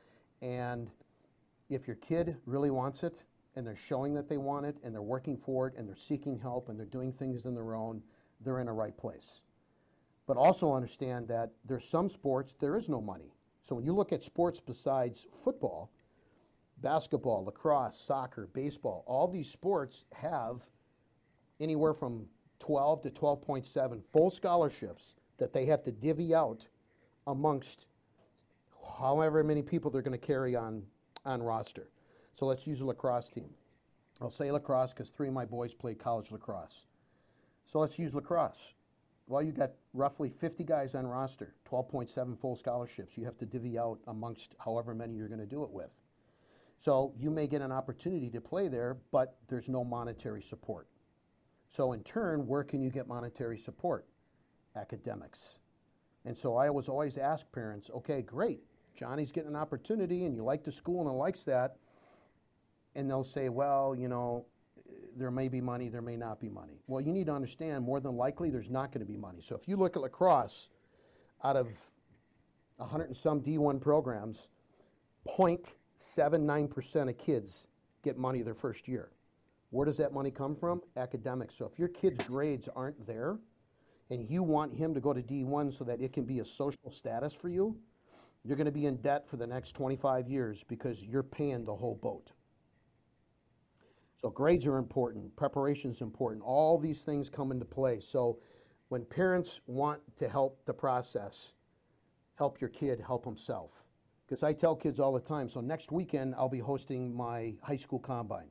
And 0.42 0.90
if 1.70 1.88
your 1.88 1.98
kid 1.98 2.36
really 2.46 2.72
wants 2.72 3.04
it, 3.04 3.24
and 3.56 3.66
they're 3.66 3.76
showing 3.76 4.14
that 4.14 4.30
they 4.30 4.38
want 4.38 4.66
it, 4.66 4.78
and 4.84 4.94
they're 4.94 5.02
working 5.02 5.38
for 5.38 5.68
it, 5.68 5.74
and 5.78 5.88
they're 5.88 5.96
seeking 5.96 6.38
help, 6.38 6.70
and 6.70 6.80
they're 6.80 6.86
doing 6.86 7.12
things 7.12 7.46
on 7.46 7.56
their 7.56 7.76
own 7.76 8.02
they're 8.42 8.60
in 8.60 8.68
a 8.68 8.74
right 8.74 8.96
place. 8.98 9.42
But 10.28 10.38
also 10.38 10.74
understand 10.74 11.28
that 11.28 11.52
there's 11.66 11.88
some 11.88 12.10
sports 12.10 12.56
there 12.60 12.78
is 12.78 12.90
no 12.90 13.02
money. 13.02 13.34
So 13.64 13.76
when 13.76 13.86
you 13.86 13.94
look 13.94 14.14
at 14.14 14.24
sports 14.24 14.60
besides 14.60 15.28
football, 15.44 15.92
basketball, 16.82 17.44
lacrosse, 17.46 18.00
soccer, 18.00 18.48
baseball, 18.54 19.04
all 19.06 19.28
these 19.28 19.50
sports 19.50 20.06
have 20.14 20.62
anywhere 21.60 21.94
from 21.94 22.26
12 22.60 23.02
to 23.04 23.10
12.7 23.10 24.02
full 24.14 24.32
scholarships 24.32 25.16
that 25.38 25.52
they 25.54 25.66
have 25.66 25.84
to 25.84 25.92
divvy 25.92 26.34
out 26.34 26.66
amongst 27.30 27.86
however 28.98 29.44
many 29.44 29.62
people 29.62 29.92
they're 29.92 30.02
going 30.02 30.20
to 30.20 30.26
carry 30.26 30.56
on 30.56 30.84
on 31.26 31.42
roster. 31.42 31.90
So 32.38 32.46
let's 32.46 32.66
use 32.66 32.82
a 32.82 32.86
lacrosse 32.86 33.30
team. 33.30 33.50
I'll 34.22 34.30
say 34.30 34.52
lacrosse 34.52 34.92
because 34.92 35.10
three 35.10 35.28
of 35.28 35.34
my 35.34 35.46
boys 35.46 35.74
played 35.74 36.00
college 36.00 36.32
lacrosse. 36.32 36.86
So 37.72 37.80
let's 37.80 38.00
use 38.00 38.14
lacrosse. 38.14 38.60
Well, 39.28 39.44
you 39.44 39.52
got 39.52 39.72
roughly 39.94 40.32
50 40.42 40.64
guys 40.64 40.96
on 40.96 41.06
roster, 41.06 41.54
12.7 41.70 42.40
full 42.40 42.56
scholarships. 42.56 43.16
You 43.16 43.26
have 43.26 43.38
to 43.38 43.46
divvy 43.46 43.78
out 43.78 44.00
amongst 44.08 44.56
however 44.58 44.96
many 44.96 45.14
you're 45.14 45.28
going 45.28 45.40
to 45.40 45.46
do 45.46 45.64
it 45.64 45.70
with. 45.70 45.92
So 46.80 47.14
you 47.18 47.30
may 47.30 47.46
get 47.46 47.62
an 47.62 47.72
opportunity 47.72 48.30
to 48.32 48.42
play 48.42 48.70
there, 48.70 48.98
but 49.12 49.38
there's 49.48 49.70
no 49.70 49.84
monetary 49.84 50.42
support. 50.42 50.88
So 51.70 51.92
in 51.92 52.02
turn, 52.04 52.48
where 52.48 52.64
can 52.64 52.82
you 52.82 52.90
get 52.90 53.08
monetary 53.08 53.60
support? 53.60 54.08
Academics. 54.76 55.59
And 56.30 56.38
so 56.38 56.58
I 56.58 56.70
was 56.70 56.90
always 56.90 57.18
ask 57.18 57.52
parents, 57.52 57.90
okay, 57.90 58.22
great, 58.22 58.62
Johnny's 58.96 59.32
getting 59.32 59.50
an 59.50 59.56
opportunity 59.56 60.26
and 60.26 60.36
you 60.36 60.44
like 60.44 60.64
the 60.64 60.72
school 60.72 61.02
and 61.02 61.10
he 61.10 61.16
likes 61.16 61.44
that. 61.46 61.78
And 62.94 63.10
they'll 63.10 63.24
say, 63.24 63.50
well, 63.50 63.96
you 63.96 64.08
know, 64.08 64.46
there 65.18 65.32
may 65.32 65.48
be 65.48 65.60
money, 65.60 65.90
there 65.90 66.04
may 66.04 66.16
not 66.16 66.40
be 66.40 66.48
money. 66.48 66.84
Well, 66.86 67.02
you 67.02 67.12
need 67.12 67.26
to 67.26 67.34
understand 67.34 67.84
more 67.84 68.00
than 68.00 68.16
likely 68.16 68.52
there's 68.52 68.70
not 68.70 68.92
going 68.92 69.00
to 69.00 69.12
be 69.12 69.18
money. 69.18 69.42
So 69.42 69.56
if 69.56 69.68
you 69.68 69.76
look 69.76 69.96
at 69.96 70.04
lacrosse, 70.04 70.70
out 71.44 71.56
of 71.56 71.68
100 72.78 73.06
and 73.06 73.18
some 73.18 73.42
D1 73.42 73.82
programs, 73.82 74.50
0.79% 75.28 77.10
of 77.10 77.18
kids 77.18 77.66
get 78.04 78.20
money 78.20 78.44
their 78.44 78.54
first 78.54 78.88
year. 78.88 79.10
Where 79.72 79.84
does 79.88 79.98
that 79.98 80.14
money 80.14 80.30
come 80.30 80.56
from? 80.56 80.84
Academics. 80.96 81.56
So 81.56 81.66
if 81.66 81.80
your 81.80 81.88
kid's 81.88 82.24
grades 82.28 82.70
aren't 82.76 83.08
there 83.08 83.40
and 84.10 84.30
you 84.30 84.44
want 84.44 84.74
him 84.74 84.94
to 84.94 85.00
go 85.00 85.14
to 85.14 85.22
D1 85.22 85.78
so 85.78 85.84
that 85.84 86.02
it 86.02 86.14
can 86.14 86.26
be 86.26 86.40
a 86.40 86.46
social 86.46 86.92
status 86.92 87.34
for 87.34 87.50
you, 87.50 87.78
you're 88.44 88.58
going 88.58 88.66
to 88.66 88.72
be 88.72 88.86
in 88.86 88.98
debt 88.98 89.28
for 89.30 89.38
the 89.38 89.46
next 89.46 89.74
25 89.74 90.28
years 90.28 90.64
because 90.68 91.04
you're 91.04 91.24
paying 91.24 91.66
the 91.66 91.76
whole 91.76 91.96
boat. 92.02 92.32
So 94.18 94.30
grades 94.30 94.66
are 94.66 94.78
important, 94.78 95.34
preparation 95.36 95.92
is 95.92 96.02
important. 96.02 96.42
All 96.44 96.78
these 96.78 97.04
things 97.04 97.30
come 97.30 97.52
into 97.52 97.66
play. 97.66 98.00
So 98.00 98.40
when 98.90 99.06
parents 99.06 99.62
want 99.68 100.02
to 100.18 100.28
help 100.28 100.66
the 100.66 100.74
process, 100.74 101.36
help 102.36 102.60
your 102.60 102.70
kid 102.70 103.00
help 103.00 103.24
himself. 103.24 103.72
Because 104.28 104.44
I 104.44 104.54
tell 104.54 104.76
kids 104.76 105.00
all 105.00 105.14
the 105.14 105.20
time, 105.20 105.50
so 105.50 105.62
next 105.62 105.92
weekend 105.92 106.36
I'll 106.36 106.50
be 106.50 106.60
hosting 106.60 107.16
my 107.16 107.56
high 107.62 107.78
school 107.78 108.00
combine. 108.00 108.50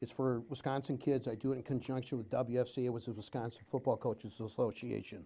It's 0.00 0.12
for 0.12 0.40
Wisconsin 0.48 0.96
kids. 0.96 1.26
I 1.26 1.34
do 1.34 1.52
it 1.52 1.56
in 1.56 1.62
conjunction 1.62 2.18
with 2.18 2.30
WFC, 2.30 2.84
it 2.84 2.88
was 2.90 3.06
the 3.06 3.12
Wisconsin 3.12 3.62
Football 3.70 3.96
Coaches 3.96 4.40
Association. 4.40 5.24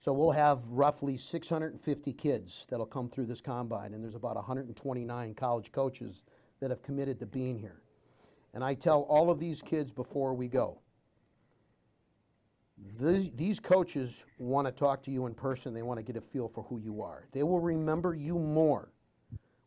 So 0.00 0.12
we'll 0.12 0.30
have 0.32 0.60
roughly 0.68 1.16
650 1.16 2.12
kids 2.12 2.66
that'll 2.68 2.84
come 2.84 3.08
through 3.08 3.24
this 3.24 3.40
combine, 3.40 3.94
and 3.94 4.04
there's 4.04 4.14
about 4.14 4.36
129 4.36 5.34
college 5.34 5.72
coaches 5.72 6.24
that 6.60 6.68
have 6.68 6.82
committed 6.82 7.18
to 7.20 7.26
being 7.26 7.58
here. 7.58 7.80
And 8.52 8.62
I 8.62 8.74
tell 8.74 9.02
all 9.02 9.30
of 9.30 9.38
these 9.38 9.62
kids 9.62 9.90
before 9.90 10.34
we 10.34 10.48
go, 10.48 10.78
these 12.98 13.60
coaches 13.60 14.12
want 14.38 14.66
to 14.66 14.72
talk 14.72 15.02
to 15.04 15.10
you 15.10 15.26
in 15.26 15.34
person. 15.34 15.72
They 15.72 15.82
want 15.82 15.98
to 15.98 16.02
get 16.02 16.16
a 16.16 16.20
feel 16.20 16.48
for 16.48 16.64
who 16.64 16.78
you 16.78 17.02
are. 17.02 17.24
They 17.32 17.42
will 17.42 17.60
remember 17.60 18.14
you 18.14 18.38
more 18.38 18.90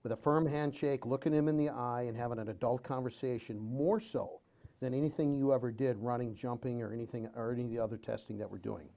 with 0.03 0.11
a 0.11 0.17
firm 0.17 0.45
handshake, 0.45 1.05
looking 1.05 1.33
him 1.33 1.47
in 1.47 1.57
the 1.57 1.69
eye, 1.69 2.03
and 2.03 2.15
having 2.15 2.39
an 2.39 2.49
adult 2.49 2.83
conversation 2.83 3.59
more 3.59 3.99
so 3.99 4.39
than 4.79 4.93
anything 4.93 5.33
you 5.33 5.53
ever 5.53 5.71
did 5.71 5.97
running, 5.97 6.35
jumping, 6.35 6.81
or 6.81 6.93
anything 6.93 7.27
or 7.35 7.51
any 7.51 7.63
of 7.63 7.69
the 7.69 7.79
other 7.79 7.97
testing 7.97 8.37
that 8.37 8.49
we're 8.49 8.57
doing. 8.59 8.87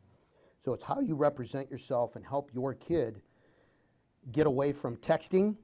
So 0.64 0.74
it's 0.74 0.84
how 0.84 1.00
you 1.00 1.14
represent 1.14 1.70
yourself 1.70 2.16
and 2.16 2.24
help 2.24 2.50
your 2.52 2.74
kid 2.74 3.22
get 4.32 4.46
away 4.46 4.72
from 4.72 4.96
texting 4.98 5.56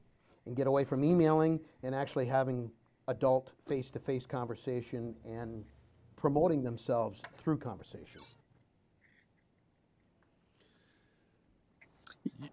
and 0.46 0.56
get 0.56 0.66
away 0.66 0.84
from 0.84 1.04
emailing 1.04 1.60
and 1.82 1.94
actually 1.94 2.26
having 2.26 2.70
adult 3.08 3.50
face-to-face 3.68 4.26
conversation 4.26 5.14
and 5.24 5.64
promoting 6.16 6.62
themselves 6.62 7.20
through 7.36 7.58
conversation. 7.58 8.22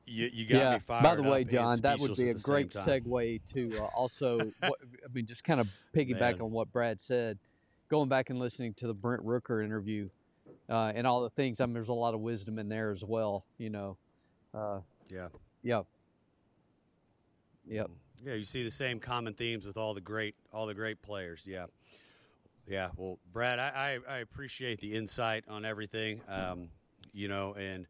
You, 0.05 0.29
you 0.31 0.47
got 0.47 0.57
yeah. 0.57 0.73
me 0.73 0.79
fired 0.79 1.03
By 1.03 1.15
the 1.15 1.23
way, 1.23 1.43
John, 1.43 1.79
that 1.81 1.99
would 1.99 2.15
be 2.15 2.29
a 2.29 2.35
great 2.35 2.69
segue 2.69 3.41
to 3.53 3.77
uh, 3.79 3.85
also. 3.85 4.37
what, 4.59 4.79
I 5.03 5.13
mean, 5.13 5.25
just 5.25 5.43
kind 5.43 5.59
of 5.59 5.69
piggyback 5.95 6.19
Man. 6.19 6.41
on 6.41 6.51
what 6.51 6.71
Brad 6.71 7.01
said. 7.01 7.37
Going 7.89 8.09
back 8.09 8.29
and 8.29 8.39
listening 8.39 8.73
to 8.75 8.87
the 8.87 8.93
Brent 8.93 9.25
Rooker 9.25 9.63
interview 9.63 10.09
uh, 10.69 10.91
and 10.95 11.05
all 11.05 11.21
the 11.21 11.29
things. 11.29 11.59
I 11.59 11.65
mean, 11.65 11.73
there's 11.73 11.89
a 11.89 11.93
lot 11.93 12.13
of 12.13 12.21
wisdom 12.21 12.59
in 12.59 12.69
there 12.69 12.91
as 12.91 13.03
well. 13.03 13.45
You 13.57 13.69
know. 13.69 13.97
Uh, 14.53 14.79
Yeah. 15.09 15.27
yep. 15.63 15.85
Yep. 17.67 17.89
Yeah, 18.25 18.33
you 18.35 18.45
see 18.45 18.63
the 18.63 18.71
same 18.71 18.99
common 18.99 19.33
themes 19.33 19.65
with 19.65 19.77
all 19.77 19.93
the 19.93 20.01
great 20.01 20.35
all 20.53 20.65
the 20.65 20.73
great 20.73 21.01
players. 21.01 21.41
Yeah, 21.45 21.65
yeah. 22.67 22.89
Well, 22.95 23.19
Brad, 23.33 23.59
I 23.59 23.99
I, 24.07 24.15
I 24.15 24.17
appreciate 24.19 24.79
the 24.79 24.95
insight 24.95 25.43
on 25.49 25.65
everything. 25.65 26.21
Um, 26.29 26.69
you 27.13 27.27
know, 27.27 27.53
and 27.55 27.85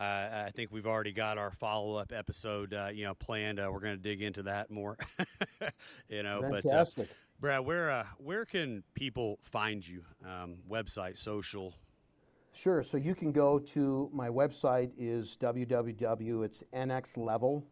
I 0.00 0.46
I 0.46 0.50
think 0.50 0.72
we've 0.72 0.86
already 0.86 1.12
got 1.12 1.38
our 1.38 1.50
follow 1.50 1.96
up 1.96 2.12
episode. 2.12 2.74
Uh, 2.74 2.88
you 2.92 3.04
know, 3.04 3.14
planned. 3.14 3.60
Uh, 3.60 3.68
we're 3.72 3.80
going 3.80 3.96
to 3.96 4.02
dig 4.02 4.22
into 4.22 4.42
that 4.44 4.70
more. 4.70 4.96
you 6.08 6.22
know, 6.22 6.42
but 6.48 6.72
uh, 6.72 6.84
Brad, 7.40 7.64
where 7.64 7.90
uh, 7.90 8.06
where 8.18 8.44
can 8.44 8.82
people 8.94 9.38
find 9.42 9.86
you? 9.86 10.04
Um, 10.24 10.56
website, 10.68 11.16
social. 11.16 11.74
Sure. 12.52 12.82
So 12.82 12.96
you 12.96 13.14
can 13.14 13.32
go 13.32 13.58
to 13.74 14.10
my 14.12 14.28
website 14.28 14.90
is 14.98 15.36
www. 15.40 16.44
It's 16.44 16.64
nx 16.74 17.16
level, 17.16 17.64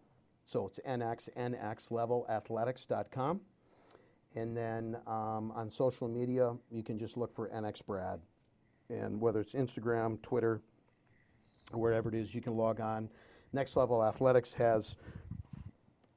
so 0.46 0.66
it's 0.66 0.78
nx 0.86 1.28
nx 1.36 1.90
level 1.90 2.26
athletics.com, 2.28 3.40
and 4.36 4.56
then 4.56 4.96
um, 5.06 5.52
on 5.56 5.68
social 5.68 6.08
media 6.08 6.54
you 6.70 6.82
can 6.82 6.98
just 6.98 7.16
look 7.16 7.34
for 7.34 7.48
nx 7.48 7.84
Brad, 7.84 8.20
and 8.88 9.20
whether 9.20 9.40
it's 9.40 9.52
Instagram, 9.54 10.22
Twitter, 10.22 10.62
wherever 11.72 12.08
it 12.08 12.14
is, 12.14 12.34
you 12.34 12.40
can 12.40 12.56
log 12.56 12.80
on. 12.80 13.08
NX 13.54 13.76
Level 13.76 14.04
Athletics 14.04 14.52
has, 14.54 14.94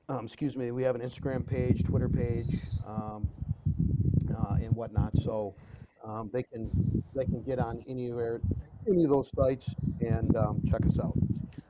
um, 0.09 0.25
excuse 0.25 0.55
me, 0.55 0.71
we 0.71 0.83
have 0.83 0.95
an 0.95 1.01
Instagram 1.01 1.45
page, 1.45 1.83
Twitter 1.83 2.09
page, 2.09 2.59
um, 2.85 3.29
uh, 4.35 4.55
and 4.55 4.75
whatnot. 4.75 5.11
So 5.23 5.55
um, 6.05 6.29
they 6.33 6.43
can 6.43 6.69
they 7.15 7.25
can 7.25 7.41
get 7.43 7.59
on 7.59 7.83
anywhere, 7.87 8.41
any 8.87 9.03
of 9.03 9.09
those 9.09 9.31
sites 9.35 9.73
and 10.01 10.35
um, 10.35 10.61
check 10.69 10.85
us 10.85 10.99
out. 10.99 11.17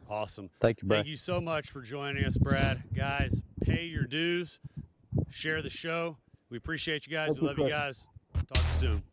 Awesome. 0.09 0.49
Thank 0.59 0.81
you, 0.81 0.87
Brad. 0.87 0.99
Thank 0.99 1.07
you 1.07 1.15
so 1.15 1.39
much 1.39 1.69
for 1.69 1.81
joining 1.81 2.25
us, 2.25 2.37
Brad. 2.37 2.83
Guys, 2.93 3.43
pay 3.61 3.85
your 3.85 4.03
dues, 4.03 4.59
share 5.29 5.61
the 5.61 5.69
show. 5.69 6.17
We 6.49 6.57
appreciate 6.57 7.07
you 7.07 7.13
guys. 7.13 7.27
Thank 7.27 7.37
we 7.37 7.43
you, 7.43 7.47
love 7.47 7.57
you 7.57 7.63
Chris. 7.65 7.73
guys. 7.73 8.07
Talk 8.33 8.57
to 8.57 8.87
you 8.87 8.93
soon. 8.93 9.03